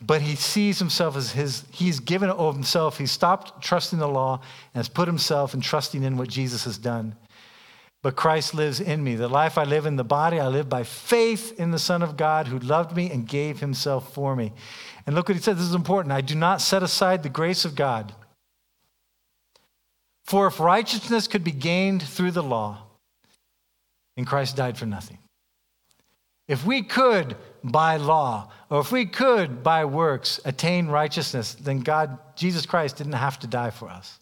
But 0.00 0.22
he 0.22 0.34
sees 0.34 0.78
himself 0.78 1.16
as 1.16 1.32
his, 1.32 1.64
he's 1.70 2.00
given 2.00 2.30
of 2.30 2.54
himself. 2.54 2.98
He's 2.98 3.10
stopped 3.10 3.62
trusting 3.62 3.98
the 3.98 4.08
law 4.08 4.40
and 4.72 4.78
has 4.78 4.88
put 4.88 5.08
himself 5.08 5.52
in 5.52 5.60
trusting 5.60 6.02
in 6.02 6.16
what 6.16 6.28
Jesus 6.28 6.64
has 6.64 6.78
done. 6.78 7.16
But 8.02 8.16
Christ 8.16 8.54
lives 8.54 8.80
in 8.80 9.04
me. 9.04 9.14
The 9.14 9.28
life 9.28 9.58
I 9.58 9.64
live 9.64 9.84
in 9.84 9.96
the 9.96 10.04
body, 10.04 10.40
I 10.40 10.48
live 10.48 10.70
by 10.70 10.84
faith 10.84 11.58
in 11.60 11.70
the 11.70 11.78
Son 11.78 12.00
of 12.02 12.16
God 12.16 12.48
who 12.48 12.58
loved 12.58 12.96
me 12.96 13.10
and 13.10 13.28
gave 13.28 13.60
himself 13.60 14.14
for 14.14 14.34
me. 14.34 14.52
And 15.06 15.14
look 15.14 15.28
what 15.28 15.36
he 15.36 15.42
said. 15.42 15.56
This 15.56 15.64
is 15.64 15.74
important. 15.74 16.12
I 16.12 16.22
do 16.22 16.34
not 16.34 16.62
set 16.62 16.82
aside 16.82 17.22
the 17.22 17.28
grace 17.28 17.66
of 17.66 17.74
God. 17.74 18.14
For 20.24 20.46
if 20.46 20.60
righteousness 20.60 21.26
could 21.26 21.44
be 21.44 21.50
gained 21.50 22.02
through 22.02 22.30
the 22.30 22.42
law, 22.42 22.78
then 24.16 24.24
Christ 24.24 24.56
died 24.56 24.78
for 24.78 24.86
nothing. 24.86 25.18
If 26.50 26.66
we 26.66 26.82
could, 26.82 27.36
by 27.62 27.96
law, 27.96 28.50
or 28.70 28.80
if 28.80 28.90
we 28.90 29.06
could, 29.06 29.62
by 29.62 29.84
works, 29.84 30.40
attain 30.44 30.88
righteousness, 30.88 31.54
then 31.54 31.78
God, 31.78 32.18
Jesus 32.34 32.66
Christ, 32.66 32.96
didn't 32.96 33.12
have 33.12 33.38
to 33.38 33.46
die 33.46 33.70
for 33.70 33.88
us. 33.88 34.18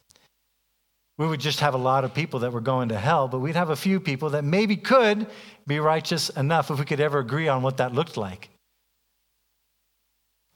We 1.17 1.27
would 1.27 1.41
just 1.41 1.61
have 1.61 1.73
a 1.73 1.79
lot 1.79 2.05
of 2.05 2.13
people 2.13 2.41
that 2.41 2.53
were 2.53 2.61
going 2.61 2.91
to 2.91 2.99
hell, 2.99 3.29
but 3.29 3.39
we'd 3.39 3.57
have 3.57 3.71
a 3.71 3.77
few 3.77 3.99
people 3.99 4.29
that 4.31 4.45
maybe 4.45 4.77
could 4.77 5.27
be 5.67 5.81
righteous 5.81 6.29
enough 6.29 6.71
if 6.71 6.79
we 6.79 6.85
could 6.85 7.01
ever 7.01 7.19
agree 7.19 7.49
on 7.49 7.63
what 7.63 7.79
that 7.79 7.95
looked 7.95 8.19
like. 8.19 8.51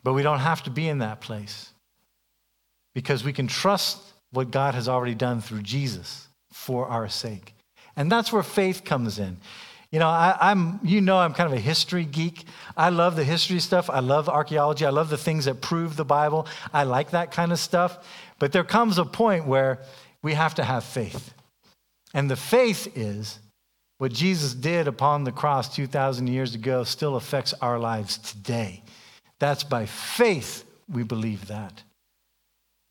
But 0.04 0.12
we 0.12 0.22
don't 0.22 0.40
have 0.40 0.62
to 0.64 0.70
be 0.70 0.90
in 0.90 0.98
that 0.98 1.22
place 1.22 1.70
because 2.94 3.24
we 3.24 3.32
can 3.32 3.46
trust 3.46 3.98
what 4.30 4.50
God 4.50 4.74
has 4.74 4.90
already 4.90 5.14
done 5.14 5.40
through 5.40 5.62
Jesus 5.62 6.28
for 6.52 6.86
our 6.88 7.08
sake. 7.08 7.54
And 7.96 8.12
that's 8.12 8.30
where 8.30 8.42
faith 8.42 8.84
comes 8.84 9.18
in. 9.18 9.38
You 9.92 9.98
know, 9.98 10.08
I, 10.08 10.50
am 10.50 10.80
you 10.82 11.02
know, 11.02 11.18
I'm 11.18 11.34
kind 11.34 11.52
of 11.52 11.56
a 11.56 11.60
history 11.60 12.06
geek. 12.06 12.44
I 12.76 12.88
love 12.88 13.14
the 13.14 13.24
history 13.24 13.60
stuff. 13.60 13.90
I 13.90 14.00
love 14.00 14.26
archaeology. 14.26 14.86
I 14.86 14.90
love 14.90 15.10
the 15.10 15.18
things 15.18 15.44
that 15.44 15.60
prove 15.60 15.96
the 15.96 16.04
Bible. 16.04 16.46
I 16.72 16.84
like 16.84 17.10
that 17.10 17.30
kind 17.30 17.52
of 17.52 17.58
stuff. 17.58 17.98
But 18.38 18.52
there 18.52 18.64
comes 18.64 18.96
a 18.96 19.04
point 19.04 19.46
where 19.46 19.80
we 20.22 20.32
have 20.32 20.54
to 20.54 20.64
have 20.64 20.82
faith. 20.82 21.34
And 22.14 22.30
the 22.30 22.36
faith 22.36 22.96
is 22.96 23.38
what 23.98 24.12
Jesus 24.12 24.54
did 24.54 24.88
upon 24.88 25.24
the 25.24 25.32
cross 25.32 25.74
2,000 25.74 26.26
years 26.26 26.54
ago 26.54 26.84
still 26.84 27.16
affects 27.16 27.52
our 27.60 27.78
lives 27.78 28.16
today. 28.16 28.82
That's 29.38 29.62
by 29.62 29.84
faith 29.84 30.64
we 30.90 31.02
believe 31.02 31.48
that. 31.48 31.82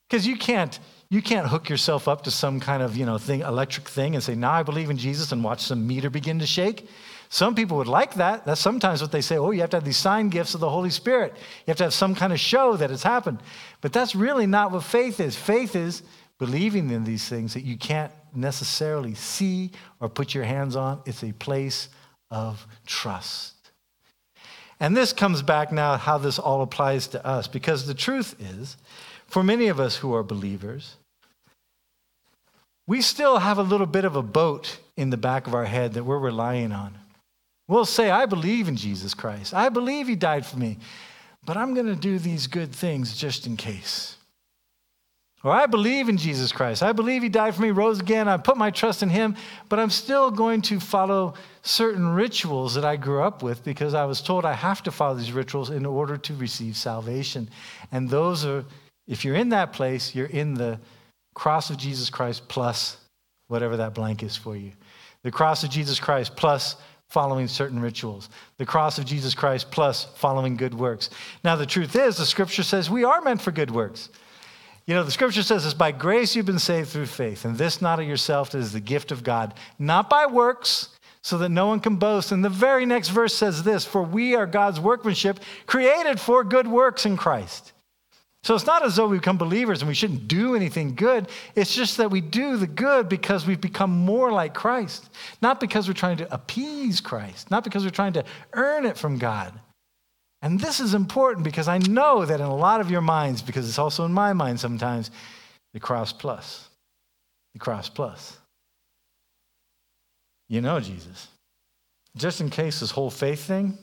Because 0.07 0.27
you 0.27 0.37
can't, 0.37 0.79
you 1.11 1.21
can't 1.21 1.45
hook 1.45 1.67
yourself 1.67 2.07
up 2.07 2.23
to 2.23 2.31
some 2.31 2.61
kind 2.61 2.81
of, 2.81 2.95
you 2.95 3.05
know, 3.05 3.17
thing, 3.17 3.41
electric 3.41 3.89
thing 3.89 4.15
and 4.15 4.23
say, 4.23 4.33
now 4.33 4.53
I 4.53 4.63
believe 4.63 4.89
in 4.89 4.97
Jesus 4.97 5.33
and 5.33 5.43
watch 5.43 5.59
some 5.59 5.85
meter 5.85 6.09
begin 6.09 6.39
to 6.39 6.47
shake. 6.47 6.87
Some 7.27 7.53
people 7.53 7.75
would 7.77 7.89
like 7.89 8.13
that. 8.13 8.45
That's 8.45 8.61
sometimes 8.61 9.01
what 9.01 9.11
they 9.11 9.19
say, 9.19 9.37
oh, 9.37 9.51
you 9.51 9.59
have 9.59 9.71
to 9.71 9.77
have 9.77 9.83
these 9.83 9.97
sign 9.97 10.29
gifts 10.29 10.53
of 10.53 10.61
the 10.61 10.69
Holy 10.69 10.89
Spirit. 10.89 11.33
You 11.35 11.71
have 11.71 11.77
to 11.77 11.83
have 11.83 11.93
some 11.93 12.15
kind 12.15 12.31
of 12.31 12.39
show 12.39 12.77
that 12.77 12.91
it's 12.91 13.03
happened. 13.03 13.39
But 13.81 13.91
that's 13.91 14.15
really 14.15 14.47
not 14.47 14.71
what 14.71 14.85
faith 14.85 15.19
is. 15.19 15.35
Faith 15.35 15.75
is 15.75 16.01
believing 16.39 16.89
in 16.89 17.03
these 17.03 17.27
things 17.27 17.53
that 17.55 17.65
you 17.65 17.77
can't 17.77 18.13
necessarily 18.33 19.13
see 19.13 19.71
or 19.99 20.07
put 20.07 20.33
your 20.33 20.45
hands 20.45 20.77
on. 20.77 21.01
It's 21.05 21.25
a 21.25 21.33
place 21.33 21.89
of 22.29 22.65
trust. 22.85 23.55
And 24.79 24.95
this 24.95 25.11
comes 25.11 25.41
back 25.41 25.73
now 25.73 25.97
how 25.97 26.17
this 26.17 26.39
all 26.39 26.61
applies 26.61 27.07
to 27.07 27.25
us, 27.25 27.49
because 27.49 27.85
the 27.85 27.93
truth 27.93 28.33
is, 28.39 28.77
for 29.27 29.43
many 29.43 29.67
of 29.67 29.77
us 29.77 29.97
who 29.97 30.13
are 30.15 30.23
believers, 30.23 30.95
we 32.91 32.99
still 32.99 33.37
have 33.37 33.57
a 33.57 33.63
little 33.63 33.87
bit 33.87 34.03
of 34.03 34.17
a 34.17 34.21
boat 34.21 34.77
in 34.97 35.11
the 35.11 35.15
back 35.15 35.47
of 35.47 35.55
our 35.55 35.63
head 35.63 35.93
that 35.93 36.03
we're 36.03 36.19
relying 36.19 36.73
on. 36.73 36.93
We'll 37.69 37.85
say, 37.85 38.11
I 38.11 38.25
believe 38.25 38.67
in 38.67 38.75
Jesus 38.75 39.13
Christ. 39.13 39.53
I 39.53 39.69
believe 39.69 40.09
he 40.09 40.15
died 40.17 40.45
for 40.45 40.57
me, 40.57 40.77
but 41.45 41.55
I'm 41.55 41.73
going 41.73 41.85
to 41.85 41.95
do 41.95 42.19
these 42.19 42.47
good 42.47 42.75
things 42.75 43.15
just 43.15 43.47
in 43.47 43.55
case. 43.55 44.17
Or 45.41 45.53
I 45.53 45.67
believe 45.67 46.09
in 46.09 46.17
Jesus 46.17 46.51
Christ. 46.51 46.83
I 46.83 46.91
believe 46.91 47.23
he 47.23 47.29
died 47.29 47.55
for 47.55 47.61
me, 47.61 47.71
rose 47.71 48.01
again. 48.01 48.27
I 48.27 48.35
put 48.35 48.57
my 48.57 48.71
trust 48.71 49.01
in 49.03 49.09
him, 49.09 49.37
but 49.69 49.79
I'm 49.79 49.89
still 49.89 50.29
going 50.29 50.61
to 50.63 50.81
follow 50.81 51.35
certain 51.61 52.09
rituals 52.09 52.75
that 52.75 52.83
I 52.83 52.97
grew 52.97 53.23
up 53.23 53.41
with 53.41 53.63
because 53.63 53.93
I 53.93 54.03
was 54.03 54.21
told 54.21 54.43
I 54.43 54.51
have 54.51 54.83
to 54.83 54.91
follow 54.91 55.15
these 55.15 55.31
rituals 55.31 55.69
in 55.69 55.85
order 55.85 56.17
to 56.17 56.33
receive 56.33 56.75
salvation. 56.75 57.49
And 57.89 58.09
those 58.09 58.43
are, 58.43 58.65
if 59.07 59.23
you're 59.23 59.37
in 59.37 59.47
that 59.49 59.71
place, 59.71 60.13
you're 60.13 60.25
in 60.25 60.55
the 60.55 60.77
cross 61.33 61.69
of 61.69 61.77
Jesus 61.77 62.09
Christ 62.09 62.47
plus 62.47 62.97
whatever 63.47 63.77
that 63.77 63.93
blank 63.93 64.23
is 64.23 64.35
for 64.35 64.55
you. 64.55 64.71
The 65.23 65.31
cross 65.31 65.63
of 65.63 65.69
Jesus 65.69 65.99
Christ 65.99 66.35
plus 66.35 66.75
following 67.09 67.47
certain 67.47 67.79
rituals. 67.79 68.29
The 68.57 68.65
cross 68.65 68.97
of 68.97 69.05
Jesus 69.05 69.35
Christ 69.35 69.69
plus 69.69 70.05
following 70.15 70.55
good 70.55 70.73
works. 70.73 71.09
Now, 71.43 71.57
the 71.57 71.65
truth 71.65 71.95
is, 71.95 72.17
the 72.17 72.25
scripture 72.25 72.63
says 72.63 72.89
we 72.89 73.03
are 73.03 73.21
meant 73.21 73.41
for 73.41 73.51
good 73.51 73.69
works. 73.69 74.09
You 74.85 74.95
know, 74.95 75.03
the 75.03 75.11
scripture 75.11 75.43
says 75.43 75.65
it's 75.65 75.73
by 75.73 75.91
grace 75.91 76.35
you've 76.35 76.45
been 76.45 76.57
saved 76.57 76.89
through 76.89 77.05
faith, 77.05 77.45
and 77.45 77.57
this 77.57 77.81
not 77.81 77.99
of 77.99 78.07
yourself, 78.07 78.55
it 78.55 78.59
is 78.59 78.73
the 78.73 78.79
gift 78.79 79.11
of 79.11 79.23
God, 79.23 79.53
not 79.77 80.09
by 80.09 80.25
works, 80.25 80.89
so 81.21 81.37
that 81.37 81.49
no 81.49 81.67
one 81.67 81.79
can 81.79 81.97
boast. 81.97 82.31
And 82.31 82.43
the 82.43 82.49
very 82.49 82.85
next 82.85 83.09
verse 83.09 83.35
says 83.35 83.63
this 83.63 83.85
For 83.85 84.01
we 84.01 84.35
are 84.35 84.47
God's 84.47 84.79
workmanship, 84.79 85.39
created 85.67 86.19
for 86.19 86.43
good 86.43 86.67
works 86.67 87.05
in 87.05 87.15
Christ. 87.15 87.73
So 88.43 88.55
it's 88.55 88.65
not 88.65 88.83
as 88.83 88.95
though 88.95 89.07
we 89.07 89.17
become 89.17 89.37
believers 89.37 89.81
and 89.81 89.87
we 89.87 89.93
shouldn't 89.93 90.27
do 90.27 90.55
anything 90.55 90.95
good. 90.95 91.27
It's 91.55 91.75
just 91.75 91.97
that 91.97 92.09
we 92.09 92.21
do 92.21 92.57
the 92.57 92.65
good 92.65 93.07
because 93.07 93.45
we've 93.45 93.61
become 93.61 93.91
more 93.91 94.31
like 94.31 94.55
Christ, 94.55 95.11
not 95.41 95.59
because 95.59 95.87
we're 95.87 95.93
trying 95.93 96.17
to 96.17 96.33
appease 96.33 97.01
Christ, 97.01 97.51
not 97.51 97.63
because 97.63 97.83
we're 97.83 97.91
trying 97.91 98.13
to 98.13 98.23
earn 98.53 98.85
it 98.85 98.97
from 98.97 99.19
God. 99.19 99.53
And 100.41 100.59
this 100.59 100.79
is 100.79 100.95
important 100.95 101.43
because 101.43 101.67
I 101.67 101.77
know 101.77 102.25
that 102.25 102.39
in 102.39 102.45
a 102.47 102.55
lot 102.55 102.81
of 102.81 102.89
your 102.89 103.01
minds, 103.01 103.43
because 103.43 103.69
it's 103.69 103.77
also 103.77 104.05
in 104.05 104.13
my 104.13 104.33
mind 104.33 104.59
sometimes, 104.59 105.11
the 105.73 105.79
cross 105.79 106.11
plus. 106.11 106.67
The 107.53 107.59
cross 107.59 107.89
plus. 107.89 108.39
You 110.49 110.61
know 110.61 110.79
Jesus. 110.79 111.27
Just 112.17 112.41
in 112.41 112.49
case 112.49 112.79
this 112.79 112.91
whole 112.91 113.11
faith 113.11 113.41
thing 113.41 113.77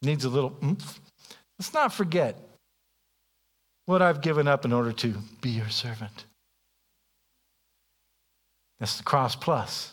needs 0.00 0.24
a 0.24 0.28
little 0.28 0.56
oomph, 0.62 1.00
let's 1.58 1.74
not 1.74 1.92
forget 1.92 2.36
what 3.90 4.00
I've 4.00 4.22
given 4.22 4.48
up 4.48 4.64
in 4.64 4.72
order 4.72 4.92
to 4.92 5.14
be 5.42 5.50
your 5.50 5.68
servant. 5.68 6.24
That's 8.78 8.96
the 8.96 9.02
cross 9.02 9.36
plus. 9.36 9.92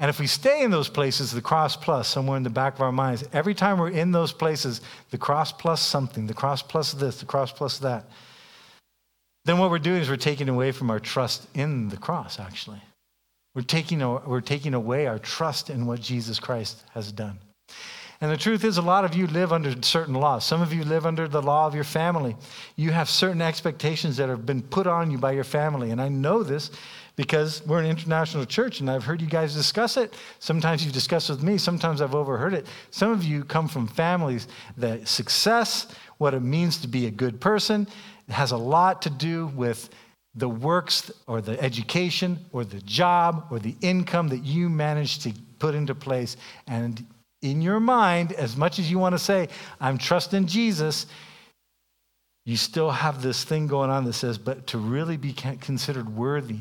And 0.00 0.08
if 0.08 0.18
we 0.18 0.26
stay 0.26 0.62
in 0.62 0.70
those 0.70 0.88
places, 0.88 1.30
the 1.30 1.42
cross 1.42 1.76
plus, 1.76 2.08
somewhere 2.08 2.38
in 2.38 2.42
the 2.42 2.50
back 2.50 2.74
of 2.74 2.80
our 2.80 2.90
minds, 2.90 3.22
every 3.34 3.54
time 3.54 3.78
we're 3.78 3.90
in 3.90 4.12
those 4.12 4.32
places, 4.32 4.80
the 5.10 5.18
cross 5.18 5.52
plus 5.52 5.84
something, 5.84 6.26
the 6.26 6.34
cross 6.34 6.62
plus 6.62 6.92
this, 6.92 7.20
the 7.20 7.26
cross 7.26 7.52
plus 7.52 7.78
that, 7.78 8.06
then 9.44 9.58
what 9.58 9.70
we're 9.70 9.78
doing 9.78 10.00
is 10.00 10.08
we're 10.08 10.16
taking 10.16 10.48
away 10.48 10.72
from 10.72 10.90
our 10.90 11.00
trust 11.00 11.46
in 11.54 11.90
the 11.90 11.98
cross, 11.98 12.40
actually. 12.40 12.80
We're 13.54 13.62
taking, 13.62 14.00
we're 14.00 14.40
taking 14.40 14.72
away 14.72 15.06
our 15.06 15.18
trust 15.18 15.68
in 15.68 15.84
what 15.86 16.00
Jesus 16.00 16.40
Christ 16.40 16.82
has 16.94 17.12
done. 17.12 17.38
And 18.22 18.30
the 18.30 18.36
truth 18.36 18.64
is, 18.64 18.76
a 18.76 18.82
lot 18.82 19.06
of 19.06 19.14
you 19.14 19.26
live 19.26 19.50
under 19.50 19.74
certain 19.82 20.14
laws. 20.14 20.44
Some 20.44 20.60
of 20.60 20.74
you 20.74 20.84
live 20.84 21.06
under 21.06 21.26
the 21.26 21.40
law 21.40 21.66
of 21.66 21.74
your 21.74 21.84
family. 21.84 22.36
You 22.76 22.90
have 22.90 23.08
certain 23.08 23.40
expectations 23.40 24.18
that 24.18 24.28
have 24.28 24.44
been 24.44 24.60
put 24.60 24.86
on 24.86 25.10
you 25.10 25.16
by 25.16 25.32
your 25.32 25.44
family. 25.44 25.90
And 25.90 26.02
I 26.02 26.08
know 26.08 26.42
this 26.42 26.70
because 27.16 27.64
we're 27.66 27.80
an 27.80 27.86
international 27.86 28.44
church 28.44 28.80
and 28.80 28.90
I've 28.90 29.04
heard 29.04 29.22
you 29.22 29.26
guys 29.26 29.54
discuss 29.54 29.96
it. 29.96 30.14
Sometimes 30.38 30.84
you've 30.84 30.92
discuss 30.92 31.30
with 31.30 31.42
me, 31.42 31.56
sometimes 31.56 32.02
I've 32.02 32.14
overheard 32.14 32.52
it. 32.52 32.66
Some 32.90 33.10
of 33.10 33.24
you 33.24 33.42
come 33.42 33.68
from 33.68 33.86
families 33.86 34.48
that 34.76 35.08
success, 35.08 35.86
what 36.18 36.34
it 36.34 36.40
means 36.40 36.78
to 36.78 36.88
be 36.88 37.06
a 37.06 37.10
good 37.10 37.40
person, 37.40 37.88
has 38.28 38.52
a 38.52 38.56
lot 38.56 39.02
to 39.02 39.10
do 39.10 39.46
with 39.48 39.88
the 40.34 40.48
works 40.48 41.10
or 41.26 41.40
the 41.40 41.60
education 41.62 42.38
or 42.52 42.64
the 42.64 42.80
job 42.82 43.46
or 43.50 43.58
the 43.58 43.76
income 43.80 44.28
that 44.28 44.44
you 44.44 44.68
manage 44.68 45.20
to 45.20 45.32
put 45.58 45.74
into 45.74 45.94
place. 45.94 46.36
And 46.68 47.04
in 47.42 47.62
your 47.62 47.80
mind, 47.80 48.32
as 48.32 48.56
much 48.56 48.78
as 48.78 48.90
you 48.90 48.98
want 48.98 49.14
to 49.14 49.18
say, 49.18 49.48
I'm 49.80 49.98
trusting 49.98 50.46
Jesus, 50.46 51.06
you 52.44 52.56
still 52.56 52.90
have 52.90 53.22
this 53.22 53.44
thing 53.44 53.66
going 53.66 53.90
on 53.90 54.04
that 54.04 54.14
says, 54.14 54.38
but 54.38 54.66
to 54.68 54.78
really 54.78 55.16
be 55.16 55.32
considered 55.32 56.14
worthy, 56.14 56.60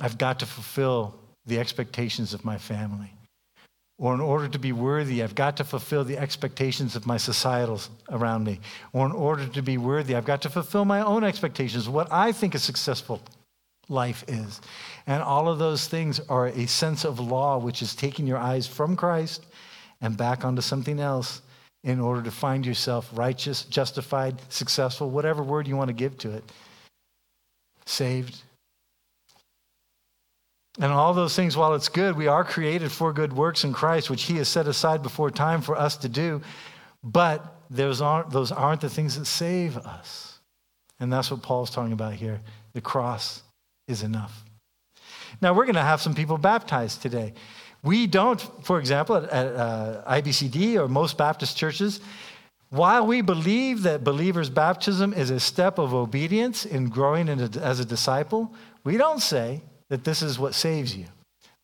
I've 0.00 0.18
got 0.18 0.40
to 0.40 0.46
fulfill 0.46 1.14
the 1.46 1.58
expectations 1.58 2.34
of 2.34 2.44
my 2.44 2.58
family. 2.58 3.12
Or 3.98 4.14
in 4.14 4.20
order 4.20 4.48
to 4.48 4.58
be 4.58 4.72
worthy, 4.72 5.22
I've 5.22 5.34
got 5.34 5.58
to 5.58 5.64
fulfill 5.64 6.04
the 6.04 6.16
expectations 6.16 6.96
of 6.96 7.06
my 7.06 7.16
societals 7.16 7.90
around 8.08 8.44
me. 8.44 8.60
Or 8.94 9.04
in 9.04 9.12
order 9.12 9.46
to 9.46 9.62
be 9.62 9.76
worthy, 9.76 10.16
I've 10.16 10.24
got 10.24 10.40
to 10.42 10.48
fulfill 10.48 10.86
my 10.86 11.02
own 11.02 11.22
expectations, 11.22 11.86
what 11.86 12.10
I 12.10 12.32
think 12.32 12.54
is 12.54 12.62
successful 12.62 13.20
life 13.90 14.24
is. 14.28 14.60
And 15.06 15.22
all 15.22 15.48
of 15.48 15.58
those 15.58 15.88
things 15.88 16.20
are 16.28 16.46
a 16.46 16.66
sense 16.66 17.04
of 17.04 17.20
law, 17.20 17.58
which 17.58 17.82
is 17.82 17.94
taking 17.94 18.26
your 18.26 18.38
eyes 18.38 18.66
from 18.66 18.96
Christ 18.96 19.44
and 20.00 20.16
back 20.16 20.44
onto 20.44 20.62
something 20.62 21.00
else 21.00 21.42
in 21.82 22.00
order 22.00 22.22
to 22.22 22.30
find 22.30 22.64
yourself 22.64 23.10
righteous, 23.14 23.64
justified, 23.64 24.40
successful, 24.50 25.10
whatever 25.10 25.42
word 25.42 25.66
you 25.66 25.76
want 25.76 25.88
to 25.88 25.94
give 25.94 26.16
to 26.18 26.30
it, 26.30 26.44
saved. 27.86 28.40
And 30.78 30.92
all 30.92 31.14
those 31.14 31.34
things, 31.34 31.56
while 31.56 31.74
it's 31.74 31.88
good, 31.88 32.16
we 32.16 32.26
are 32.26 32.44
created 32.44 32.92
for 32.92 33.12
good 33.12 33.32
works 33.32 33.64
in 33.64 33.72
Christ, 33.72 34.08
which 34.08 34.24
He 34.24 34.36
has 34.36 34.48
set 34.48 34.68
aside 34.68 35.02
before 35.02 35.30
time 35.30 35.62
for 35.62 35.76
us 35.76 35.96
to 35.98 36.08
do. 36.08 36.42
But 37.02 37.44
those 37.70 38.00
aren't, 38.00 38.30
those 38.30 38.52
aren't 38.52 38.82
the 38.82 38.90
things 38.90 39.18
that 39.18 39.24
save 39.24 39.76
us. 39.78 40.38
And 41.00 41.12
that's 41.12 41.30
what 41.30 41.42
Paul's 41.42 41.70
talking 41.70 41.92
about 41.92 42.14
here 42.14 42.40
the 42.72 42.80
cross 42.80 43.42
is 43.90 44.02
enough. 44.02 44.44
Now, 45.42 45.54
we're 45.54 45.64
going 45.64 45.74
to 45.74 45.82
have 45.82 46.00
some 46.00 46.14
people 46.14 46.38
baptized 46.38 47.02
today. 47.02 47.34
We 47.82 48.06
don't, 48.06 48.40
for 48.64 48.78
example, 48.78 49.16
at, 49.16 49.24
at 49.24 49.54
uh, 49.54 50.04
IBCD 50.06 50.76
or 50.76 50.88
most 50.88 51.16
Baptist 51.16 51.56
churches, 51.56 52.00
while 52.70 53.04
we 53.06 53.20
believe 53.20 53.82
that 53.82 54.04
believers' 54.04 54.48
baptism 54.48 55.12
is 55.12 55.30
a 55.30 55.40
step 55.40 55.78
of 55.78 55.92
obedience 55.92 56.64
in 56.64 56.88
growing 56.88 57.28
in 57.28 57.40
a, 57.40 57.50
as 57.60 57.80
a 57.80 57.84
disciple, 57.84 58.54
we 58.84 58.96
don't 58.96 59.20
say 59.20 59.62
that 59.88 60.04
this 60.04 60.22
is 60.22 60.38
what 60.38 60.54
saves 60.54 60.94
you. 60.96 61.06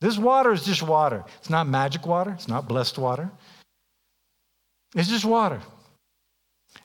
This 0.00 0.18
water 0.18 0.52
is 0.52 0.64
just 0.64 0.82
water. 0.82 1.24
It's 1.38 1.48
not 1.48 1.68
magic 1.68 2.06
water, 2.06 2.32
it's 2.32 2.48
not 2.48 2.68
blessed 2.68 2.98
water. 2.98 3.30
It's 4.94 5.08
just 5.08 5.24
water. 5.24 5.60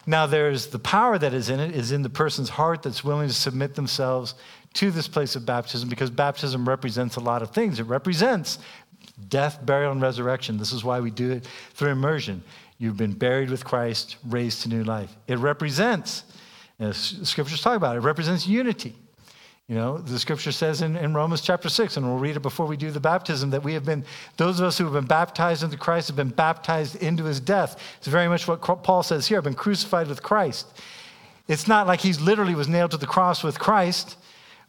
Now, 0.08 0.26
there's 0.26 0.68
the 0.68 0.80
power 0.80 1.18
that 1.18 1.34
is 1.34 1.50
in 1.50 1.60
it, 1.60 1.76
is 1.76 1.92
in 1.92 2.02
the 2.02 2.10
person's 2.10 2.50
heart 2.50 2.82
that's 2.82 3.04
willing 3.04 3.28
to 3.28 3.34
submit 3.34 3.76
themselves 3.76 4.36
to 4.74 4.90
this 4.90 5.08
place 5.08 5.36
of 5.36 5.46
baptism 5.46 5.90
because 5.90 6.10
baptism 6.10 6.68
represents 6.68 7.18
a 7.18 7.20
lot 7.20 7.42
of 7.42 7.52
things. 7.52 7.80
It 7.80 7.84
represents 7.84 8.60
death, 9.28 9.64
burial, 9.66 9.92
and 9.92 10.02
resurrection. 10.02 10.58
This 10.58 10.72
is 10.72 10.84
why 10.84 11.00
we 11.00 11.12
do 11.12 11.32
it 11.32 11.48
through 11.74 11.90
immersion. 11.90 12.44
You've 12.78 12.98
been 12.98 13.14
buried 13.14 13.50
with 13.50 13.64
Christ, 13.64 14.16
raised 14.26 14.64
to 14.64 14.70
new 14.70 14.84
life. 14.84 15.16
It 15.28 15.38
represents, 15.38 16.24
as 16.80 16.98
scriptures 16.98 17.62
talk 17.62 17.78
about, 17.78 17.96
it, 17.96 18.00
represents 18.00 18.48
unity. 18.48 18.96
You 19.72 19.78
know, 19.78 20.00
the 20.00 20.20
scripture 20.20 20.52
says 20.52 20.82
in, 20.82 20.98
in 20.98 21.14
Romans 21.14 21.40
chapter 21.40 21.70
6, 21.70 21.96
and 21.96 22.06
we'll 22.06 22.18
read 22.18 22.36
it 22.36 22.42
before 22.42 22.66
we 22.66 22.76
do 22.76 22.92
the 22.92 23.00
baptism, 23.00 23.52
that 23.52 23.64
we 23.64 23.74
have 23.74 23.86
been, 23.86 24.04
those 24.36 24.60
of 24.60 24.66
us 24.66 24.78
who 24.78 24.84
have 24.84 24.92
been 24.92 25.06
baptized 25.06 25.64
into 25.64 25.78
Christ 25.78 26.10
have 26.10 26.18
been 26.18 26.28
baptized 26.28 26.98
into 26.98 27.24
his 27.24 27.40
death. 27.40 27.82
It's 27.98 28.08
very 28.08 28.28
much 28.28 28.50
what 28.50 28.62
Paul 28.84 29.02
says 29.02 29.28
here, 29.28 29.38
I've 29.38 29.46
been 29.46 29.54
crucified 29.54 30.10
with 30.10 30.22
Christ. 30.22 30.68
It's 31.48 31.70
not 31.70 31.88
like 31.88 32.02
he's 32.02 32.20
literally 32.20 32.54
was 32.54 32.68
nailed 32.68 32.92
to 32.92 32.98
the 32.98 33.08
cross 33.08 33.46
with 33.46 33.60
Christ. 33.60 34.18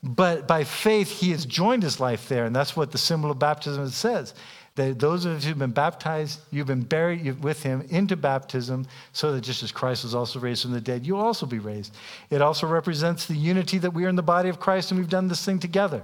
But 0.04 0.46
by 0.46 0.62
faith, 0.62 1.10
he 1.10 1.32
has 1.32 1.46
joined 1.46 1.82
his 1.82 1.98
life 1.98 2.28
there. 2.28 2.44
And 2.44 2.54
that's 2.54 2.76
what 2.76 2.92
the 2.92 2.98
symbol 2.98 3.32
of 3.32 3.40
baptism 3.40 3.88
says. 3.88 4.34
That 4.76 4.98
those 4.98 5.26
of 5.26 5.42
you 5.42 5.48
who've 5.50 5.58
been 5.58 5.70
baptized, 5.70 6.40
you've 6.50 6.66
been 6.66 6.82
buried 6.82 7.42
with 7.42 7.62
him 7.62 7.84
into 7.90 8.16
baptism, 8.16 8.86
so 9.12 9.32
that 9.32 9.42
just 9.42 9.62
as 9.62 9.70
Christ 9.70 10.04
was 10.04 10.14
also 10.14 10.40
raised 10.40 10.62
from 10.62 10.72
the 10.72 10.80
dead, 10.80 11.06
you'll 11.06 11.20
also 11.20 11.44
be 11.44 11.58
raised. 11.58 11.94
It 12.30 12.40
also 12.40 12.66
represents 12.66 13.26
the 13.26 13.36
unity 13.36 13.78
that 13.78 13.92
we 13.92 14.04
are 14.06 14.08
in 14.08 14.16
the 14.16 14.22
body 14.22 14.48
of 14.48 14.60
Christ 14.60 14.90
and 14.90 14.98
we've 14.98 15.10
done 15.10 15.28
this 15.28 15.44
thing 15.44 15.58
together. 15.58 16.02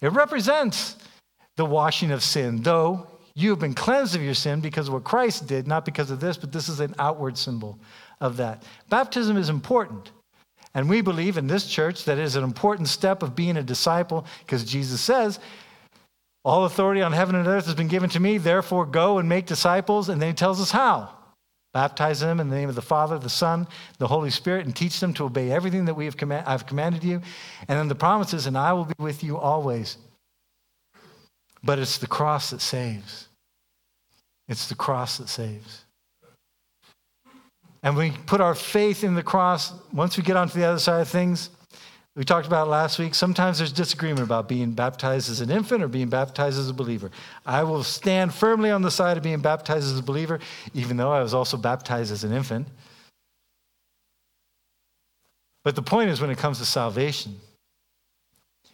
It 0.00 0.12
represents 0.12 0.96
the 1.56 1.64
washing 1.64 2.10
of 2.10 2.22
sin, 2.22 2.62
though 2.62 3.06
you 3.34 3.50
have 3.50 3.58
been 3.58 3.74
cleansed 3.74 4.14
of 4.14 4.22
your 4.22 4.34
sin 4.34 4.60
because 4.60 4.88
of 4.88 4.94
what 4.94 5.04
Christ 5.04 5.46
did, 5.46 5.66
not 5.66 5.84
because 5.84 6.10
of 6.10 6.20
this, 6.20 6.36
but 6.36 6.52
this 6.52 6.68
is 6.68 6.80
an 6.80 6.94
outward 6.98 7.38
symbol 7.38 7.78
of 8.20 8.36
that. 8.36 8.62
Baptism 8.88 9.36
is 9.36 9.48
important. 9.48 10.10
And 10.74 10.88
we 10.88 11.00
believe 11.00 11.36
in 11.36 11.46
this 11.46 11.66
church 11.66 12.04
that 12.04 12.18
it 12.18 12.22
is 12.22 12.36
an 12.36 12.44
important 12.44 12.88
step 12.88 13.22
of 13.22 13.34
being 13.34 13.56
a 13.56 13.62
disciple 13.62 14.24
because 14.40 14.64
Jesus 14.64 15.00
says, 15.00 15.40
All 16.44 16.64
authority 16.64 17.02
on 17.02 17.12
heaven 17.12 17.34
and 17.34 17.46
earth 17.46 17.66
has 17.66 17.74
been 17.74 17.88
given 17.88 18.08
to 18.10 18.20
me, 18.20 18.38
therefore 18.38 18.86
go 18.86 19.18
and 19.18 19.28
make 19.28 19.46
disciples. 19.46 20.08
And 20.08 20.20
then 20.20 20.30
he 20.30 20.34
tells 20.34 20.60
us 20.60 20.70
how. 20.70 21.10
Baptize 21.72 22.20
them 22.20 22.40
in 22.40 22.48
the 22.48 22.56
name 22.56 22.68
of 22.68 22.74
the 22.74 22.82
Father, 22.82 23.18
the 23.18 23.28
Son, 23.28 23.68
the 23.98 24.08
Holy 24.08 24.30
Spirit, 24.30 24.66
and 24.66 24.74
teach 24.74 24.98
them 24.98 25.14
to 25.14 25.24
obey 25.24 25.52
everything 25.52 25.84
that 25.84 25.94
we 25.94 26.06
have 26.06 26.16
command- 26.16 26.46
I've 26.46 26.66
commanded 26.66 27.04
you. 27.04 27.22
And 27.68 27.78
then 27.78 27.88
the 27.88 27.94
promises, 27.94 28.46
and 28.46 28.58
I 28.58 28.72
will 28.72 28.86
be 28.86 28.94
with 28.98 29.22
you 29.22 29.38
always. 29.38 29.96
But 31.62 31.78
it's 31.78 31.98
the 31.98 32.08
cross 32.08 32.50
that 32.50 32.60
saves. 32.60 33.28
It's 34.48 34.68
the 34.68 34.74
cross 34.74 35.18
that 35.18 35.28
saves. 35.28 35.84
And 37.82 37.96
we 37.96 38.10
put 38.10 38.40
our 38.40 38.54
faith 38.54 39.04
in 39.04 39.14
the 39.14 39.22
cross. 39.22 39.72
Once 39.92 40.16
we 40.16 40.24
get 40.24 40.36
onto 40.36 40.58
the 40.58 40.64
other 40.64 40.80
side 40.80 41.00
of 41.02 41.08
things, 41.08 41.50
we 42.16 42.24
talked 42.24 42.46
about 42.46 42.68
last 42.68 42.98
week. 42.98 43.14
Sometimes 43.14 43.58
there's 43.58 43.72
disagreement 43.72 44.24
about 44.24 44.48
being 44.48 44.72
baptized 44.72 45.30
as 45.30 45.40
an 45.40 45.50
infant 45.50 45.82
or 45.82 45.88
being 45.88 46.08
baptized 46.08 46.58
as 46.58 46.68
a 46.68 46.74
believer. 46.74 47.10
I 47.46 47.62
will 47.62 47.84
stand 47.84 48.34
firmly 48.34 48.70
on 48.70 48.82
the 48.82 48.90
side 48.90 49.16
of 49.16 49.22
being 49.22 49.40
baptized 49.40 49.86
as 49.86 49.98
a 49.98 50.02
believer, 50.02 50.40
even 50.74 50.96
though 50.96 51.12
I 51.12 51.22
was 51.22 51.34
also 51.34 51.56
baptized 51.56 52.10
as 52.10 52.24
an 52.24 52.32
infant. 52.32 52.66
But 55.62 55.76
the 55.76 55.82
point 55.82 56.10
is, 56.10 56.20
when 56.20 56.30
it 56.30 56.38
comes 56.38 56.58
to 56.58 56.64
salvation, 56.64 57.36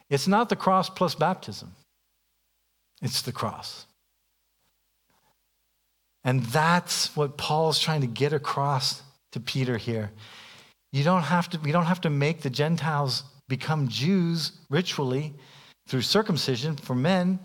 it's 0.08 0.26
not 0.26 0.48
the 0.48 0.56
cross 0.56 0.88
plus 0.88 1.14
baptism, 1.14 1.72
it's 3.02 3.22
the 3.22 3.32
cross. 3.32 3.86
And 6.24 6.42
that's 6.46 7.14
what 7.14 7.36
Paul's 7.36 7.78
trying 7.78 8.00
to 8.00 8.06
get 8.08 8.32
across 8.32 9.02
to 9.32 9.40
Peter 9.40 9.76
here. 9.76 10.10
You 10.96 11.04
don't 11.04 11.24
have 11.24 11.50
to, 11.50 11.58
we 11.58 11.72
don't 11.72 11.84
have 11.84 12.00
to 12.00 12.10
make 12.10 12.40
the 12.40 12.48
Gentiles 12.48 13.24
become 13.48 13.86
Jews 13.86 14.52
ritually 14.70 15.34
through 15.86 16.00
circumcision 16.00 16.74
for 16.74 16.94
men 16.94 17.38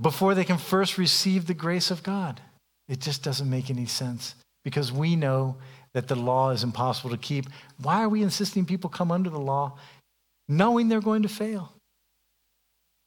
before 0.00 0.34
they 0.34 0.42
can 0.42 0.58
first 0.58 0.98
receive 0.98 1.46
the 1.46 1.54
grace 1.54 1.92
of 1.92 2.02
God. 2.02 2.40
It 2.88 2.98
just 2.98 3.22
doesn't 3.22 3.48
make 3.48 3.70
any 3.70 3.86
sense 3.86 4.34
because 4.64 4.90
we 4.90 5.14
know 5.14 5.56
that 5.94 6.08
the 6.08 6.16
law 6.16 6.50
is 6.50 6.64
impossible 6.64 7.10
to 7.10 7.16
keep. 7.16 7.46
Why 7.80 8.02
are 8.02 8.08
we 8.08 8.24
insisting 8.24 8.64
people 8.64 8.90
come 8.90 9.12
under 9.12 9.30
the 9.30 9.38
law 9.38 9.78
knowing 10.48 10.88
they're 10.88 11.00
going 11.00 11.22
to 11.22 11.28
fail 11.28 11.72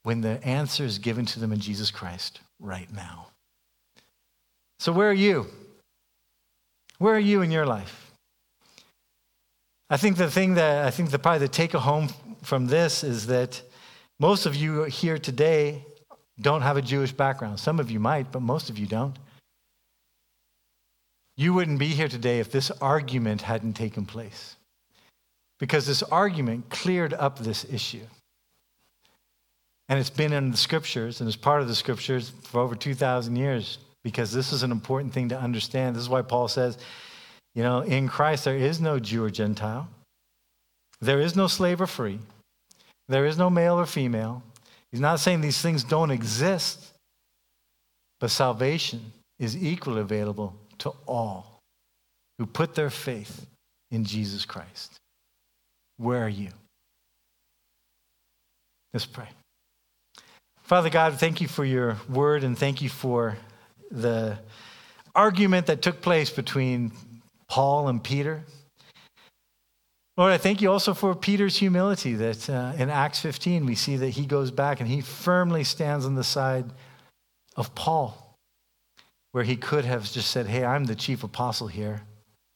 when 0.03 0.21
the 0.21 0.41
answer 0.45 0.85
is 0.85 0.97
given 0.97 1.25
to 1.25 1.41
them 1.41 1.51
in 1.51 1.59
Jesus 1.59 1.91
Christ 1.91 2.39
right 2.57 2.89
now? 2.93 3.27
So, 4.79 4.93
where 4.93 5.09
are 5.09 5.13
you? 5.27 5.47
Where 6.99 7.15
are 7.15 7.19
you 7.19 7.41
in 7.41 7.51
your 7.51 7.65
life? 7.65 8.08
I 9.89 9.97
think 9.97 10.17
the 10.17 10.29
thing 10.29 10.53
that 10.55 10.85
I 10.85 10.91
think 10.91 11.09
the 11.09 11.19
probably 11.19 11.39
the 11.39 11.47
take 11.47 11.73
home 11.73 12.09
from 12.43 12.67
this 12.67 13.03
is 13.03 13.27
that 13.27 13.61
most 14.19 14.45
of 14.45 14.55
you 14.55 14.83
here 14.83 15.17
today 15.17 15.85
don't 16.39 16.61
have 16.61 16.77
a 16.77 16.81
Jewish 16.81 17.11
background. 17.11 17.59
Some 17.59 17.79
of 17.79 17.89
you 17.89 17.99
might, 17.99 18.31
but 18.31 18.41
most 18.41 18.69
of 18.69 18.77
you 18.77 18.85
don't. 18.85 19.17
You 21.37 21.53
wouldn't 21.53 21.79
be 21.79 21.87
here 21.87 22.09
today 22.09 22.39
if 22.39 22.51
this 22.51 22.69
argument 22.81 23.41
hadn't 23.41 23.73
taken 23.73 24.05
place. 24.05 24.55
Because 25.57 25.87
this 25.87 26.03
argument 26.03 26.69
cleared 26.69 27.13
up 27.13 27.39
this 27.39 27.65
issue. 27.65 28.05
And 29.87 29.99
it's 29.99 30.09
been 30.09 30.33
in 30.33 30.51
the 30.51 30.57
scriptures 30.57 31.19
and 31.19 31.27
it's 31.27 31.37
part 31.37 31.61
of 31.61 31.67
the 31.67 31.75
scriptures 31.75 32.31
for 32.43 32.61
over 32.61 32.75
2,000 32.75 33.35
years 33.35 33.79
because 34.03 34.31
this 34.31 34.53
is 34.53 34.63
an 34.63 34.71
important 34.71 35.13
thing 35.13 35.29
to 35.29 35.39
understand. 35.39 35.95
This 35.95 36.03
is 36.03 36.09
why 36.09 36.21
Paul 36.21 36.47
says, 36.47 36.77
you 37.59 37.65
know, 37.65 37.81
in 37.81 38.07
Christ 38.07 38.45
there 38.45 38.55
is 38.55 38.79
no 38.79 38.99
Jew 38.99 39.25
or 39.25 39.29
Gentile, 39.29 39.89
there 41.01 41.19
is 41.19 41.35
no 41.35 41.47
slave 41.47 41.81
or 41.81 41.87
free, 41.87 42.19
there 43.09 43.25
is 43.25 43.37
no 43.37 43.49
male 43.49 43.77
or 43.77 43.85
female. 43.85 44.41
He's 44.93 45.01
not 45.01 45.19
saying 45.19 45.41
these 45.41 45.61
things 45.61 45.83
don't 45.83 46.09
exist, 46.09 46.93
but 48.21 48.31
salvation 48.31 49.11
is 49.39 49.61
equally 49.61 49.99
available 49.99 50.55
to 50.77 50.93
all 51.05 51.59
who 52.37 52.45
put 52.45 52.75
their 52.75 52.89
faith 52.89 53.45
in 53.91 54.05
Jesus 54.05 54.45
Christ. 54.45 54.93
Where 55.97 56.23
are 56.23 56.29
you? 56.29 56.51
Let's 58.93 59.05
pray. 59.05 59.27
Father 60.63 60.89
God, 60.89 61.19
thank 61.19 61.41
you 61.41 61.49
for 61.49 61.65
your 61.65 61.97
word 62.07 62.45
and 62.45 62.57
thank 62.57 62.81
you 62.81 62.87
for 62.87 63.37
the 63.91 64.39
argument 65.13 65.65
that 65.65 65.81
took 65.81 65.99
place 65.99 66.29
between 66.29 66.93
Paul 67.49 67.87
and 67.89 68.01
Peter. 68.01 68.43
Lord, 70.15 70.31
I 70.31 70.37
thank 70.37 70.61
you 70.61 70.71
also 70.71 70.93
for 70.93 71.15
Peter's 71.15 71.57
humility 71.57 72.13
that 72.15 72.49
uh, 72.49 72.73
in 72.77 72.89
Acts 72.89 73.19
15 73.21 73.65
we 73.65 73.75
see 73.75 73.97
that 73.97 74.09
he 74.09 74.25
goes 74.25 74.51
back 74.51 74.79
and 74.79 74.89
he 74.89 75.01
firmly 75.01 75.63
stands 75.63 76.05
on 76.05 76.15
the 76.15 76.23
side 76.23 76.65
of 77.55 77.73
Paul, 77.73 78.35
where 79.31 79.43
he 79.43 79.55
could 79.55 79.85
have 79.85 80.09
just 80.11 80.29
said, 80.29 80.45
Hey, 80.45 80.63
I'm 80.63 80.85
the 80.85 80.95
chief 80.95 81.23
apostle 81.23 81.67
here. 81.67 82.01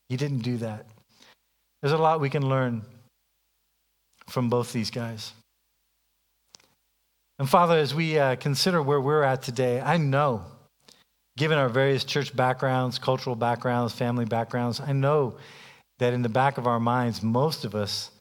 He 0.09 0.17
didn't 0.17 0.39
do 0.39 0.57
that. 0.57 0.85
There's 1.81 1.93
a 1.93 1.97
lot 1.97 2.19
we 2.21 2.29
can 2.29 2.47
learn 2.47 2.83
from 4.27 4.49
both 4.49 4.71
these 4.71 4.91
guys. 4.91 5.33
And 7.39 7.49
Father, 7.49 7.77
as 7.77 7.95
we 7.95 8.19
uh, 8.19 8.35
consider 8.35 8.81
where 8.81 9.01
we're 9.01 9.23
at 9.23 9.41
today, 9.41 9.81
I 9.81 9.97
know 9.97 10.45
given 11.37 11.57
our 11.57 11.69
various 11.69 12.03
church 12.03 12.35
backgrounds, 12.35 12.99
cultural 12.99 13.35
backgrounds, 13.35 13.93
family 13.93 14.25
backgrounds, 14.25 14.79
I 14.79 14.93
know 14.93 15.35
that 15.99 16.13
in 16.13 16.21
the 16.21 16.29
back 16.29 16.57
of 16.57 16.67
our 16.67 16.79
minds, 16.79 17.23
most 17.23 17.65
of 17.65 17.75
us 17.75 18.11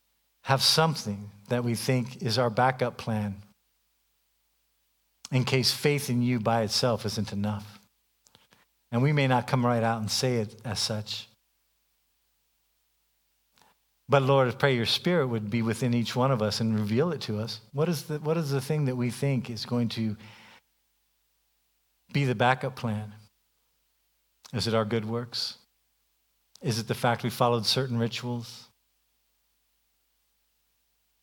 have 0.45 0.63
something 0.63 1.31
that 1.49 1.65
we 1.65 1.75
think 1.75 2.23
is 2.23 2.39
our 2.39 2.51
backup 2.51 2.97
plan 2.97 3.37
in 5.31 5.45
case 5.45 5.73
faith 5.73 6.11
in 6.11 6.23
you 6.23 6.41
by 6.41 6.63
itself 6.63 7.07
isn't 7.07 7.33
enough. 7.33 7.79
And 8.91 9.03
we 9.03 9.13
may 9.13 9.27
not 9.27 9.47
come 9.47 9.65
right 9.65 9.83
out 9.83 10.01
and 10.01 10.11
say 10.11 10.37
it 10.37 10.61
as 10.65 10.79
such. 10.79 11.29
But 14.09 14.23
Lord, 14.23 14.49
I 14.49 14.51
pray 14.51 14.77
your 14.77 14.85
spirit 14.85 15.29
would 15.29 15.49
be 15.49 15.63
within 15.63 15.95
each 15.95 16.15
one 16.15 16.31
of 16.31 16.43
us 16.43 16.61
and 16.61 16.79
reveal 16.79 17.13
it 17.13 17.23
to 17.23 17.39
us. 17.39 17.61
What 17.73 17.89
is 17.89 18.03
the, 18.03 18.19
what 18.19 18.37
is 18.37 18.51
the 18.51 18.61
thing 18.61 18.85
that 18.85 18.97
we 18.97 19.11
think 19.11 19.49
is 19.49 19.65
going 19.65 19.89
to 19.91 20.17
be 22.13 22.25
the 22.25 22.35
backup 22.35 22.77
plan? 22.77 23.13
Is 24.53 24.67
it 24.67 24.75
our 24.75 24.85
good 24.85 25.05
works? 25.05 25.57
Is 26.61 26.79
it 26.79 26.89
the 26.89 26.95
fact 26.95 27.23
we 27.23 27.31
followed 27.31 27.67
certain 27.67 27.99
rituals? 27.99 28.69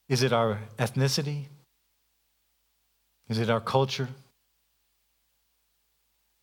Is 0.08 0.22
it 0.22 0.32
our 0.32 0.58
ethnicity? 0.78 1.44
Is 3.28 3.38
it 3.38 3.48
our 3.48 3.60
culture? 3.60 4.08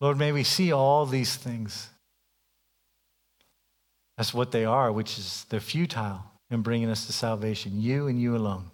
Lord, 0.00 0.16
may 0.16 0.32
we 0.32 0.42
see 0.42 0.72
all 0.72 1.04
these 1.04 1.36
things 1.36 1.90
as 4.16 4.32
what 4.32 4.52
they 4.52 4.64
are, 4.64 4.90
which 4.90 5.18
is 5.18 5.44
they're 5.48 5.60
futile 5.60 6.24
in 6.50 6.62
bringing 6.62 6.88
us 6.88 7.06
to 7.06 7.12
salvation. 7.12 7.80
You 7.80 8.06
and 8.06 8.20
you 8.20 8.36
alone 8.36 8.70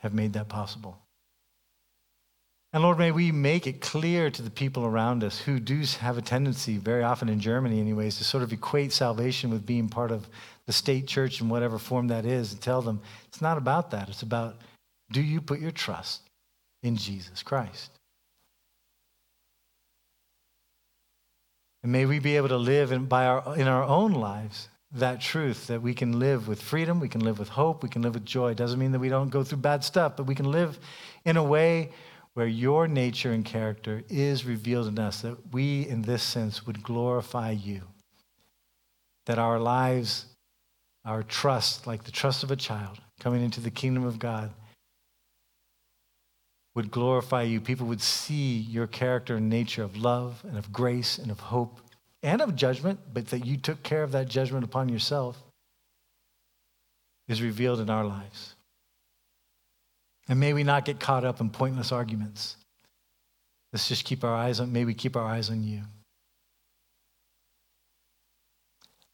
have 0.00 0.12
made 0.12 0.32
that 0.32 0.48
possible. 0.48 0.98
And 2.72 2.82
Lord, 2.82 2.98
may 2.98 3.10
we 3.10 3.32
make 3.32 3.66
it 3.66 3.80
clear 3.80 4.30
to 4.30 4.42
the 4.42 4.50
people 4.50 4.84
around 4.84 5.24
us 5.24 5.38
who 5.38 5.58
do 5.60 5.82
have 6.00 6.18
a 6.18 6.22
tendency, 6.22 6.76
very 6.76 7.02
often 7.02 7.28
in 7.28 7.40
Germany, 7.40 7.80
anyways, 7.80 8.18
to 8.18 8.24
sort 8.24 8.42
of 8.42 8.52
equate 8.52 8.92
salvation 8.92 9.50
with 9.50 9.64
being 9.64 9.88
part 9.88 10.10
of 10.10 10.28
the 10.66 10.72
state 10.72 11.06
church 11.06 11.40
in 11.40 11.48
whatever 11.48 11.78
form 11.78 12.08
that 12.08 12.26
is, 12.26 12.52
and 12.52 12.60
tell 12.60 12.82
them 12.82 13.00
it's 13.28 13.40
not 13.40 13.56
about 13.56 13.92
that. 13.92 14.08
It's 14.08 14.22
about 14.22 14.56
do 15.12 15.22
you 15.22 15.40
put 15.40 15.60
your 15.60 15.70
trust 15.70 16.22
in 16.82 16.96
Jesus 16.96 17.42
Christ? 17.42 17.90
And 21.82 21.92
may 21.92 22.04
we 22.04 22.18
be 22.18 22.36
able 22.36 22.48
to 22.48 22.56
live 22.56 22.90
in, 22.90 23.06
by 23.06 23.26
our, 23.26 23.56
in 23.56 23.68
our 23.68 23.84
own 23.84 24.12
lives 24.12 24.68
that 24.92 25.20
truth 25.20 25.68
that 25.68 25.82
we 25.82 25.94
can 25.94 26.18
live 26.18 26.48
with 26.48 26.60
freedom, 26.60 26.98
we 26.98 27.08
can 27.08 27.22
live 27.22 27.38
with 27.38 27.48
hope, 27.48 27.82
we 27.82 27.88
can 27.88 28.02
live 28.02 28.14
with 28.14 28.24
joy. 28.24 28.54
Doesn't 28.54 28.78
mean 28.78 28.92
that 28.92 28.98
we 28.98 29.08
don't 29.08 29.28
go 29.28 29.44
through 29.44 29.58
bad 29.58 29.84
stuff, 29.84 30.16
but 30.16 30.24
we 30.24 30.34
can 30.34 30.50
live 30.50 30.78
in 31.24 31.36
a 31.36 31.44
way 31.44 31.90
where 32.36 32.46
your 32.46 32.86
nature 32.86 33.32
and 33.32 33.46
character 33.46 34.02
is 34.10 34.44
revealed 34.44 34.88
in 34.88 34.98
us, 34.98 35.22
that 35.22 35.54
we, 35.54 35.88
in 35.88 36.02
this 36.02 36.22
sense, 36.22 36.66
would 36.66 36.82
glorify 36.82 37.50
you. 37.50 37.80
That 39.24 39.38
our 39.38 39.58
lives, 39.58 40.26
our 41.06 41.22
trust, 41.22 41.86
like 41.86 42.04
the 42.04 42.10
trust 42.10 42.42
of 42.42 42.50
a 42.50 42.56
child 42.56 43.00
coming 43.18 43.42
into 43.42 43.62
the 43.62 43.70
kingdom 43.70 44.04
of 44.04 44.18
God, 44.18 44.52
would 46.74 46.90
glorify 46.90 47.40
you. 47.40 47.58
People 47.58 47.86
would 47.86 48.02
see 48.02 48.58
your 48.58 48.86
character 48.86 49.36
and 49.36 49.48
nature 49.48 49.82
of 49.82 49.96
love 49.96 50.44
and 50.46 50.58
of 50.58 50.70
grace 50.70 51.16
and 51.16 51.30
of 51.30 51.40
hope 51.40 51.80
and 52.22 52.42
of 52.42 52.54
judgment, 52.54 53.00
but 53.14 53.28
that 53.28 53.46
you 53.46 53.56
took 53.56 53.82
care 53.82 54.02
of 54.02 54.12
that 54.12 54.28
judgment 54.28 54.62
upon 54.62 54.90
yourself 54.90 55.42
is 57.28 57.40
revealed 57.40 57.80
in 57.80 57.88
our 57.88 58.04
lives. 58.04 58.55
And 60.28 60.40
may 60.40 60.52
we 60.52 60.64
not 60.64 60.84
get 60.84 60.98
caught 60.98 61.24
up 61.24 61.40
in 61.40 61.50
pointless 61.50 61.92
arguments. 61.92 62.56
Let's 63.72 63.88
just 63.88 64.04
keep 64.04 64.24
our 64.24 64.34
eyes 64.34 64.60
on, 64.60 64.72
may 64.72 64.84
we 64.84 64.94
keep 64.94 65.16
our 65.16 65.24
eyes 65.24 65.50
on 65.50 65.62
you. 65.62 65.82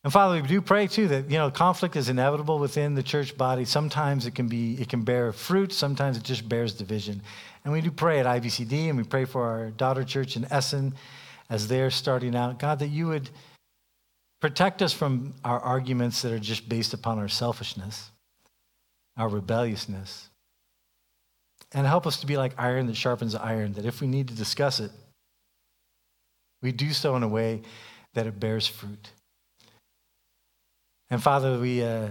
And 0.04 0.12
Father, 0.12 0.40
we 0.40 0.48
do 0.48 0.60
pray 0.60 0.88
too 0.88 1.06
that 1.08 1.30
you 1.30 1.38
know 1.38 1.50
conflict 1.50 1.94
is 1.94 2.08
inevitable 2.08 2.58
within 2.58 2.94
the 2.94 3.04
church 3.04 3.36
body. 3.36 3.64
Sometimes 3.64 4.26
it 4.26 4.34
can 4.34 4.48
be 4.48 4.74
it 4.80 4.88
can 4.88 5.02
bear 5.02 5.32
fruit, 5.32 5.72
sometimes 5.72 6.16
it 6.16 6.24
just 6.24 6.48
bears 6.48 6.74
division. 6.74 7.22
And 7.64 7.72
we 7.72 7.80
do 7.80 7.90
pray 7.92 8.18
at 8.18 8.26
IBCD 8.26 8.88
and 8.88 8.98
we 8.98 9.04
pray 9.04 9.24
for 9.24 9.44
our 9.44 9.70
daughter 9.70 10.02
church 10.02 10.36
in 10.36 10.44
Essen 10.50 10.94
as 11.48 11.68
they're 11.68 11.90
starting 11.90 12.34
out. 12.34 12.58
God, 12.58 12.80
that 12.80 12.88
you 12.88 13.06
would 13.08 13.30
protect 14.40 14.82
us 14.82 14.92
from 14.92 15.34
our 15.44 15.60
arguments 15.60 16.22
that 16.22 16.32
are 16.32 16.40
just 16.40 16.68
based 16.68 16.94
upon 16.94 17.20
our 17.20 17.28
selfishness, 17.28 18.10
our 19.16 19.28
rebelliousness, 19.28 20.28
and 21.74 21.86
help 21.86 22.06
us 22.06 22.18
to 22.20 22.26
be 22.26 22.36
like 22.36 22.52
iron 22.58 22.86
that 22.86 22.96
sharpens 22.96 23.34
iron, 23.34 23.72
that 23.74 23.84
if 23.84 24.00
we 24.00 24.06
need 24.06 24.28
to 24.28 24.34
discuss 24.34 24.80
it, 24.80 24.90
we 26.60 26.72
do 26.72 26.92
so 26.92 27.16
in 27.16 27.22
a 27.22 27.28
way 27.28 27.62
that 28.14 28.26
it 28.26 28.38
bears 28.38 28.66
fruit. 28.66 29.10
And 31.10 31.22
Father, 31.22 31.58
we, 31.58 31.82
uh, 31.82 32.08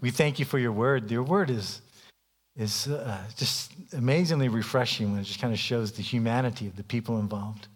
we 0.00 0.10
thank 0.10 0.38
you 0.38 0.44
for 0.44 0.58
your 0.58 0.72
word. 0.72 1.10
Your 1.10 1.22
word 1.22 1.50
is, 1.50 1.80
is 2.56 2.88
uh, 2.88 3.18
just 3.36 3.72
amazingly 3.92 4.48
refreshing 4.48 5.12
when 5.12 5.20
it 5.20 5.24
just 5.24 5.40
kind 5.40 5.52
of 5.52 5.58
shows 5.58 5.92
the 5.92 6.02
humanity 6.02 6.66
of 6.66 6.76
the 6.76 6.84
people 6.84 7.18
involved. 7.18 7.68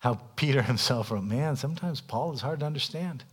How 0.00 0.20
Peter 0.36 0.62
himself 0.72 1.10
wrote, 1.10 1.24
man, 1.24 1.56
sometimes 1.56 2.00
Paul 2.00 2.32
is 2.32 2.40
hard 2.40 2.60
to 2.60 2.66
understand. 2.66 3.24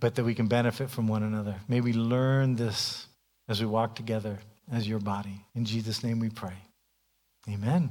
But 0.00 0.16
that 0.16 0.24
we 0.24 0.34
can 0.34 0.48
benefit 0.48 0.90
from 0.90 1.08
one 1.08 1.22
another. 1.22 1.56
May 1.68 1.80
we 1.80 1.92
learn 1.92 2.56
this 2.56 3.06
as 3.48 3.60
we 3.60 3.66
walk 3.66 3.94
together 3.94 4.38
as 4.72 4.88
your 4.88 4.98
body. 4.98 5.44
In 5.54 5.64
Jesus' 5.64 6.02
name 6.02 6.20
we 6.20 6.30
pray. 6.30 6.56
Amen. 7.48 7.90